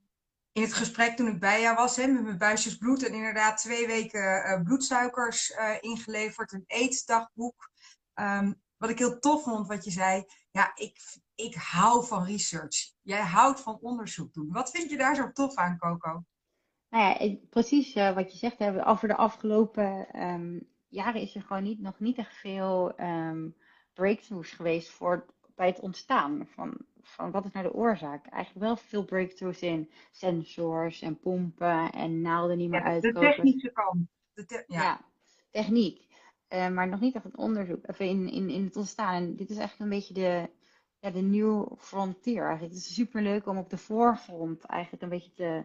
in 0.53 0.63
het 0.63 0.73
gesprek 0.73 1.17
toen 1.17 1.29
ik 1.29 1.41
bij 1.41 1.61
jou 1.61 1.77
was, 1.77 1.97
hè, 1.97 2.07
met 2.07 2.23
mijn 2.23 2.39
buisjes 2.39 2.77
bloed 2.77 3.07
en 3.07 3.15
inderdaad 3.15 3.59
twee 3.59 3.87
weken 3.87 4.61
bloedsuikers 4.65 5.55
ingeleverd, 5.81 6.53
een 6.53 6.65
eetdagboek. 6.67 7.71
Wat 8.77 8.91
ik 8.91 8.99
heel 8.99 9.19
tof 9.19 9.43
vond, 9.43 9.69
wat 9.69 9.85
je 9.85 9.91
zei, 9.91 10.25
ja, 10.59 10.73
ik, 10.75 10.99
ik 11.35 11.55
hou 11.55 12.07
van 12.07 12.25
research. 12.25 12.93
Jij 13.03 13.23
houdt 13.23 13.61
van 13.61 13.79
onderzoek 13.81 14.33
doen. 14.33 14.53
Wat 14.53 14.71
vind 14.71 14.91
je 14.91 14.97
daar 14.97 15.15
zo 15.15 15.33
tof 15.33 15.55
aan, 15.55 15.79
Coco? 15.79 16.25
Nou 16.89 17.25
ja, 17.25 17.37
precies 17.51 17.95
uh, 17.97 18.15
wat 18.15 18.33
je 18.33 18.39
zegt, 18.39 18.59
hè, 18.59 18.87
over 18.89 19.09
de 19.09 19.17
afgelopen 19.17 20.23
um, 20.23 20.69
jaren 20.89 21.21
is 21.21 21.35
er 21.35 21.43
gewoon 21.43 21.63
niet, 21.63 21.81
nog 21.81 22.01
niet 22.01 22.19
echt 22.19 22.35
veel 22.35 23.01
um, 23.01 23.57
breakthroughs 23.93 24.51
geweest 24.53 24.91
voor, 24.91 25.27
bij 25.55 25.67
het 25.67 25.81
ontstaan 25.81 26.47
van, 26.47 26.77
van 27.03 27.31
wat 27.31 27.45
is 27.45 27.53
nou 27.53 27.67
de 27.67 27.75
oorzaak? 27.75 28.27
Eigenlijk 28.27 28.65
wel 28.65 28.77
veel 28.77 29.05
breakthroughs 29.05 29.63
in 29.63 29.91
sensors 30.11 31.03
en 31.03 31.21
pompen 31.21 31.93
en 31.93 32.21
naalden 32.21 32.57
niet 32.57 32.71
meer 32.71 32.81
ja, 32.81 32.87
uitkomen. 32.87 33.21
De 33.21 33.27
technische 33.27 33.73
kant. 33.73 34.09
De 34.33 34.45
te 34.45 34.65
ja. 34.67 34.83
ja. 34.83 35.01
techniek. 35.51 36.08
Uh, 36.49 36.69
maar 36.69 36.89
nog 36.89 37.01
niet 37.01 37.15
echt 37.15 37.37
onderzoek, 37.37 37.87
even 37.87 38.07
in, 38.07 38.31
in, 38.31 38.51
in 38.51 38.65
het 38.65 38.77
ontstaan. 38.77 39.15
En 39.15 39.37
dit 39.37 39.51
is 39.51 39.57
eigenlijk 39.57 39.91
een 39.91 39.99
beetje 39.99 40.15
de, 40.15 40.51
ja, 40.99 41.11
de 41.11 41.21
nieuwe 41.21 41.77
frontier. 41.79 42.43
Eigenlijk. 42.45 42.75
Het 42.75 42.83
is 42.83 42.95
super 42.95 43.23
leuk 43.23 43.47
om 43.47 43.59
op 43.59 43.71
de 43.71 43.79
voorgrond 43.79 44.65
eigenlijk 44.65 45.03
een 45.03 45.09
beetje 45.09 45.33
te, 45.33 45.65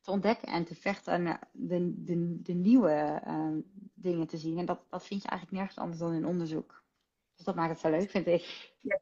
te 0.00 0.10
ontdekken 0.10 0.48
en 0.48 0.64
te 0.64 0.74
vechten 0.74 1.12
aan 1.12 1.38
de, 1.52 1.92
de, 2.04 2.42
de 2.42 2.52
nieuwe 2.52 3.22
uh, 3.26 3.56
dingen 3.94 4.26
te 4.26 4.36
zien. 4.36 4.58
En 4.58 4.66
dat, 4.66 4.84
dat 4.90 5.06
vind 5.06 5.22
je 5.22 5.28
eigenlijk 5.28 5.58
nergens 5.58 5.78
anders 5.78 5.98
dan 5.98 6.14
in 6.14 6.26
onderzoek. 6.26 6.84
Dus 7.36 7.44
dat 7.44 7.54
maakt 7.54 7.70
het 7.70 7.80
zo 7.80 7.90
leuk, 7.90 8.10
vind 8.10 8.26
ik. 8.26 8.74
Ja. 8.80 9.00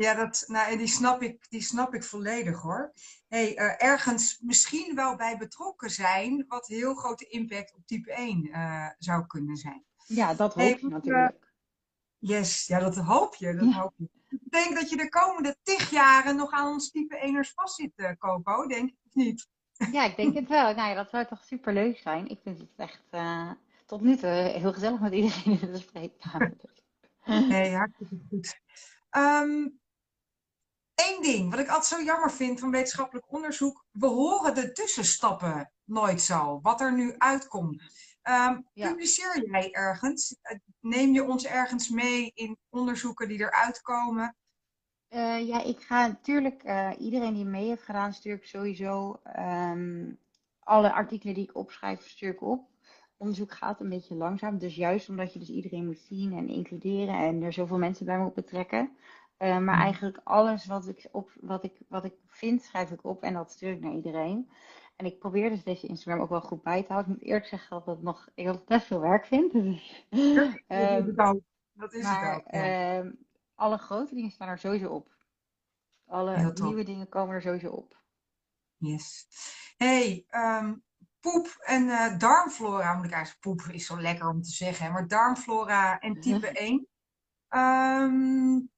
Ja, 0.00 0.14
dat, 0.14 0.44
nou, 0.46 0.76
die, 0.76 0.86
snap 0.86 1.22
ik, 1.22 1.50
die 1.50 1.62
snap 1.62 1.94
ik 1.94 2.04
volledig 2.04 2.60
hoor. 2.60 2.92
Hey, 3.28 3.56
ergens 3.78 4.38
misschien 4.40 4.94
wel 4.94 5.16
bij 5.16 5.36
betrokken 5.36 5.90
zijn, 5.90 6.44
wat 6.48 6.66
heel 6.66 6.94
grote 6.94 7.28
impact 7.28 7.74
op 7.74 7.86
type 7.86 8.12
1 8.12 8.46
uh, 8.46 8.88
zou 8.98 9.26
kunnen 9.26 9.56
zijn. 9.56 9.84
Ja, 10.14 10.34
dat 10.34 10.54
hoop 10.54 10.62
hey, 10.62 10.78
je 10.80 10.88
natuurlijk. 10.88 11.34
Uh, 11.40 11.48
yes, 12.18 12.66
ja, 12.66 12.78
dat 12.78 12.96
hoop 12.96 13.34
je. 13.34 13.54
Dat 13.54 13.72
ja. 13.72 13.80
hoop 13.80 13.92
je. 13.96 14.08
Ik 14.28 14.50
denk 14.50 14.74
dat 14.74 14.90
je 14.90 14.96
de 14.96 15.08
komende 15.08 15.56
tig 15.62 15.90
jaren 15.90 16.36
nog 16.36 16.50
aan 16.50 16.72
ons 16.72 16.90
type 16.90 17.44
1'ers 17.46 17.54
vast 17.54 17.74
zit, 17.74 18.16
Coco, 18.18 18.66
denk 18.66 18.90
ik 18.90 18.96
niet? 19.12 19.48
Ja, 19.92 20.04
ik 20.04 20.16
denk 20.16 20.34
het 20.34 20.48
wel. 20.48 20.74
Nou 20.74 20.88
ja, 20.88 20.94
dat 20.94 21.10
zou 21.10 21.26
toch 21.26 21.44
super 21.44 21.72
leuk 21.72 21.98
zijn. 21.98 22.28
Ik 22.28 22.38
vind 22.42 22.58
het 22.58 22.68
echt 22.76 23.02
uh, 23.10 23.50
tot 23.86 24.00
nu 24.00 24.16
toe 24.16 24.28
heel 24.28 24.72
gezellig 24.72 25.00
met 25.00 25.12
iedereen 25.12 25.60
in 25.60 25.72
de 25.72 25.78
spreekkamer. 25.78 26.56
Nee, 27.24 27.74
hartstikke 27.74 28.18
goed. 28.28 28.60
Um, 29.10 29.80
Eén 31.08 31.22
ding, 31.22 31.50
wat 31.50 31.58
ik 31.58 31.68
altijd 31.68 31.86
zo 31.86 32.02
jammer 32.02 32.30
vind 32.30 32.60
van 32.60 32.70
wetenschappelijk 32.70 33.32
onderzoek. 33.32 33.84
We 33.90 34.06
horen 34.06 34.54
de 34.54 34.72
tussenstappen 34.72 35.72
nooit 35.84 36.22
zo, 36.22 36.60
wat 36.62 36.80
er 36.80 36.94
nu 36.94 37.14
uitkomt. 37.18 37.82
Um, 38.22 38.66
Publiceer 38.74 39.50
jij 39.50 39.70
ergens? 39.72 40.36
Neem 40.80 41.12
je 41.12 41.24
ons 41.24 41.46
ergens 41.46 41.88
mee 41.88 42.30
in 42.34 42.56
onderzoeken 42.68 43.28
die 43.28 43.38
eruit 43.38 43.80
komen? 43.80 44.36
Uh, 45.10 45.46
ja, 45.46 45.62
ik 45.62 45.80
ga 45.80 46.06
natuurlijk, 46.06 46.64
uh, 46.64 46.90
iedereen 46.98 47.34
die 47.34 47.44
mee 47.44 47.66
heeft 47.66 47.82
gedaan, 47.82 48.12
stuur 48.12 48.34
ik 48.34 48.46
sowieso 48.46 49.20
um, 49.38 50.18
alle 50.58 50.92
artikelen 50.92 51.34
die 51.34 51.44
ik 51.44 51.56
opschrijf, 51.56 52.08
stuur 52.08 52.30
ik 52.30 52.42
op. 52.42 52.68
Onderzoek 53.16 53.52
gaat 53.52 53.80
een 53.80 53.88
beetje 53.88 54.14
langzaam, 54.14 54.58
dus 54.58 54.74
juist 54.74 55.08
omdat 55.08 55.32
je 55.32 55.38
dus 55.38 55.48
iedereen 55.48 55.86
moet 55.86 55.98
zien 55.98 56.32
en 56.32 56.48
includeren 56.48 57.14
en 57.14 57.42
er 57.42 57.52
zoveel 57.52 57.78
mensen 57.78 58.06
bij 58.06 58.18
moet 58.18 58.34
betrekken. 58.34 58.96
Uh, 59.38 59.48
maar 59.58 59.76
mm. 59.76 59.82
eigenlijk 59.82 60.20
alles 60.24 60.66
wat 60.66 60.88
ik, 60.88 61.08
op, 61.12 61.30
wat, 61.40 61.64
ik, 61.64 61.80
wat 61.88 62.04
ik 62.04 62.14
vind, 62.26 62.62
schrijf 62.62 62.90
ik 62.90 63.04
op 63.04 63.22
en 63.22 63.34
dat 63.34 63.50
stuur 63.50 63.72
ik 63.72 63.80
naar 63.80 63.94
iedereen. 63.94 64.50
En 65.00 65.06
ik 65.06 65.18
probeer 65.18 65.50
dus 65.50 65.64
deze 65.64 65.86
Instagram 65.86 66.22
ook 66.22 66.28
wel 66.28 66.40
goed 66.40 66.62
bij 66.62 66.82
te 66.82 66.92
houden. 66.92 67.12
Ik 67.12 67.18
moet 67.18 67.28
eerlijk 67.28 67.46
zeggen 67.46 67.70
dat, 67.70 67.86
het 67.86 68.02
nog, 68.02 68.28
ik 68.34 68.46
het 68.46 68.64
best 68.64 68.86
veel 68.86 69.00
werk 69.00 69.26
vind. 69.26 69.52
Dus, 70.10 70.62
um, 70.68 71.14
dat 71.72 71.92
is 71.92 72.02
maar, 72.02 72.34
het 72.34 72.44
ook. 72.44 72.52
Ja. 72.52 73.02
Uh, 73.04 73.12
alle 73.54 73.78
grote 73.78 74.14
dingen 74.14 74.30
staan 74.30 74.48
er 74.48 74.58
sowieso 74.58 74.88
op. 74.88 75.16
Alle 76.06 76.52
nieuwe 76.52 76.84
dingen 76.84 77.08
komen 77.08 77.34
er 77.34 77.42
sowieso 77.42 77.70
op. 77.70 78.02
Yes. 78.76 79.28
Hey, 79.76 80.26
um, 80.30 80.84
poep 81.20 81.56
en 81.60 81.82
uh, 81.82 82.18
darmflora, 82.18 82.94
moet 82.94 83.04
ik 83.04 83.12
eigenlijk, 83.12 83.42
poep 83.42 83.74
is 83.74 83.86
zo 83.86 84.00
lekker 84.00 84.28
om 84.28 84.42
te 84.42 84.50
zeggen, 84.50 84.92
maar 84.92 85.08
darmflora 85.08 85.98
en 85.98 86.20
type 86.20 86.48
1. 86.48 86.86
Um, 87.48 88.70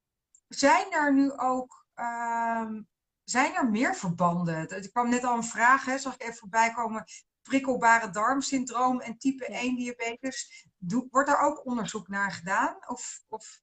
zijn 0.49 0.93
er 0.93 1.15
nu 1.15 1.33
ook 1.33 1.87
zijn 3.25 3.55
er 3.55 3.71
meer 3.71 3.95
verbanden? 3.95 4.69
Er 4.69 4.91
kwam 4.91 5.09
net 5.09 5.25
al 5.25 5.37
een 5.37 5.45
vraag, 5.45 5.85
hè, 5.85 5.99
zag 5.99 6.15
ik 6.15 6.23
even 6.23 6.35
voorbij 6.35 6.73
komen. 6.73 7.05
Prikkelbare 7.43 8.11
darmsyndroom 8.11 9.01
en 9.01 9.19
type 9.19 9.47
1 9.47 9.77
diabetes. 9.77 10.67
wordt 11.11 11.29
er 11.29 11.39
ook 11.39 11.67
onderzoek 11.67 12.09
naar 12.09 12.31
gedaan? 12.31 12.77
Of, 12.87 13.25
of... 13.29 13.61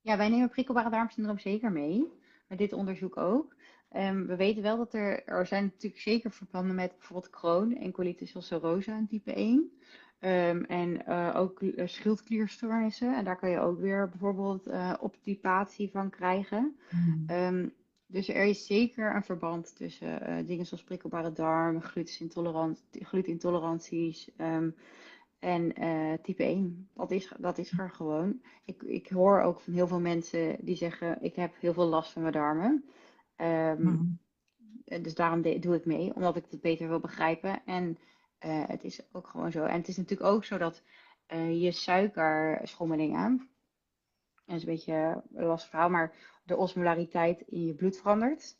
Ja, 0.00 0.16
wij 0.16 0.28
nemen 0.28 0.48
prikkelbare 0.48 0.90
darmsyndroom 0.90 1.38
zeker 1.38 1.72
mee. 1.72 2.12
Met 2.48 2.58
dit 2.58 2.72
onderzoek 2.72 3.16
ook. 3.16 3.54
Um, 3.90 4.26
we 4.26 4.36
weten 4.36 4.62
wel 4.62 4.76
dat 4.76 4.94
er, 4.94 5.24
er 5.24 5.46
zijn 5.46 5.64
natuurlijk 5.64 6.02
zeker 6.02 6.30
verbanden 6.30 6.74
met 6.74 6.96
bijvoorbeeld 6.98 7.30
Crohn 7.30 7.72
en 7.72 7.92
colitis 7.92 8.34
ulcerosa 8.34 8.92
en 8.92 9.06
type 9.06 9.32
1. 9.32 9.72
Um, 10.20 10.64
en 10.64 11.02
uh, 11.08 11.32
ook 11.36 11.60
uh, 11.60 11.86
schildklierstoornissen. 11.86 13.16
En 13.16 13.24
daar 13.24 13.38
kan 13.38 13.50
je 13.50 13.58
ook 13.58 13.80
weer 13.80 14.08
bijvoorbeeld 14.08 14.66
uh, 14.66 14.94
obstipatie 15.00 15.90
van 15.90 16.10
krijgen. 16.10 16.76
Mm. 16.90 17.30
Um, 17.30 17.74
dus 18.14 18.28
er 18.28 18.44
is 18.44 18.66
zeker 18.66 19.14
een 19.14 19.24
verband 19.24 19.76
tussen 19.76 20.46
dingen 20.46 20.66
zoals 20.66 20.84
prikkelbare 20.84 21.32
darm, 21.32 21.80
glutenintoleranties 22.90 24.30
um, 24.38 24.74
en 25.38 25.72
type 26.22 26.42
1. 26.42 26.88
Dat 26.94 27.10
is, 27.10 27.32
dat 27.38 27.58
is 27.58 27.78
er 27.78 27.90
gewoon. 27.90 28.40
Ik, 28.64 28.82
ik 28.82 29.08
hoor 29.08 29.40
ook 29.40 29.60
van 29.60 29.72
heel 29.72 29.86
veel 29.86 30.00
mensen 30.00 30.56
die 30.60 30.76
zeggen: 30.76 31.22
Ik 31.22 31.36
heb 31.36 31.54
heel 31.60 31.72
veel 31.72 31.86
last 31.86 32.12
van 32.12 32.22
mijn 32.22 32.34
darmen. 32.34 32.84
Mm. 33.78 34.18
Dus 35.02 35.14
daarom 35.14 35.42
doe 35.42 35.74
ik 35.74 35.84
mee, 35.84 36.14
omdat 36.14 36.36
ik 36.36 36.44
het 36.50 36.60
beter 36.60 36.88
wil 36.88 37.00
begrijpen. 37.00 37.62
En 37.64 37.98
uh, 38.46 38.62
het 38.66 38.84
is 38.84 39.02
ook 39.12 39.26
gewoon 39.26 39.52
zo. 39.52 39.64
En 39.64 39.78
het 39.78 39.88
is 39.88 39.96
natuurlijk 39.96 40.30
ook 40.30 40.44
zo 40.44 40.58
dat 40.58 40.82
je 41.50 41.70
suikerschommelingen, 41.70 43.48
dat 44.44 44.56
is 44.56 44.62
een 44.62 44.68
beetje 44.68 45.22
een 45.34 45.44
lastig 45.44 45.70
verhaal, 45.70 45.90
maar 45.90 46.14
de 46.44 46.56
osmolariteit 46.56 47.40
in 47.40 47.64
je 47.66 47.74
bloed 47.74 47.96
verandert. 47.96 48.56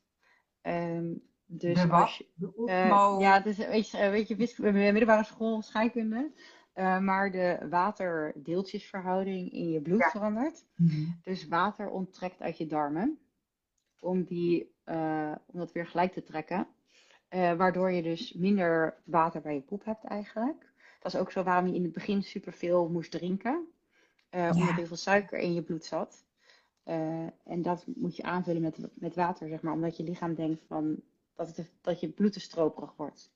Um, 0.63 1.23
dus 1.47 1.83
de 1.83 1.89
als 1.89 2.17
je, 2.17 2.53
uh, 2.57 3.17
ja, 3.21 3.41
dus 3.41 3.57
weet 3.57 3.91
je, 3.91 4.11
weet 4.11 4.29
je 4.29 4.37
middelbare 4.73 5.25
school 5.25 5.63
scheikunde. 5.63 6.33
Uh, 6.75 6.99
maar 6.99 7.31
de 7.31 7.67
waterdeeltjesverhouding 7.71 9.53
in 9.53 9.69
je 9.69 9.81
bloed 9.81 10.01
ja. 10.01 10.11
verandert. 10.11 10.67
Mm 10.75 10.89
-hmm. 10.89 11.21
Dus 11.23 11.49
water 11.49 11.89
onttrekt 11.89 12.41
uit 12.41 12.59
je 12.59 12.67
darmen. 12.67 13.19
Om, 14.01 14.25
die, 14.25 14.75
uh, 14.87 15.35
om 15.47 15.59
dat 15.59 15.73
weer 15.73 15.87
gelijk 15.87 16.13
te 16.13 16.23
trekken. 16.23 16.67
Waardoor 17.29 17.93
je 17.93 18.03
dus 18.03 18.33
minder 18.33 19.03
water 19.05 19.41
bij 19.41 19.55
je 19.55 19.61
poep 19.61 19.85
hebt 19.85 20.05
eigenlijk. 20.05 20.73
Dat 21.01 21.15
is 21.15 21.21
ook 21.21 21.31
zo 21.31 21.43
waarom 21.43 21.67
je 21.67 21.75
in 21.75 21.83
het 21.83 21.93
begin 21.93 22.23
superveel 22.23 22.89
moest 22.89 23.11
drinken. 23.11 23.74
Uh, 24.35 24.41
ja. 24.41 24.51
Omdat 24.51 24.75
heel 24.75 24.87
veel 24.87 24.97
suiker 24.97 25.39
in 25.39 25.55
je 25.55 25.63
bloed 25.63 25.85
zat. 25.85 26.25
Uh, 26.85 27.27
en 27.45 27.63
dat 27.63 27.85
moet 27.87 28.17
je 28.17 28.23
aanvullen 28.23 28.63
met, 28.63 28.79
met 28.95 29.15
water, 29.15 29.49
zeg 29.49 29.63
maar. 29.63 29.73
Omdat 29.73 29.97
je 29.97 30.03
lichaam 30.03 30.35
denkt 30.35 30.63
van, 30.67 31.03
dat, 31.35 31.57
het, 31.57 31.73
dat 31.81 32.01
je 32.01 32.09
bloed 32.09 32.33
te 32.33 32.41
stroperig 32.41 32.97
wordt. 32.97 33.33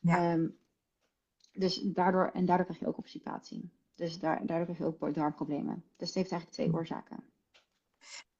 Ja. 0.00 0.32
Um, 0.32 0.58
dus 1.52 1.80
daardoor, 1.82 2.30
en 2.34 2.44
daardoor 2.44 2.66
krijg 2.66 2.80
je 2.80 2.86
ook 2.86 2.98
obstipatie. 2.98 3.70
Dus 3.94 4.18
daar, 4.18 4.46
daardoor 4.46 4.74
krijg 4.74 4.78
je 4.78 4.84
ook 4.84 5.14
darmproblemen. 5.14 5.84
Dus 5.96 6.08
het 6.08 6.16
heeft 6.16 6.30
eigenlijk 6.30 6.50
twee 6.50 6.74
oorzaken. 6.74 7.24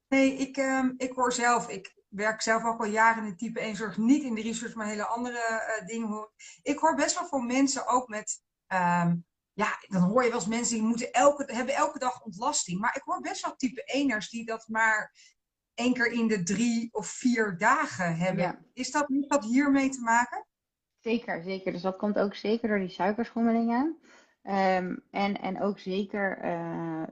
Nee, 0.08 0.34
ik, 0.34 0.56
um, 0.56 0.94
ik 0.96 1.12
hoor 1.12 1.32
zelf, 1.32 1.68
ik 1.68 1.94
werk 2.08 2.40
zelf 2.40 2.64
ook 2.64 2.80
al 2.80 2.86
jaren 2.86 3.24
in 3.24 3.30
de 3.30 3.36
type 3.36 3.60
1 3.60 3.76
zorg, 3.76 3.96
niet 3.96 4.22
in 4.22 4.34
de 4.34 4.42
research, 4.42 4.74
maar 4.74 4.86
hele 4.86 5.06
andere 5.06 5.78
uh, 5.80 5.86
dingen 5.86 6.08
hoor. 6.08 6.32
Ik 6.62 6.78
hoor 6.78 6.94
best 6.94 7.18
wel 7.18 7.28
veel 7.28 7.40
mensen 7.40 7.86
ook 7.86 8.08
met, 8.08 8.42
um, 8.68 9.24
ja, 9.52 9.78
dan 9.88 10.02
hoor 10.02 10.22
je 10.22 10.28
wel 10.28 10.38
eens 10.38 10.48
mensen 10.48 10.76
die 10.76 10.86
moeten 10.86 11.12
elke, 11.12 11.54
hebben 11.54 11.74
elke 11.74 11.98
dag 11.98 12.22
ontlasting. 12.24 12.80
Maar 12.80 12.96
ik 12.96 13.02
hoor 13.02 13.20
best 13.20 13.44
wel 13.44 13.56
type 13.56 13.82
1'ers 13.96 14.28
die 14.30 14.44
dat 14.44 14.68
maar 14.68 15.14
één 15.74 15.92
keer 15.92 16.12
in 16.12 16.28
de 16.28 16.42
drie 16.42 16.88
of 16.92 17.06
vier 17.06 17.58
dagen 17.58 18.16
hebben. 18.16 18.44
Ja. 18.44 18.58
Is 18.72 18.90
dat, 18.90 19.08
heeft 19.08 19.30
dat 19.30 19.44
hiermee 19.44 19.88
te 19.88 20.00
maken? 20.00 20.46
Zeker, 21.00 21.42
zeker. 21.42 21.72
Dus 21.72 21.82
dat 21.82 21.96
komt 21.96 22.18
ook 22.18 22.34
zeker 22.34 22.68
door 22.68 22.78
die 22.78 22.88
suikerschommelingen. 22.88 23.98
Um, 24.42 25.04
en, 25.10 25.40
en 25.40 25.62
ook 25.62 25.78
zeker 25.78 26.44
uh, 26.44 27.02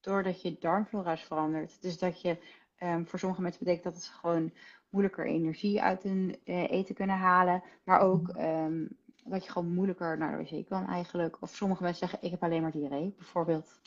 doordat 0.00 0.42
je 0.42 0.56
darmflora 0.58 1.12
is 1.12 1.22
veranderd. 1.22 1.82
Dus 1.82 1.98
dat 1.98 2.20
je 2.20 2.38
Um, 2.82 3.06
voor 3.06 3.18
sommige 3.18 3.42
mensen 3.42 3.64
betekent 3.64 3.84
dat 3.84 3.94
het 3.94 4.12
gewoon 4.20 4.52
moeilijker 4.88 5.26
energie 5.26 5.82
uit 5.82 6.02
hun 6.02 6.40
uh, 6.44 6.70
eten 6.70 6.94
kunnen 6.94 7.16
halen. 7.16 7.62
Maar 7.84 8.00
ook 8.00 8.28
um, 8.28 8.98
dat 9.28 9.44
je 9.44 9.50
gewoon 9.50 9.74
moeilijker 9.74 10.18
naar 10.18 10.38
de 10.38 10.44
wc 10.44 10.68
kan 10.68 10.86
eigenlijk. 10.86 11.42
Of 11.42 11.54
sommige 11.54 11.82
mensen 11.82 12.08
zeggen, 12.08 12.26
ik 12.26 12.30
heb 12.30 12.42
alleen 12.42 12.62
maar 12.62 12.70
diarree, 12.70 13.14
bijvoorbeeld. 13.16 13.80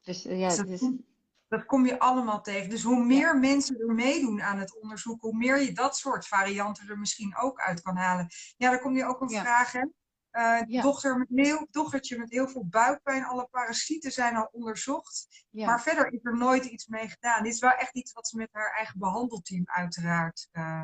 Dus 0.00 0.26
uh, 0.26 0.40
ja, 0.40 0.56
dat, 0.56 0.66
dus... 0.66 0.90
dat, 1.48 1.64
kom 1.64 1.86
je 1.86 1.98
allemaal 1.98 2.40
tegen. 2.40 2.70
Dus 2.70 2.82
hoe 2.82 3.04
meer 3.04 3.18
ja. 3.18 3.32
mensen 3.32 3.78
er 3.78 3.94
meedoen 3.94 4.42
aan 4.42 4.58
het 4.58 4.80
onderzoek, 4.80 5.20
hoe 5.20 5.36
meer 5.36 5.60
je 5.62 5.72
dat 5.72 5.96
soort 5.96 6.26
varianten 6.26 6.88
er 6.88 6.98
misschien 6.98 7.36
ook 7.36 7.60
uit 7.60 7.82
kan 7.82 7.96
halen. 7.96 8.26
Ja, 8.56 8.70
dan 8.70 8.80
kom 8.80 8.96
je 8.96 9.04
ook 9.04 9.20
een 9.20 9.28
ja. 9.28 9.40
vraag, 9.40 9.72
hè? 9.72 9.84
Uh, 10.32 10.60
ja. 10.66 10.82
dochter 10.82 11.18
met 11.18 11.28
heel, 11.30 11.66
dochtertje 11.70 12.18
met 12.18 12.30
heel 12.30 12.48
veel 12.48 12.66
buikpijn. 12.66 13.24
Alle 13.24 13.48
parasieten 13.50 14.12
zijn 14.12 14.36
al 14.36 14.48
onderzocht. 14.52 15.44
Ja. 15.50 15.66
Maar 15.66 15.82
verder 15.82 16.12
is 16.12 16.20
er 16.22 16.36
nooit 16.36 16.64
iets 16.64 16.86
mee 16.86 17.08
gedaan. 17.08 17.42
Dit 17.42 17.52
is 17.52 17.60
wel 17.60 17.70
echt 17.70 17.94
iets 17.94 18.12
wat 18.12 18.28
ze 18.28 18.36
met 18.36 18.48
haar 18.52 18.74
eigen 18.76 18.98
behandelteam 18.98 19.62
uiteraard 19.64 20.48
uh, 20.52 20.82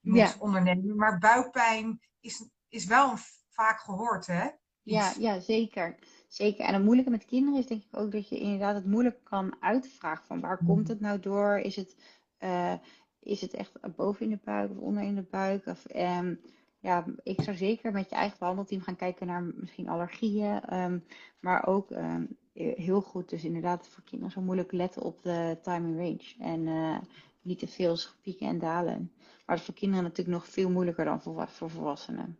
moet 0.00 0.16
ja. 0.16 0.34
ondernemen. 0.38 0.96
Maar 0.96 1.18
buikpijn 1.18 2.00
is, 2.20 2.48
is 2.70 2.86
wel 2.86 3.14
vaak 3.48 3.80
gehoord, 3.80 4.26
hè? 4.26 4.48
Ja, 4.82 5.12
ja, 5.18 5.40
zeker. 5.40 5.98
Zeker. 6.28 6.64
En 6.64 6.74
het 6.74 6.82
moeilijke 6.84 7.10
met 7.10 7.24
kinderen 7.24 7.58
is 7.58 7.66
denk 7.66 7.82
ik 7.82 7.96
ook 7.96 8.12
dat 8.12 8.28
je 8.28 8.38
inderdaad 8.38 8.74
het 8.74 8.86
moeilijk 8.86 9.24
kan 9.24 9.56
uitvragen. 9.60 10.26
Van 10.26 10.40
waar 10.40 10.58
mm. 10.60 10.66
komt 10.66 10.88
het 10.88 11.00
nou 11.00 11.20
door? 11.20 11.58
Is 11.58 11.76
het, 11.76 11.96
uh, 12.40 12.74
is 13.20 13.40
het 13.40 13.54
echt 13.54 13.94
boven 13.96 14.24
in 14.24 14.30
de 14.30 14.40
buik 14.44 14.70
of 14.70 14.76
onder 14.76 15.02
in 15.02 15.14
de 15.14 15.26
buik? 15.30 15.66
Of, 15.66 15.84
um, 15.94 16.40
ja, 16.78 17.04
ik 17.22 17.40
zou 17.40 17.56
zeker 17.56 17.92
met 17.92 18.08
je 18.08 18.14
eigen 18.14 18.38
behandelteam 18.38 18.80
gaan 18.80 18.96
kijken 18.96 19.26
naar 19.26 19.42
misschien 19.42 19.88
allergieën. 19.88 20.78
Um, 20.78 21.04
maar 21.40 21.66
ook 21.66 21.90
um, 21.90 22.36
heel 22.52 23.00
goed, 23.00 23.28
dus 23.28 23.44
inderdaad 23.44 23.88
voor 23.88 24.02
kinderen 24.04 24.32
zo 24.32 24.40
moeilijk 24.40 24.72
letten 24.72 25.02
op 25.02 25.22
de 25.22 25.58
time 25.62 25.96
range. 25.96 26.34
En 26.38 26.60
uh, 26.60 26.98
niet 27.42 27.58
te 27.58 27.68
veel 27.68 27.96
pieken 28.22 28.46
en 28.46 28.58
dalen. 28.58 29.12
Maar 29.16 29.56
dat 29.56 29.58
is 29.58 29.64
voor 29.64 29.74
kinderen 29.74 30.04
natuurlijk 30.04 30.36
nog 30.36 30.48
veel 30.48 30.70
moeilijker 30.70 31.04
dan 31.04 31.22
voor, 31.22 31.48
voor 31.48 31.70
volwassenen. 31.70 32.38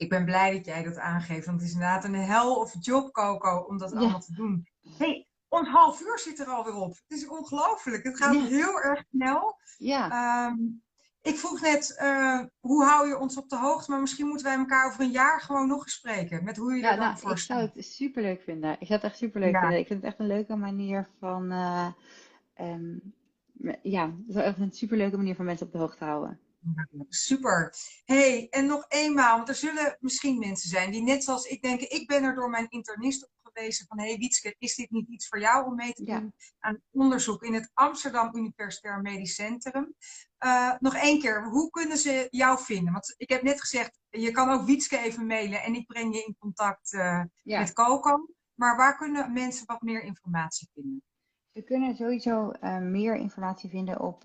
Ik 0.00 0.08
ben 0.08 0.24
blij 0.24 0.52
dat 0.52 0.64
jij 0.64 0.82
dat 0.82 0.98
aangeeft, 0.98 1.46
want 1.46 1.60
het 1.60 1.68
is 1.68 1.74
inderdaad 1.74 2.04
een 2.04 2.14
hel 2.14 2.54
of 2.54 2.74
job, 2.80 3.12
Coco, 3.12 3.56
om 3.68 3.78
dat 3.78 3.90
ja. 3.90 3.96
allemaal 3.96 4.20
te 4.20 4.34
doen. 4.34 4.66
Hey, 4.98 5.26
ons 5.48 5.68
half 5.68 6.00
uur 6.00 6.18
zit 6.18 6.38
er 6.38 6.46
alweer 6.46 6.74
op. 6.74 6.90
Het 7.08 7.18
is 7.18 7.28
ongelooflijk. 7.28 8.04
Het 8.04 8.16
gaat 8.16 8.34
ja. 8.34 8.44
heel 8.44 8.80
erg 8.80 9.04
snel. 9.10 9.58
Ja. 9.78 10.46
Um, 10.46 10.82
ik 11.22 11.36
vroeg 11.36 11.60
net, 11.60 11.98
uh, 12.02 12.40
hoe 12.60 12.84
hou 12.84 13.08
je 13.08 13.18
ons 13.18 13.36
op 13.36 13.48
de 13.48 13.58
hoogte? 13.58 13.90
Maar 13.90 14.00
misschien 14.00 14.26
moeten 14.26 14.46
wij 14.46 14.56
elkaar 14.56 14.86
over 14.86 15.00
een 15.00 15.10
jaar 15.10 15.40
gewoon 15.40 15.68
nog 15.68 15.82
eens 15.82 15.94
spreken. 15.94 16.44
Met 16.44 16.56
hoe 16.56 16.74
je 16.74 16.80
ja, 16.80 16.90
er 16.90 16.96
dan 16.96 17.06
nou, 17.06 17.18
voor 17.18 17.30
Ik 17.30 17.38
zou 17.38 17.60
het 17.60 17.84
superleuk 17.84 18.42
vinden. 18.42 18.70
Ik 18.70 18.86
zou 18.86 19.00
het 19.00 19.10
echt 19.10 19.16
superleuk 19.16 19.52
ja. 19.52 19.60
vinden. 19.60 19.78
Ik 19.78 19.86
vind 19.86 20.02
het 20.02 20.10
echt 20.10 20.20
een 20.20 20.26
leuke 20.26 20.56
manier 20.56 21.08
van... 21.18 21.52
Uh, 21.52 21.86
um, 22.60 23.14
ja, 23.82 24.06
het 24.06 24.28
is 24.28 24.34
echt 24.34 24.58
een 24.58 24.72
superleuke 24.72 25.16
manier 25.16 25.34
van 25.34 25.44
mensen 25.44 25.66
op 25.66 25.72
de 25.72 25.78
hoogte 25.78 26.04
houden. 26.04 26.40
Super. 27.08 27.74
hey, 28.04 28.48
en 28.50 28.66
nog 28.66 28.84
eenmaal, 28.88 29.36
want 29.36 29.48
er 29.48 29.54
zullen 29.54 29.96
misschien 30.00 30.38
mensen 30.38 30.68
zijn 30.68 30.90
die 30.90 31.02
net 31.02 31.24
zoals 31.24 31.44
ik 31.44 31.62
denken, 31.62 31.90
ik 31.90 32.06
ben 32.06 32.22
er 32.22 32.34
door 32.34 32.50
mijn 32.50 32.68
internist 32.68 33.22
op 33.22 33.52
gewezen 33.54 33.86
van, 33.86 33.98
hey 33.98 34.16
Wietske, 34.16 34.54
is 34.58 34.74
dit 34.74 34.90
niet 34.90 35.08
iets 35.08 35.28
voor 35.28 35.40
jou 35.40 35.66
om 35.66 35.74
mee 35.74 35.92
te 35.92 36.04
doen 36.04 36.34
aan 36.58 36.82
onderzoek 36.90 37.42
in 37.42 37.54
het 37.54 37.70
Amsterdam 37.74 38.36
Universitair 38.36 39.00
Medisch 39.00 39.34
Centrum? 39.34 39.94
Uh, 40.44 40.72
nog 40.78 40.94
één 40.94 41.20
keer, 41.20 41.44
hoe 41.44 41.70
kunnen 41.70 41.96
ze 41.96 42.26
jou 42.30 42.58
vinden? 42.58 42.92
Want 42.92 43.14
ik 43.16 43.28
heb 43.28 43.42
net 43.42 43.60
gezegd, 43.60 43.98
je 44.08 44.30
kan 44.30 44.50
ook 44.50 44.66
Wietske 44.66 44.98
even 44.98 45.26
mailen 45.26 45.62
en 45.62 45.74
ik 45.74 45.86
breng 45.86 46.14
je 46.14 46.24
in 46.24 46.36
contact 46.38 46.92
uh, 46.92 47.22
met 47.42 47.72
Coco. 47.72 48.26
Maar 48.54 48.76
waar 48.76 48.96
kunnen 48.96 49.32
mensen 49.32 49.66
wat 49.66 49.82
meer 49.82 50.02
informatie 50.02 50.68
vinden? 50.74 51.02
Ze 51.52 51.62
kunnen 51.62 51.96
sowieso 51.96 52.52
uh, 52.62 52.78
meer 52.78 53.16
informatie 53.16 53.70
vinden 53.70 54.00
op, 54.00 54.24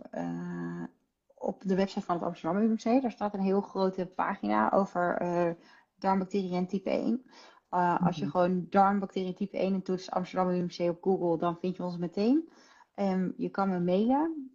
op 1.46 1.64
de 1.64 1.76
website 1.76 2.06
van 2.06 2.16
het 2.16 2.24
Amsterdam 2.24 2.62
UMC. 2.62 3.02
Daar 3.02 3.12
staat 3.12 3.34
een 3.34 3.40
heel 3.40 3.62
grote 3.62 4.06
pagina 4.06 4.72
over 4.72 5.22
uh, 5.22 5.52
darmbacteriën 5.98 6.68
type 6.68 6.90
1. 6.90 7.26
Als 7.70 8.16
je 8.16 8.22
mhm. 8.22 8.32
gewoon 8.32 8.68
darmbacteriën 8.70 9.36
type 9.36 9.58
1 9.58 9.74
en 9.74 9.82
toetst 9.82 10.12
Amsterdam 10.12 10.50
UMC 10.50 10.80
op 10.80 11.04
Google, 11.04 11.38
dan 11.38 11.58
vind 11.58 11.76
je 11.76 11.84
ons 11.84 11.98
meteen. 11.98 12.50
Um, 12.96 13.34
je 13.38 13.50
kan 13.50 13.70
me 13.70 13.80
mailen. 13.80 14.52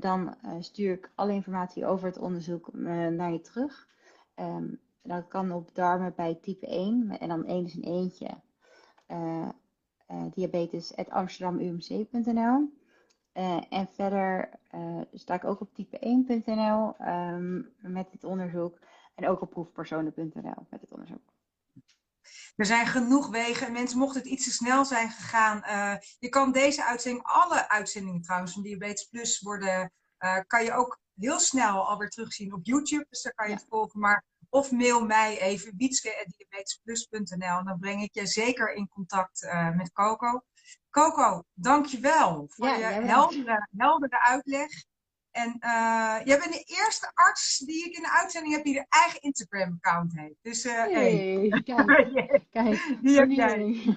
dan 0.00 0.36
stuur 0.60 0.92
ik 0.92 1.12
alle 1.14 1.32
informatie 1.32 1.86
over 1.86 2.06
het 2.06 2.18
onderzoek 2.18 2.72
naar 2.72 3.32
je 3.32 3.40
terug. 3.40 3.88
Um, 4.34 4.80
dat 5.06 5.28
kan 5.28 5.52
op 5.52 5.74
darmen 5.74 6.12
bij 6.16 6.34
type 6.34 6.66
1 6.66 7.18
en 7.18 7.28
dan 7.28 7.44
één 7.44 7.64
is 7.64 7.74
een 7.74 7.82
eentje 7.82 8.40
uh, 9.08 9.48
uh, 10.10 10.24
diabetes.amsterdamumc.nl. 10.34 12.75
Uh, 13.36 13.62
en 13.68 13.88
verder 13.94 14.48
sta 15.12 15.34
ik 15.34 15.44
ook 15.44 15.60
op 15.60 15.70
type1.nl 15.70 16.94
um, 17.00 17.72
ehm, 17.82 17.92
met 17.92 18.10
dit 18.10 18.24
onderzoek. 18.24 18.78
En 19.14 19.28
ook 19.28 19.40
op 19.40 19.50
proefpersonen.nl 19.50 20.66
met 20.70 20.80
dit 20.80 20.92
onderzoek. 20.92 21.34
Er 22.56 22.66
zijn 22.66 22.86
genoeg 22.86 23.28
wegen. 23.28 23.72
Mensen, 23.72 23.98
mocht 23.98 24.14
het 24.14 24.26
iets 24.26 24.44
te 24.44 24.50
snel 24.50 24.84
zijn 24.84 25.10
gegaan. 25.10 25.62
Uh, 25.64 25.94
je 26.18 26.28
kan 26.28 26.52
deze 26.52 26.84
uitzending, 26.84 27.24
alle 27.24 27.68
uitzendingen 27.68 28.22
trouwens 28.22 28.52
van 28.52 28.62
Diabetes 28.62 29.04
Plus 29.04 29.40
worden, 29.40 29.92
kan 30.46 30.64
je 30.64 30.72
ook 30.72 31.00
heel 31.14 31.38
snel 31.38 31.88
alweer 31.88 32.10
terugzien 32.10 32.54
op 32.54 32.60
YouTube. 32.62 33.06
Dus 33.10 33.22
daar 33.22 33.34
kan 33.34 33.48
je 33.48 33.54
het 33.54 33.66
volgen. 33.68 34.00
Maar 34.00 34.24
of 34.48 34.70
mail 34.70 35.04
mij 35.04 35.40
even 35.40 35.72
wietske.diabetesplus.nl. 35.76 37.64
Dan 37.64 37.78
breng 37.78 38.02
ik 38.02 38.14
je 38.14 38.26
zeker 38.26 38.72
in 38.72 38.88
contact 38.88 39.48
met 39.74 39.92
Coco. 39.92 40.42
Coco, 41.00 41.44
dankjewel 41.54 42.46
voor 42.48 42.68
je 42.68 42.84
heldere, 42.84 43.68
heldere 43.76 44.20
uitleg. 44.20 44.84
En 45.30 45.56
uh, 45.60 46.20
jij 46.24 46.38
bent 46.38 46.52
de 46.52 46.64
eerste 46.66 47.10
arts 47.14 47.58
die 47.58 47.84
ik 47.84 47.96
in 47.96 48.02
de 48.02 48.10
uitzending 48.10 48.54
heb 48.54 48.64
die 48.64 48.78
een 48.78 48.86
eigen 48.88 49.20
Instagram-account 49.20 50.12
heeft. 50.16 50.38
Dus 50.42 50.64
uh, 50.64 50.72
hey, 50.72 50.90
hey. 50.90 51.62
kijk, 51.62 52.46
kijk. 52.50 52.98
Die 53.02 53.18
heb 53.18 53.30
jij. 53.30 53.96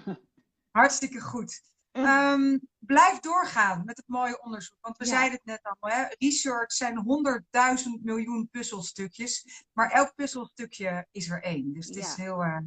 Hartstikke 0.71 1.19
goed. 1.19 1.61
Um, 1.91 2.61
blijf 2.79 3.19
doorgaan 3.19 3.85
met 3.85 3.97
het 3.97 4.07
mooie 4.07 4.41
onderzoek. 4.41 4.77
Want 4.81 4.97
we 4.97 5.05
zeiden 5.05 5.31
het 5.31 5.45
net 5.45 5.75
al, 5.79 5.89
hè? 5.89 6.05
research 6.17 6.71
zijn 6.71 6.97
honderdduizend 6.97 8.03
miljoen 8.03 8.49
puzzelstukjes. 8.51 9.63
Maar 9.73 9.91
elk 9.91 10.15
puzzelstukje 10.15 11.07
is 11.11 11.29
er 11.29 11.43
één. 11.43 11.73
Dus 11.73 11.87
het 11.87 11.95
is 11.95 12.15
heel, 12.15 12.43
uh, 12.43 12.57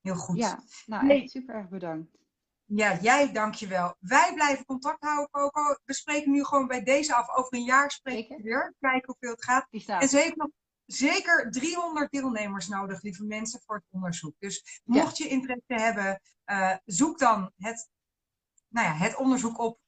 heel 0.00 0.16
goed. 0.16 0.38
Ja, 0.38 0.62
nou 0.86 1.06
nee. 1.06 1.28
super 1.28 1.54
erg 1.54 1.68
bedankt. 1.68 2.20
Ja, 2.74 2.98
jij 3.00 3.32
dankjewel. 3.32 3.96
Wij 3.98 4.34
blijven 4.34 4.64
contact 4.64 5.04
houden, 5.04 5.30
Coco. 5.30 5.76
We 5.84 5.94
spreken 5.94 6.30
nu 6.30 6.44
gewoon 6.44 6.66
bij 6.66 6.82
deze 6.82 7.14
af. 7.14 7.36
Over 7.36 7.54
een 7.54 7.64
jaar 7.64 7.90
spreken 7.90 8.36
we 8.36 8.42
weer. 8.42 8.74
Kijken 8.80 9.06
hoeveel 9.06 9.30
het 9.30 9.44
gaat. 9.44 9.66
En 10.00 10.08
ze 10.08 10.18
heeft 10.18 10.36
nog 10.36 10.48
zeker 10.86 11.50
300 11.50 12.10
deelnemers 12.10 12.68
nodig, 12.68 13.02
lieve 13.02 13.24
mensen, 13.24 13.60
voor 13.64 13.76
het 13.76 13.84
onderzoek. 13.90 14.34
Dus 14.38 14.80
mocht 14.84 15.16
je 15.16 15.28
interesse 15.28 15.74
hebben, 15.74 16.20
uh, 16.46 16.76
zoek 16.84 17.18
dan 17.18 17.52
het 17.56 17.90
nou 18.68 18.86
ja, 18.86 18.94
het 18.94 19.16
onderzoek 19.16 19.58
op 19.58 19.78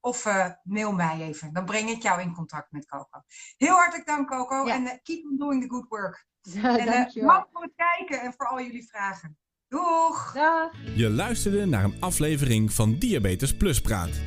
of 0.00 0.26
uh, 0.26 0.50
mail 0.62 0.92
mij 0.92 1.20
even. 1.20 1.52
Dan 1.52 1.64
breng 1.64 1.90
ik 1.90 2.02
jou 2.02 2.20
in 2.20 2.34
contact 2.34 2.72
met 2.72 2.86
Coco. 2.86 3.22
Heel 3.56 3.74
hartelijk 3.74 4.06
dank, 4.06 4.28
Coco. 4.28 4.66
En 4.66 4.82
uh, 4.82 4.92
keep 5.02 5.24
on 5.24 5.36
doing 5.36 5.62
the 5.62 5.68
good 5.68 5.88
work. 5.88 6.26
Ja, 6.48 6.78
en 6.78 7.12
uh, 7.14 7.42
voor 7.52 7.62
het 7.62 7.72
kijken 7.76 8.20
en 8.20 8.32
voor 8.32 8.46
al 8.46 8.60
jullie 8.60 8.88
vragen. 8.88 9.38
Doeg! 9.68 10.32
Dag! 10.34 10.70
Je 10.94 11.10
luisterde 11.10 11.66
naar 11.66 11.84
een 11.84 12.00
aflevering 12.00 12.72
van 12.72 12.98
Diabetes 12.98 13.54
Plus 13.54 13.80
Praat. 13.80 14.20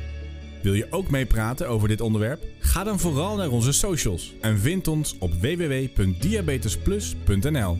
Wil 0.62 0.74
je 0.74 0.86
ook 0.90 1.10
meepraten 1.10 1.68
over 1.68 1.88
dit 1.88 2.00
onderwerp? 2.00 2.44
Ga 2.58 2.84
dan 2.84 3.00
vooral 3.00 3.36
naar 3.36 3.50
onze 3.50 3.72
socials 3.72 4.34
en 4.40 4.58
vind 4.58 4.88
ons 4.88 5.18
op 5.18 5.32
www.diabetesplus.nl. 5.32 7.78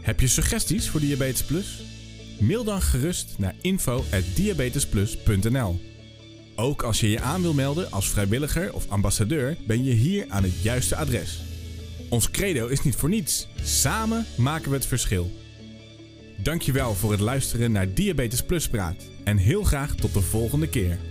Heb 0.00 0.20
je 0.20 0.26
suggesties 0.26 0.90
voor 0.90 1.00
Diabetes 1.00 1.44
Plus? 1.44 1.82
Mail 2.38 2.64
dan 2.64 2.82
gerust 2.82 3.34
naar 3.38 3.54
info.diabetesplus.nl. 3.60 5.80
Ook 6.56 6.82
als 6.82 7.00
je 7.00 7.10
je 7.10 7.20
aan 7.20 7.42
wil 7.42 7.54
melden 7.54 7.90
als 7.90 8.10
vrijwilliger 8.10 8.74
of 8.74 8.88
ambassadeur, 8.88 9.56
ben 9.66 9.84
je 9.84 9.92
hier 9.92 10.24
aan 10.28 10.42
het 10.42 10.62
juiste 10.62 10.96
adres. 10.96 11.42
Ons 12.08 12.30
credo 12.30 12.66
is 12.66 12.82
niet 12.82 12.96
voor 12.96 13.08
niets. 13.08 13.48
Samen 13.62 14.26
maken 14.36 14.70
we 14.70 14.76
het 14.76 14.86
verschil. 14.86 15.39
Dankjewel 16.42 16.94
voor 16.94 17.10
het 17.10 17.20
luisteren 17.20 17.72
naar 17.72 17.94
Diabetes 17.94 18.42
Plus 18.42 18.68
Praat 18.68 19.08
en 19.24 19.36
heel 19.36 19.62
graag 19.62 19.94
tot 19.94 20.14
de 20.14 20.20
volgende 20.20 20.68
keer. 20.68 21.09